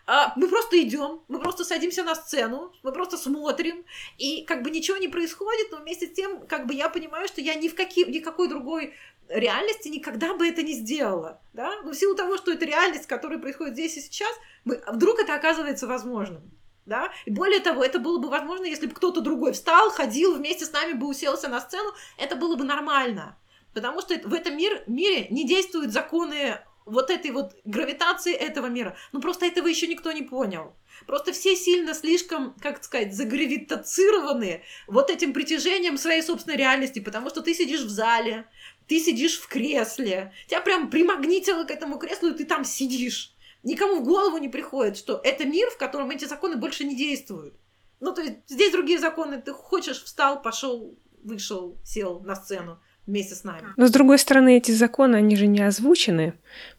а, 0.07 0.34
мы 0.36 0.47
просто 0.47 0.82
идем, 0.82 1.22
мы 1.28 1.39
просто 1.39 1.63
садимся 1.63 2.03
на 2.03 2.15
сцену, 2.15 2.74
мы 2.84 2.91
просто 2.91 3.17
смотрим, 3.17 3.86
и 4.17 4.43
как 4.43 4.63
бы 4.63 4.72
ничего 4.72 4.97
не 4.97 5.07
происходит, 5.07 5.72
но 5.72 5.78
вместе 5.78 6.07
с 6.07 6.11
тем, 6.11 6.45
как 6.47 6.65
бы 6.65 6.74
я 6.74 6.89
понимаю, 6.89 7.28
что 7.28 7.39
я 7.39 7.55
ни 7.55 7.67
в 7.67 7.76
какие, 7.76 8.05
никакой 8.05 8.49
другой 8.49 8.93
реальности 9.30 9.88
никогда 9.88 10.34
бы 10.34 10.47
это 10.47 10.63
не 10.63 10.74
сделала, 10.74 11.39
да, 11.53 11.82
но 11.84 11.91
в 11.91 11.95
силу 11.95 12.15
того, 12.15 12.38
что 12.38 12.51
это 12.51 12.65
реальность, 12.65 13.07
которая 13.07 13.39
происходит 13.39 13.74
здесь 13.74 13.97
и 13.97 14.01
сейчас, 14.01 14.32
мы, 14.65 14.84
вдруг 14.88 15.19
это 15.19 15.36
оказывается 15.36 15.88
возможным. 15.88 16.51
Да? 16.86 17.11
И 17.25 17.32
более 17.32 17.59
того, 17.59 17.84
это 17.84 17.99
было 17.99 18.17
бы 18.17 18.29
возможно, 18.29 18.65
если 18.65 18.88
бы 18.88 18.95
кто-то 18.95 19.21
другой 19.21 19.53
встал, 19.53 19.91
ходил, 19.91 20.36
вместе 20.36 20.65
с 20.65 20.73
нами 20.73 20.93
бы 20.93 21.07
уселся 21.07 21.47
на 21.47 21.61
сцену, 21.61 21.91
это 22.17 22.36
было 22.36 22.55
бы 22.55 22.63
нормально. 22.63 23.38
Потому 23.73 24.01
что 24.01 24.15
в 24.27 24.34
этом 24.34 24.57
мир, 24.57 24.84
мире 24.88 25.27
не 25.29 25.47
действуют 25.47 25.91
законы 25.91 26.59
вот 26.86 27.09
этой 27.09 27.32
вот 27.32 27.55
гравитации 27.63 28.34
этого 28.34 28.67
мира. 28.67 28.97
Ну, 29.11 29.21
просто 29.21 29.45
этого 29.45 29.67
еще 29.67 29.88
никто 29.88 30.11
не 30.11 30.23
понял. 30.23 30.73
Просто 31.07 31.32
все 31.32 31.55
сильно 31.55 31.93
слишком, 31.93 32.55
как 32.59 32.84
сказать, 32.84 33.15
загравитацированы 33.15 34.63
вот 34.88 35.09
этим 35.09 35.34
притяжением 35.34 35.97
своей 35.97 36.21
собственной 36.21 36.57
реальности, 36.57 36.99
потому 36.99 37.29
что 37.29 37.41
ты 37.41 37.53
сидишь 37.53 37.82
в 37.82 37.89
зале, 37.89 38.45
ты 38.88 38.99
сидишь 38.99 39.39
в 39.39 39.47
кресле, 39.47 40.34
тебя 40.47 40.61
прям 40.61 40.89
примагнитило 40.89 41.63
к 41.63 41.71
этому 41.71 41.97
креслу, 41.97 42.29
и 42.29 42.34
ты 42.34 42.45
там 42.45 42.65
сидишь. 42.65 43.34
Никому 43.64 44.01
в 44.01 44.03
голову 44.03 44.38
не 44.38 44.49
приходит, 44.49 44.97
что 44.97 45.22
это 45.24 45.45
мир, 45.45 45.70
в 45.70 45.78
котором 45.78 46.09
эти 46.09 46.26
законы 46.26 46.55
больше 46.55 46.84
не 46.84 46.95
действуют. 46.95 47.53
Ну, 47.99 48.14
то 48.14 48.22
есть 48.22 48.38
здесь 48.47 48.72
другие 48.72 48.99
законы. 48.99 49.41
Ты 49.41 49.53
хочешь, 49.53 50.03
встал, 50.03 50.41
пошел, 50.41 50.97
вышел, 51.24 51.78
сел 51.84 52.20
на 52.22 52.36
сцену 52.36 52.80
вместе 53.05 53.36
с 53.36 53.43
нами. 53.43 53.74
Но 53.78 53.88
с 53.88 53.91
другой 53.91 54.18
стороны, 54.18 54.57
эти 54.57 54.72
законы, 54.72 55.18
они 55.18 55.36
же 55.36 55.47
не 55.47 55.62
озвучены, 55.62 56.34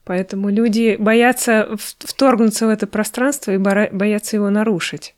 поэтому 0.05 0.51
люди 0.51 0.97
боятся 0.99 1.77
вторгнуться 1.79 2.67
в 2.67 2.71
это 2.71 2.87
пространство 2.87 3.53
и 3.53 3.59
боятся 3.59 4.37
его 4.37 4.51
нарушить. 4.51 5.15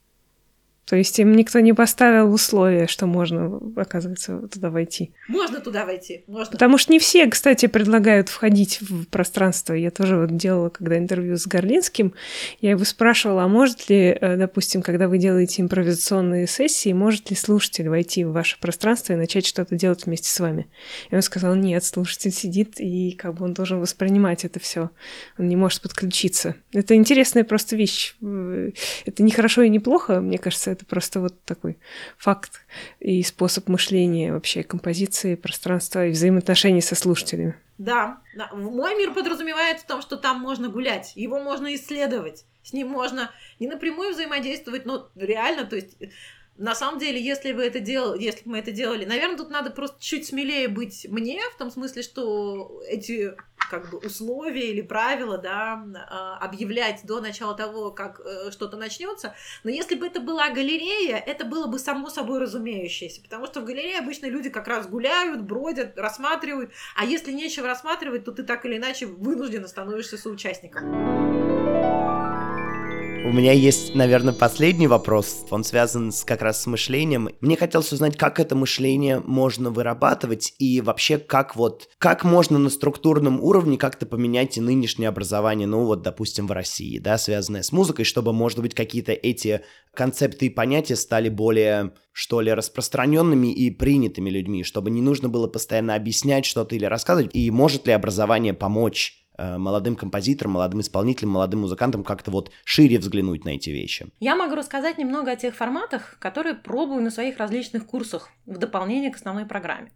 То 0.87 0.97
есть 0.97 1.19
им 1.19 1.33
никто 1.33 1.61
не 1.61 1.73
поставил 1.73 2.33
условия, 2.33 2.87
что 2.87 3.07
можно, 3.07 3.61
оказывается, 3.77 4.49
туда 4.49 4.69
войти. 4.69 5.13
Можно 5.29 5.61
туда 5.61 5.87
войти, 5.87 6.25
можно. 6.27 6.53
Потому 6.53 6.77
что 6.77 6.93
не 6.93 6.99
все, 6.99 7.27
кстати, 7.27 7.67
предлагают 7.67 8.29
входить 8.29 8.81
в 8.83 9.07
пространство. 9.07 9.73
Я 9.73 9.91
тоже 9.91 10.19
вот 10.19 10.37
делала, 10.37 10.69
когда 10.69 10.99
интервью 10.99 11.37
с 11.37 11.47
Горлинским, 11.47 12.13
я 12.61 12.71
его 12.71 12.85
спрашивала, 12.85 13.45
а 13.45 13.49
может 13.49 13.89
ли, 13.89 14.17
э, 14.21 14.37
допустим, 14.37 14.83
когда 14.83 15.09
вы 15.09 15.17
делаете 15.17 15.63
импровизационные 15.63 16.47
сессии, 16.47 16.93
может 16.93 17.31
ли 17.31 17.37
слушатель 17.37 17.89
войти 17.89 18.25
в 18.25 18.33
ваше 18.33 18.61
пространство 18.61 19.15
и 19.15 19.17
начать 19.17 19.47
что-то 19.47 19.77
делать 19.77 20.05
вместе 20.05 20.29
с 20.29 20.39
вами? 20.39 20.67
И 21.11 21.15
он 21.15 21.23
сказал, 21.23 21.55
нет, 21.55 21.83
слушатель 21.83 22.31
сидит, 22.33 22.79
и 22.79 23.13
как 23.13 23.35
бы 23.35 23.47
он 23.47 23.55
должен 23.55 23.81
воспринимать 23.81 24.45
это 24.45 24.61
все. 24.61 24.91
Он 25.39 25.49
не 25.49 25.57
может 25.57 25.81
подключиться. 25.81 26.57
Это 26.73 26.95
интересная 26.95 27.45
просто 27.45 27.75
вещь. 27.75 28.17
Э, 28.23 28.71
это 29.07 29.23
не 29.23 29.31
хорошо 29.31 29.63
и 29.63 29.71
не 29.71 29.81
плохо, 29.81 30.21
мне 30.21 30.37
кажется, 30.37 30.74
это 30.75 30.85
просто 30.85 31.21
вот 31.21 31.43
такой 31.45 31.79
факт 32.19 32.61
и 33.01 33.23
способ 33.23 33.69
мышления 33.69 34.33
вообще 34.33 34.63
композиции, 34.63 35.35
пространства 35.35 36.07
и 36.07 36.11
взаимоотношений 36.11 36.83
со 36.83 36.95
слушателями. 36.95 37.57
Да. 37.79 38.21
Мой 38.53 38.97
мир 38.97 39.13
подразумевает 39.13 39.81
в 39.81 39.87
том, 39.87 40.03
что 40.03 40.17
там 40.17 40.39
можно 40.39 40.69
гулять, 40.69 41.13
его 41.17 41.41
можно 41.41 41.75
исследовать, 41.75 42.45
с 42.63 42.73
ним 42.73 42.89
можно 42.89 43.31
не 43.59 43.67
напрямую 43.67 44.13
взаимодействовать, 44.13 44.87
но 44.87 45.11
реально, 45.17 45.65
то 45.65 45.77
есть 45.77 45.97
на 46.57 46.75
самом 46.75 47.01
деле, 47.01 47.21
если 47.21 47.53
бы 47.53 47.63
это 47.63 47.81
делали, 47.81 48.23
если 48.23 48.45
бы 48.45 48.53
мы 48.53 48.59
это 48.59 48.71
делали, 48.71 49.05
наверное, 49.05 49.37
тут 49.37 49.51
надо 49.51 49.71
просто 49.71 50.01
чуть 50.01 50.27
смелее 50.27 50.69
быть 50.69 51.07
мне, 51.11 51.41
в 51.53 51.59
том 51.59 51.71
смысле, 51.71 52.03
что 52.03 52.81
эти 52.89 53.35
как 53.71 53.91
бы 53.91 53.99
условия 53.99 54.71
или 54.71 54.83
правила, 54.83 55.39
да, 55.39 55.85
а, 56.11 56.39
объявлять 56.39 57.01
до 57.05 57.21
начала 57.21 57.57
того, 57.57 57.91
как 57.91 58.21
э, 58.21 58.51
что-то 58.51 58.77
начнется. 58.77 59.35
Но 59.65 59.71
если 59.71 59.95
бы 59.95 60.07
это 60.07 60.21
была 60.21 60.51
галерея, 60.51 61.17
это 61.17 61.45
было 61.45 61.67
бы 61.67 61.79
само 61.79 62.09
собой 62.09 62.41
разумеющееся, 62.41 63.23
потому 63.23 63.47
что 63.47 63.61
в 63.61 63.65
галерее 63.65 63.99
обычно 63.99 64.27
люди 64.27 64.51
как 64.51 64.69
раз 64.69 64.87
гуляют, 64.87 65.43
бродят, 65.43 65.99
рассматривают, 65.99 66.73
а 66.95 67.05
если 67.05 67.33
нечего 67.33 67.67
рассматривать, 67.67 68.25
то 68.25 68.33
ты 68.33 68.45
так 68.45 68.65
или 68.67 68.77
иначе 68.77 69.07
вынужденно 69.07 69.67
становишься 69.67 70.19
соучастником. 70.19 72.24
У 73.25 73.33
меня 73.33 73.53
есть, 73.53 73.95
наверное, 73.95 74.35
последний 74.35 74.87
вопрос. 74.87 75.47
Он 75.49 75.65
связан 75.65 76.13
с, 76.13 76.25
как 76.25 76.43
раз 76.43 76.61
с 76.61 76.67
мышлением. 76.67 77.31
Мне 77.41 77.57
хотелось 77.57 77.91
узнать, 77.91 78.19
как 78.19 78.39
это 78.39 78.55
мышление 78.55 79.23
можно 79.25 79.71
вырабатывать 79.71 80.53
и 80.59 80.83
вообще 80.83 81.17
как 81.17 81.57
вот, 81.57 81.89
как 81.97 82.25
можно 82.25 82.59
на 82.59 82.69
структурном 82.69 83.41
уровне 83.41 83.79
как-то 83.79 84.05
поменять 84.05 84.59
и 84.59 84.61
нынешнее 84.61 85.09
образование, 85.09 85.67
ну 85.67 85.87
вот, 85.87 86.03
допустим, 86.03 86.47
в 86.47 86.53
России, 86.53 86.99
да, 86.99 87.17
связанное 87.17 87.63
с 87.63 87.73
музыкой, 87.73 88.05
чтобы, 88.05 88.35
может 88.35 88.59
быть, 88.59 88.75
какие-то 88.75 89.13
эти 89.13 89.63
концепты 89.95 90.47
и 90.47 90.51
понятия 90.51 90.97
стали 90.97 91.31
более 91.31 91.93
что 92.13 92.43
ли, 92.43 92.53
распространенными 92.53 93.53
и 93.53 93.71
принятыми 93.71 94.31
людьми, 94.31 94.63
чтобы 94.63 94.91
не 94.91 95.01
нужно 95.01 95.29
было 95.29 95.49
постоянно 95.49 95.97
объяснять 95.97 96.45
что-то 96.45 96.77
или 96.77 96.85
рассказывать, 96.85 97.35
и 97.35 97.51
может 97.51 97.87
ли 97.87 97.93
образование 97.93 98.55
помочь 98.55 99.24
молодым 99.39 99.97
композиторам, 99.97 100.53
молодым 100.53 100.81
исполнителям, 100.81 101.33
молодым 101.33 101.61
музыкантам 101.61 102.05
как-то 102.05 102.31
вот 102.31 102.51
шире 102.65 102.99
взглянуть 102.99 103.45
на 103.45 103.51
эти 103.51 103.71
вещи. 103.71 104.07
Я 104.21 104.37
могу 104.37 104.55
рассказать 104.55 104.99
немного 104.99 105.33
о 105.33 105.37
тех 105.37 105.55
форматах, 105.55 106.17
которые 106.19 106.55
пробую 106.55 107.03
на 107.03 107.11
своих 107.11 107.39
различных 107.39 107.87
курсах 107.87 108.31
в 108.47 108.59
дополнение 108.59 109.11
к 109.11 109.17
основной 109.17 109.47
программе. 109.47 109.91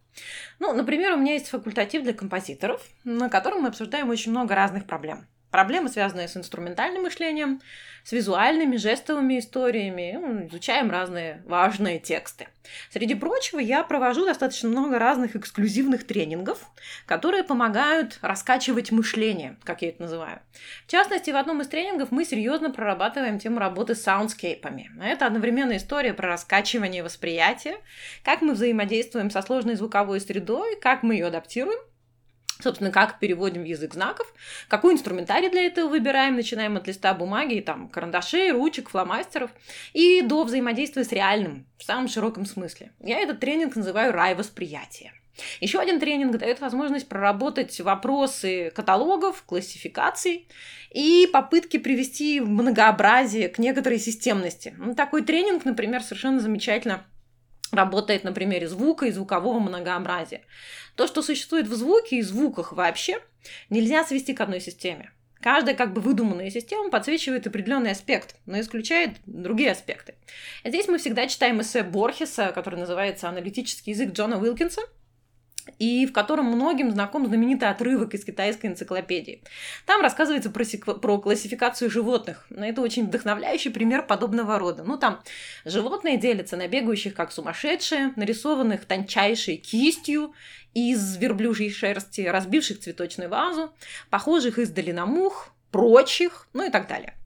Ну, 0.59 0.73
например, 0.73 1.13
у 1.13 1.17
меня 1.17 1.35
есть 1.35 1.49
факультатив 1.49 2.03
для 2.03 2.13
композиторов, 2.13 2.83
на 3.05 3.29
котором 3.29 3.63
мы 3.63 3.69
обсуждаем 3.69 4.09
очень 4.11 4.33
много 4.33 4.55
разных 4.55 4.87
проблем. 4.87 5.27
Проблемы, 5.51 5.89
связанные 5.89 6.29
с 6.29 6.37
инструментальным 6.37 7.05
мышлением, 7.05 7.61
с 8.05 8.13
визуальными, 8.13 8.77
жестовыми 8.77 9.39
историями, 9.39 10.19
ну, 10.21 10.47
изучаем 10.47 10.91
разные 10.91 11.43
важные 11.47 11.99
тексты. 11.99 12.49
Среди 12.91 13.15
прочего, 13.15 13.59
я 13.59 13.83
провожу 13.83 14.27
достаточно 14.27 14.69
много 14.69 14.99
разных 14.99 15.37
эксклюзивных 15.37 16.07
тренингов, 16.07 16.59
которые 17.07 17.45
помогают 17.45 18.19
раскачивать 18.21 18.93
мышление, 18.93 19.57
как 19.65 19.83
я 19.83 19.89
это 19.89 20.03
называю. 20.03 20.41
В 20.87 20.91
частности, 20.91 21.31
в 21.31 21.37
одном 21.37 21.63
из 21.63 21.69
тренингов 21.69 22.11
мы 22.11 22.25
серьезно 22.25 22.71
прорабатываем 22.71 23.39
тему 23.39 23.59
работы 23.59 23.95
с 23.95 24.03
саундскейпами. 24.03 24.91
Это 25.03 25.27
одновременно 25.27 25.77
история 25.77 26.13
про 26.13 26.29
раскачивание 26.29 27.03
восприятия, 27.03 27.79
как 28.23 28.43
мы 28.43 28.53
взаимодействуем 28.53 29.31
со 29.31 29.43
сложной 29.43 29.77
звуковой 29.77 30.21
средой, 30.21 30.79
как 30.81 31.03
мы 31.03 31.15
ее 31.15 31.27
адаптируем, 31.27 31.79
Собственно, 32.61 32.91
как 32.91 33.21
переводим 33.21 33.63
язык 33.63 33.95
знаков, 33.95 34.35
какой 34.67 34.95
инструментарий 34.95 35.49
для 35.49 35.67
этого 35.67 35.89
выбираем, 35.89 36.35
начинаем 36.35 36.77
от 36.77 36.89
листа 36.89 37.15
бумаги, 37.15 37.61
там, 37.61 37.89
карандашей, 37.89 38.51
ручек, 38.51 38.91
фломастеров, 38.91 39.51
и 39.93 40.23
до 40.23 40.43
взаимодействия 40.43 41.05
с 41.05 41.13
реальным, 41.13 41.67
в 41.79 41.85
самом 41.85 42.09
широком 42.09 42.47
смысле. 42.47 42.91
Я 43.01 43.21
этот 43.21 43.39
тренинг 43.39 43.77
называю 43.77 44.13
«Рай 44.13 44.35
восприятия». 44.35 45.13
Еще 45.61 45.79
один 45.79 46.01
тренинг 46.01 46.37
дает 46.37 46.61
возможность 46.61 47.09
проработать 47.09 47.81
вопросы 47.81 48.73
каталогов, 48.75 49.45
классификаций 49.45 50.49
и 50.91 51.29
попытки 51.33 51.77
привести 51.79 52.41
многообразие 52.41 53.49
к 53.49 53.59
некоторой 53.59 54.01
системности. 54.01 54.75
Ну, 54.79 54.97
такой 54.97 55.23
тренинг, 55.23 55.65
например, 55.65 56.03
совершенно 56.03 56.41
замечательно 56.41 57.05
работает 57.73 58.25
на 58.25 58.33
примере 58.33 58.69
звука 58.69 59.07
и 59.07 59.11
звукового 59.11 59.59
многообразия. 59.59 60.43
То, 60.95 61.07
что 61.07 61.23
существует 61.23 61.67
в 61.69 61.75
звуке 61.75 62.17
и 62.17 62.23
звуках 62.23 62.73
вообще, 62.73 63.21
нельзя 63.71 64.05
свести 64.05 64.35
к 64.35 64.41
одной 64.41 64.61
системе. 64.61 65.13
Каждая 65.41 65.77
как 65.77 65.93
бы 65.93 66.01
выдуманная 66.01 66.51
система 66.51 66.91
подсвечивает 66.91 67.47
определенный 67.47 67.93
аспект, 67.93 68.37
но 68.47 68.59
исключает 68.59 69.13
другие 69.25 69.71
аспекты. 69.71 70.15
Здесь 70.65 70.89
мы 70.89 70.99
всегда 70.99 71.29
читаем 71.29 71.61
эссе 71.61 71.85
Борхеса, 71.85 72.51
который 72.53 72.81
называется 72.81 73.29
«Аналитический 73.29 73.93
язык 73.93 74.13
Джона 74.13 74.41
Уилкинса», 74.41 74.83
и 75.79 76.07
в 76.07 76.13
котором 76.13 76.47
многим 76.47 76.91
знаком 76.91 77.27
знаменитый 77.27 77.69
отрывок 77.69 78.15
из 78.15 78.25
китайской 78.25 78.67
энциклопедии. 78.67 79.43
Там 79.87 80.01
рассказывается 80.01 80.51
про, 80.51 80.65
про 80.95 81.19
классификацию 81.19 81.91
животных. 81.91 82.47
Это 82.51 82.81
очень 82.81 83.07
вдохновляющий 83.07 83.71
пример 83.71 84.07
подобного 84.07 84.59
рода. 84.59 84.85
Ну, 84.85 84.97
там 84.97 85.21
животные 85.65 86.17
делятся 86.17 86.57
на 86.57 86.69
бегающих 86.69 87.15
как 87.15 87.33
сумасшедшие, 87.33 88.13
нарисованных 88.17 88.85
тончайшей 88.85 89.57
кистью 89.57 90.33
из 90.75 91.17
верблюжьей 91.17 91.71
шерсти, 91.71 92.23
разбивших 92.23 92.81
цветочную 92.81 93.29
вазу, 93.29 93.73
похожих 94.11 94.59
издали 94.59 94.93
на 94.93 95.07
мух, 95.07 95.51
прочих, 95.71 96.49
ну 96.53 96.67
и 96.67 96.71
так 96.71 96.89
далее. 96.89 97.18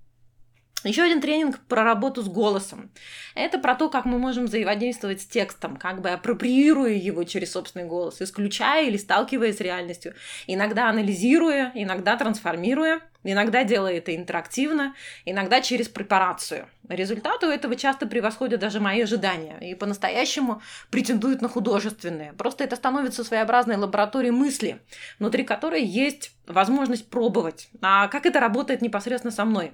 Еще 0.85 1.03
один 1.03 1.21
тренинг 1.21 1.61
про 1.69 1.85
работу 1.85 2.23
с 2.23 2.29
голосом. 2.29 2.91
Это 3.35 3.59
про 3.59 3.75
то, 3.75 3.89
как 3.89 4.05
мы 4.05 4.19
можем 4.19 4.47
взаимодействовать 4.47 5.23
с 5.23 5.27
текстом, 5.27 5.77
как 5.77 6.01
бы 6.01 6.11
апроприируя 6.11 6.93
его 6.93 7.23
через 7.25 7.53
собственный 7.53 7.87
голос, 7.87 8.21
исключая 8.21 8.87
или 8.87 8.97
сталкиваясь 8.97 9.59
с 9.59 9.61
реальностью, 9.61 10.15
иногда 10.47 10.89
анализируя, 10.89 11.71
иногда 11.75 12.17
трансформируя. 12.17 13.01
Иногда 13.25 13.65
делая 13.65 13.99
это 13.99 14.15
интерактивно, 14.15 14.95
иногда 15.25 15.61
через 15.61 15.89
препарацию. 15.89 16.69
Результаты 16.89 17.47
у 17.47 17.51
этого 17.51 17.77
часто 17.77 18.07
превосходят 18.07 18.61
даже 18.61 18.81
мои 18.81 19.03
ожидания 19.03 19.57
и 19.61 19.75
по-настоящему 19.75 20.61
претендуют 20.91 21.41
на 21.41 21.49
художественные. 21.49 22.33
Просто 22.33 22.65
это 22.65 22.75
становится 22.75 23.23
своеобразной 23.23 23.77
лабораторией 23.77 24.33
мысли, 24.33 24.81
внутри 25.21 25.45
которой 25.45 25.85
есть 25.85 26.33
возможность 26.47 27.09
пробовать. 27.09 27.69
А 27.81 28.09
как 28.09 28.27
это 28.27 28.41
работает 28.41 28.83
непосредственно 28.83 29.33
со 29.33 29.45
мной? 29.45 29.73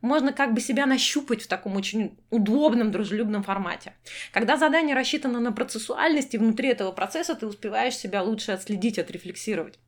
Можно 0.00 0.32
как 0.32 0.54
бы 0.54 0.60
себя 0.60 0.86
нащупать 0.86 1.42
в 1.42 1.46
таком 1.46 1.76
очень 1.76 2.16
удобном, 2.30 2.90
дружелюбном 2.90 3.42
формате. 3.42 3.92
Когда 4.32 4.56
задание 4.56 4.96
рассчитано 4.96 5.40
на 5.40 5.52
процессуальность, 5.52 6.34
и 6.34 6.38
внутри 6.38 6.70
этого 6.70 6.92
процесса 6.92 7.34
ты 7.34 7.46
успеваешь 7.46 7.96
себя 7.96 8.22
лучше 8.22 8.52
отследить, 8.52 8.98
отрефлексировать. 8.98 9.78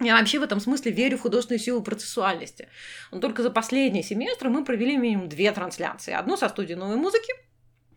Я 0.00 0.18
вообще 0.18 0.38
в 0.38 0.42
этом 0.42 0.60
смысле 0.60 0.92
верю 0.92 1.16
в 1.16 1.22
художественную 1.22 1.60
силу 1.60 1.82
процессуальности. 1.82 2.68
Но 3.10 3.20
только 3.20 3.42
за 3.42 3.50
последний 3.50 4.02
семестр 4.02 4.48
мы 4.48 4.64
провели 4.64 4.96
минимум 4.96 5.28
две 5.28 5.50
трансляции. 5.52 6.12
Одну 6.12 6.36
со 6.36 6.48
студией 6.50 6.78
новой 6.78 6.96
музыки, 6.96 7.32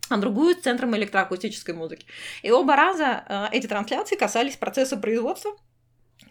а 0.10 0.18
другую 0.18 0.56
с 0.56 0.62
Центром 0.62 0.96
электроакустической 0.96 1.76
музыки. 1.76 2.06
И 2.42 2.52
оба 2.52 2.76
раза 2.76 3.26
э, 3.28 3.48
эти 3.52 3.68
трансляции 3.68 4.16
касались 4.16 4.56
процесса 4.56 4.96
производства 4.96 5.52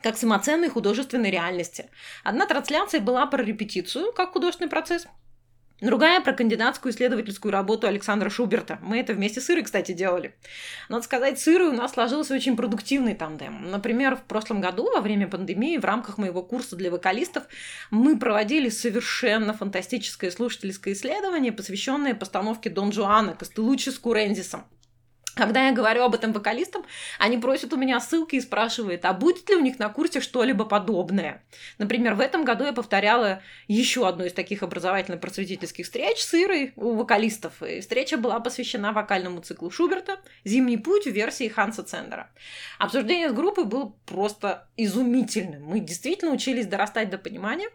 как 0.02 0.16
самоценной 0.16 0.68
художественной 0.68 1.30
реальности. 1.30 1.90
Одна 2.24 2.46
трансляция 2.46 3.00
была 3.00 3.26
про 3.26 3.42
репетицию, 3.42 4.12
как 4.12 4.32
художественный 4.32 4.70
процесс, 4.70 5.06
Другая 5.80 6.20
про 6.20 6.32
кандидатскую 6.32 6.92
исследовательскую 6.92 7.52
работу 7.52 7.86
Александра 7.86 8.30
Шуберта. 8.30 8.80
Мы 8.82 8.98
это 8.98 9.12
вместе 9.12 9.40
с 9.40 9.48
Ирой, 9.48 9.62
кстати, 9.62 9.92
делали. 9.92 10.34
Надо 10.88 11.04
сказать, 11.04 11.38
с 11.38 11.46
Ирой 11.46 11.68
у 11.68 11.72
нас 11.72 11.92
сложился 11.92 12.34
очень 12.34 12.56
продуктивный 12.56 13.14
тандем. 13.14 13.70
Например, 13.70 14.16
в 14.16 14.22
прошлом 14.22 14.60
году, 14.60 14.90
во 14.92 15.00
время 15.00 15.28
пандемии, 15.28 15.78
в 15.78 15.84
рамках 15.84 16.18
моего 16.18 16.42
курса 16.42 16.74
для 16.74 16.90
вокалистов, 16.90 17.44
мы 17.92 18.18
проводили 18.18 18.70
совершенно 18.70 19.54
фантастическое 19.54 20.32
слушательское 20.32 20.94
исследование, 20.94 21.52
посвященное 21.52 22.16
постановке 22.16 22.70
Дон 22.70 22.90
Жуана 22.90 23.36
Костелучи 23.36 23.90
с 23.90 24.00
Курензисом. 24.00 24.64
Когда 25.34 25.68
я 25.68 25.72
говорю 25.72 26.02
об 26.02 26.16
этом 26.16 26.32
вокалистам, 26.32 26.84
они 27.18 27.38
просят 27.38 27.72
у 27.72 27.76
меня 27.76 28.00
ссылки 28.00 28.34
и 28.34 28.40
спрашивают, 28.40 29.04
а 29.04 29.12
будет 29.12 29.48
ли 29.48 29.54
у 29.54 29.60
них 29.60 29.78
на 29.78 29.88
курсе 29.88 30.20
что-либо 30.20 30.64
подобное. 30.64 31.44
Например, 31.78 32.14
в 32.14 32.20
этом 32.20 32.44
году 32.44 32.64
я 32.64 32.72
повторяла 32.72 33.40
еще 33.68 34.08
одну 34.08 34.24
из 34.24 34.32
таких 34.32 34.64
образовательно-просветительских 34.64 35.84
встреч 35.84 36.18
с 36.18 36.34
Ирой 36.34 36.72
у 36.74 36.94
вокалистов. 36.94 37.62
И 37.62 37.80
встреча 37.80 38.16
была 38.16 38.40
посвящена 38.40 38.92
вокальному 38.92 39.40
циклу 39.40 39.70
Шуберта 39.70 40.18
«Зимний 40.44 40.76
путь» 40.76 41.04
в 41.04 41.12
версии 41.12 41.46
Ханса 41.46 41.84
Цендера. 41.84 42.30
Обсуждение 42.80 43.30
с 43.30 43.32
группой 43.32 43.64
было 43.64 43.94
просто 44.06 44.68
изумительным. 44.76 45.62
Мы 45.62 45.78
действительно 45.78 46.32
учились 46.32 46.66
дорастать 46.66 47.10
до 47.10 47.18
понимания, 47.18 47.68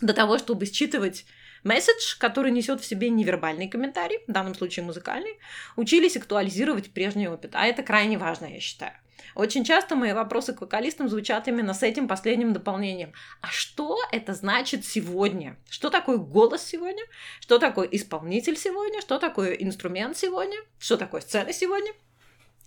до 0.00 0.14
того, 0.14 0.38
чтобы 0.38 0.66
считывать 0.66 1.26
Месседж, 1.64 2.16
который 2.18 2.50
несет 2.50 2.80
в 2.80 2.84
себе 2.84 3.10
невербальный 3.10 3.68
комментарий, 3.68 4.20
в 4.26 4.32
данном 4.32 4.54
случае 4.54 4.84
музыкальный, 4.84 5.38
учились 5.76 6.16
актуализировать 6.16 6.92
прежний 6.92 7.28
опыт. 7.28 7.52
А 7.54 7.66
это 7.66 7.82
крайне 7.82 8.18
важно, 8.18 8.46
я 8.46 8.60
считаю. 8.60 8.92
Очень 9.34 9.64
часто 9.64 9.94
мои 9.94 10.12
вопросы 10.12 10.52
к 10.52 10.60
вокалистам 10.60 11.08
звучат 11.08 11.48
именно 11.48 11.74
с 11.74 11.82
этим 11.82 12.08
последним 12.08 12.52
дополнением. 12.52 13.12
А 13.40 13.48
что 13.48 13.98
это 14.10 14.34
значит 14.34 14.84
сегодня? 14.84 15.56
Что 15.68 15.90
такое 15.90 16.16
голос 16.16 16.64
сегодня? 16.64 17.04
Что 17.40 17.58
такое 17.58 17.86
исполнитель 17.86 18.56
сегодня? 18.56 19.00
Что 19.00 19.18
такое 19.18 19.52
инструмент 19.52 20.16
сегодня? 20.16 20.58
Что 20.78 20.96
такое 20.96 21.20
сцена 21.20 21.52
сегодня? 21.52 21.92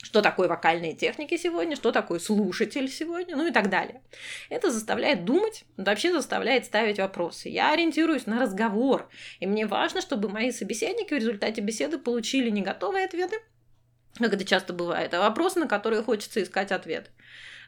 Что 0.02 0.22
такое 0.22 0.48
вокальные 0.48 0.94
техники 0.94 1.38
сегодня, 1.38 1.76
что 1.76 1.92
такое 1.92 2.20
слушатель 2.20 2.90
сегодня, 2.90 3.36
ну 3.36 3.48
и 3.48 3.52
так 3.52 3.70
далее. 3.70 4.02
Это 4.50 4.72
заставляет 4.72 5.26
думать, 5.26 5.64
вообще 5.78 6.12
заставляет 6.12 6.66
ставить 6.66 7.00
вопросы. 7.00 7.50
Я 7.50 7.72
ориентируюсь 7.72 8.26
на 8.26 8.40
разговор, 8.40 9.10
и 9.40 9.46
мне 9.46 9.68
важно, 9.68 10.02
чтобы 10.02 10.30
мои 10.30 10.52
собеседники 10.52 11.14
в 11.14 11.18
результате 11.18 11.62
беседы 11.62 11.98
получили 12.00 12.50
не 12.50 12.62
готовые 12.62 13.06
ответы, 13.06 13.38
как 14.18 14.34
это 14.34 14.44
часто 14.44 14.74
бывает, 14.74 15.14
а 15.14 15.20
вопросы, 15.20 15.60
на 15.60 15.68
которые 15.68 16.04
хочется 16.04 16.42
искать 16.42 16.72
ответ. 16.72 17.12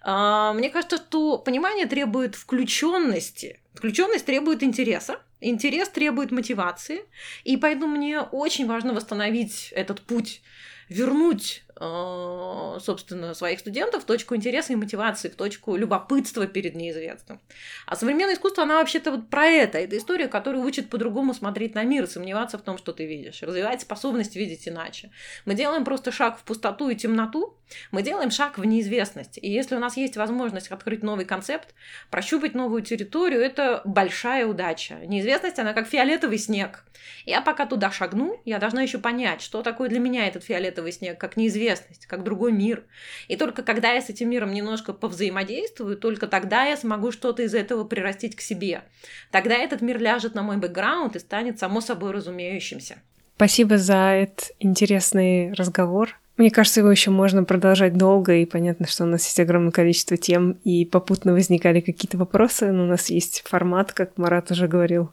А, 0.01 0.53
мне 0.53 0.69
кажется, 0.69 0.97
что 0.97 1.37
понимание 1.37 1.85
требует 1.85 2.35
включенности. 2.35 3.61
Включенность 3.73 4.25
требует 4.25 4.63
интереса, 4.63 5.19
интерес 5.39 5.87
требует 5.89 6.31
мотивации, 6.31 7.03
и 7.43 7.57
поэтому 7.57 7.95
мне 7.95 8.19
очень 8.19 8.67
важно 8.67 8.93
восстановить 8.93 9.69
этот 9.71 10.01
путь 10.01 10.41
вернуть 10.89 11.62
собственно, 11.79 13.33
своих 13.33 13.59
студентов 13.59 14.03
в 14.03 14.05
точку 14.05 14.35
интереса 14.35 14.73
и 14.73 14.75
мотивации, 14.75 15.29
в 15.29 15.35
точку 15.35 15.75
любопытства 15.75 16.47
перед 16.47 16.75
неизвестным. 16.75 17.41
А 17.85 17.95
современное 17.95 18.35
искусство, 18.35 18.63
она 18.63 18.77
вообще-то 18.77 19.11
вот 19.11 19.29
про 19.29 19.45
это. 19.45 19.77
Это 19.79 19.97
история, 19.97 20.27
которая 20.27 20.61
учит 20.61 20.89
по-другому 20.89 21.33
смотреть 21.33 21.75
на 21.75 21.83
мир, 21.83 22.07
сомневаться 22.07 22.57
в 22.57 22.61
том, 22.61 22.77
что 22.77 22.93
ты 22.93 23.05
видишь, 23.05 23.41
развивать 23.41 23.81
способность 23.81 24.35
видеть 24.35 24.67
иначе. 24.67 25.11
Мы 25.45 25.55
делаем 25.55 25.83
просто 25.83 26.11
шаг 26.11 26.37
в 26.37 26.43
пустоту 26.43 26.89
и 26.89 26.95
темноту, 26.95 27.57
мы 27.91 28.03
делаем 28.03 28.29
шаг 28.29 28.57
в 28.57 28.65
неизвестность. 28.65 29.39
И 29.41 29.49
если 29.49 29.75
у 29.75 29.79
нас 29.79 29.97
есть 29.97 30.15
возможность 30.15 30.67
открыть 30.67 31.01
новый 31.01 31.25
концепт, 31.25 31.73
прощупать 32.11 32.53
новую 32.53 32.83
территорию, 32.83 33.41
это 33.41 33.81
большая 33.85 34.45
удача. 34.45 34.95
Неизвестность, 35.05 35.59
она 35.59 35.73
как 35.73 35.87
фиолетовый 35.87 36.37
снег. 36.37 36.85
Я 37.25 37.41
пока 37.41 37.65
туда 37.65 37.91
шагну, 37.91 38.39
я 38.45 38.59
должна 38.59 38.83
еще 38.83 38.99
понять, 38.99 39.41
что 39.41 39.61
такое 39.63 39.89
для 39.89 39.99
меня 39.99 40.27
этот 40.27 40.43
фиолетовый 40.43 40.91
снег, 40.91 41.19
как 41.19 41.35
неизвестность 41.35 41.62
неизвестность, 41.63 42.05
как 42.05 42.23
другой 42.23 42.51
мир. 42.51 42.83
И 43.27 43.35
только 43.35 43.63
когда 43.63 43.93
я 43.93 44.01
с 44.01 44.09
этим 44.09 44.29
миром 44.29 44.53
немножко 44.53 44.93
повзаимодействую, 44.93 45.97
только 45.97 46.27
тогда 46.27 46.65
я 46.65 46.77
смогу 46.77 47.11
что-то 47.11 47.43
из 47.43 47.53
этого 47.53 47.83
прирастить 47.83 48.35
к 48.35 48.41
себе. 48.41 48.83
Тогда 49.31 49.55
этот 49.55 49.81
мир 49.81 49.99
ляжет 49.99 50.35
на 50.35 50.43
мой 50.43 50.57
бэкграунд 50.57 51.15
и 51.15 51.19
станет 51.19 51.59
само 51.59 51.81
собой 51.81 52.11
разумеющимся. 52.11 52.97
Спасибо 53.35 53.77
за 53.77 53.95
этот 53.95 54.51
интересный 54.59 55.53
разговор. 55.53 56.19
Мне 56.35 56.49
кажется, 56.49 56.79
его 56.79 56.89
еще 56.89 57.11
можно 57.11 57.43
продолжать 57.43 57.95
долго, 57.95 58.33
и 58.33 58.45
понятно, 58.45 58.87
что 58.87 59.03
у 59.03 59.07
нас 59.07 59.23
есть 59.25 59.39
огромное 59.39 59.71
количество 59.71 60.17
тем, 60.17 60.53
и 60.63 60.83
попутно 60.83 61.33
возникали 61.33 61.79
какие-то 61.79 62.17
вопросы, 62.17 62.71
но 62.71 62.83
у 62.83 62.87
нас 62.87 63.11
есть 63.11 63.43
формат, 63.47 63.93
как 63.93 64.17
Марат 64.17 64.49
уже 64.49 64.67
говорил, 64.67 65.11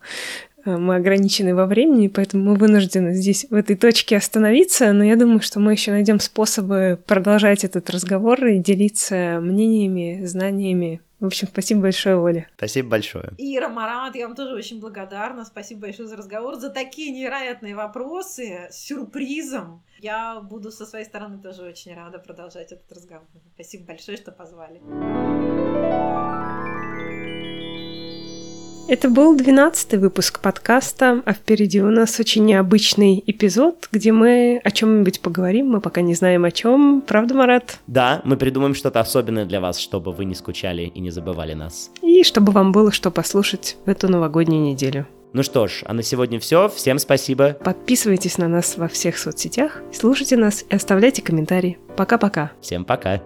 мы 0.64 0.96
ограничены 0.96 1.54
во 1.54 1.66
времени, 1.66 2.08
поэтому 2.08 2.50
мы 2.50 2.54
вынуждены 2.56 3.14
здесь, 3.14 3.46
в 3.50 3.54
этой 3.54 3.76
точке 3.76 4.16
остановиться, 4.16 4.92
но 4.92 5.04
я 5.04 5.16
думаю, 5.16 5.40
что 5.40 5.60
мы 5.60 5.72
еще 5.72 5.90
найдем 5.90 6.20
способы 6.20 6.98
продолжать 7.06 7.64
этот 7.64 7.90
разговор 7.90 8.44
и 8.46 8.58
делиться 8.58 9.38
мнениями, 9.40 10.24
знаниями. 10.24 11.00
В 11.20 11.26
общем, 11.26 11.48
спасибо 11.48 11.82
большое, 11.82 12.16
Оля. 12.16 12.48
Спасибо 12.56 12.88
большое. 12.88 13.30
Ира, 13.36 13.68
Марат, 13.68 14.16
я 14.16 14.26
вам 14.26 14.34
тоже 14.34 14.54
очень 14.54 14.80
благодарна. 14.80 15.44
Спасибо 15.44 15.82
большое 15.82 16.08
за 16.08 16.16
разговор, 16.16 16.54
за 16.56 16.70
такие 16.70 17.12
невероятные 17.12 17.76
вопросы 17.76 18.68
с 18.70 18.86
сюрпризом. 18.86 19.82
Я 19.98 20.40
буду 20.40 20.70
со 20.70 20.86
своей 20.86 21.04
стороны 21.04 21.38
тоже 21.38 21.62
очень 21.62 21.94
рада 21.94 22.18
продолжать 22.18 22.72
этот 22.72 22.90
разговор. 22.90 23.26
Спасибо 23.54 23.84
большое, 23.84 24.16
что 24.16 24.32
позвали. 24.32 24.80
Это 28.88 29.08
был 29.08 29.36
двенадцатый 29.36 29.98
выпуск 29.98 30.40
подкаста, 30.40 31.22
а 31.24 31.32
впереди 31.32 31.80
у 31.80 31.90
нас 31.90 32.18
очень 32.18 32.44
необычный 32.44 33.22
эпизод, 33.24 33.88
где 33.92 34.10
мы 34.10 34.60
о 34.64 34.70
чем-нибудь 34.70 35.20
поговорим, 35.20 35.68
мы 35.68 35.80
пока 35.80 36.00
не 36.00 36.14
знаем 36.14 36.44
о 36.44 36.50
чем. 36.50 37.02
Правда, 37.06 37.34
Марат? 37.34 37.78
Да, 37.86 38.20
мы 38.24 38.36
придумаем 38.36 38.74
что-то 38.74 39.00
особенное 39.00 39.44
для 39.44 39.60
вас, 39.60 39.78
чтобы 39.78 40.12
вы 40.12 40.24
не 40.24 40.34
скучали 40.34 40.82
и 40.82 41.00
не 41.00 41.10
забывали 41.10 41.54
нас. 41.54 41.90
И 42.02 42.24
чтобы 42.24 42.52
вам 42.52 42.72
было 42.72 42.90
что 42.90 43.10
послушать 43.10 43.76
в 43.86 43.88
эту 43.88 44.08
новогоднюю 44.08 44.62
неделю. 44.62 45.06
Ну 45.32 45.44
что 45.44 45.68
ж, 45.68 45.84
а 45.86 45.92
на 45.92 46.02
сегодня 46.02 46.40
все. 46.40 46.68
Всем 46.68 46.98
спасибо. 46.98 47.56
Подписывайтесь 47.64 48.38
на 48.38 48.48
нас 48.48 48.76
во 48.76 48.88
всех 48.88 49.16
соцсетях, 49.16 49.80
слушайте 49.92 50.36
нас 50.36 50.64
и 50.68 50.74
оставляйте 50.74 51.22
комментарии. 51.22 51.78
Пока-пока. 51.96 52.50
Всем 52.60 52.84
пока. 52.84 53.22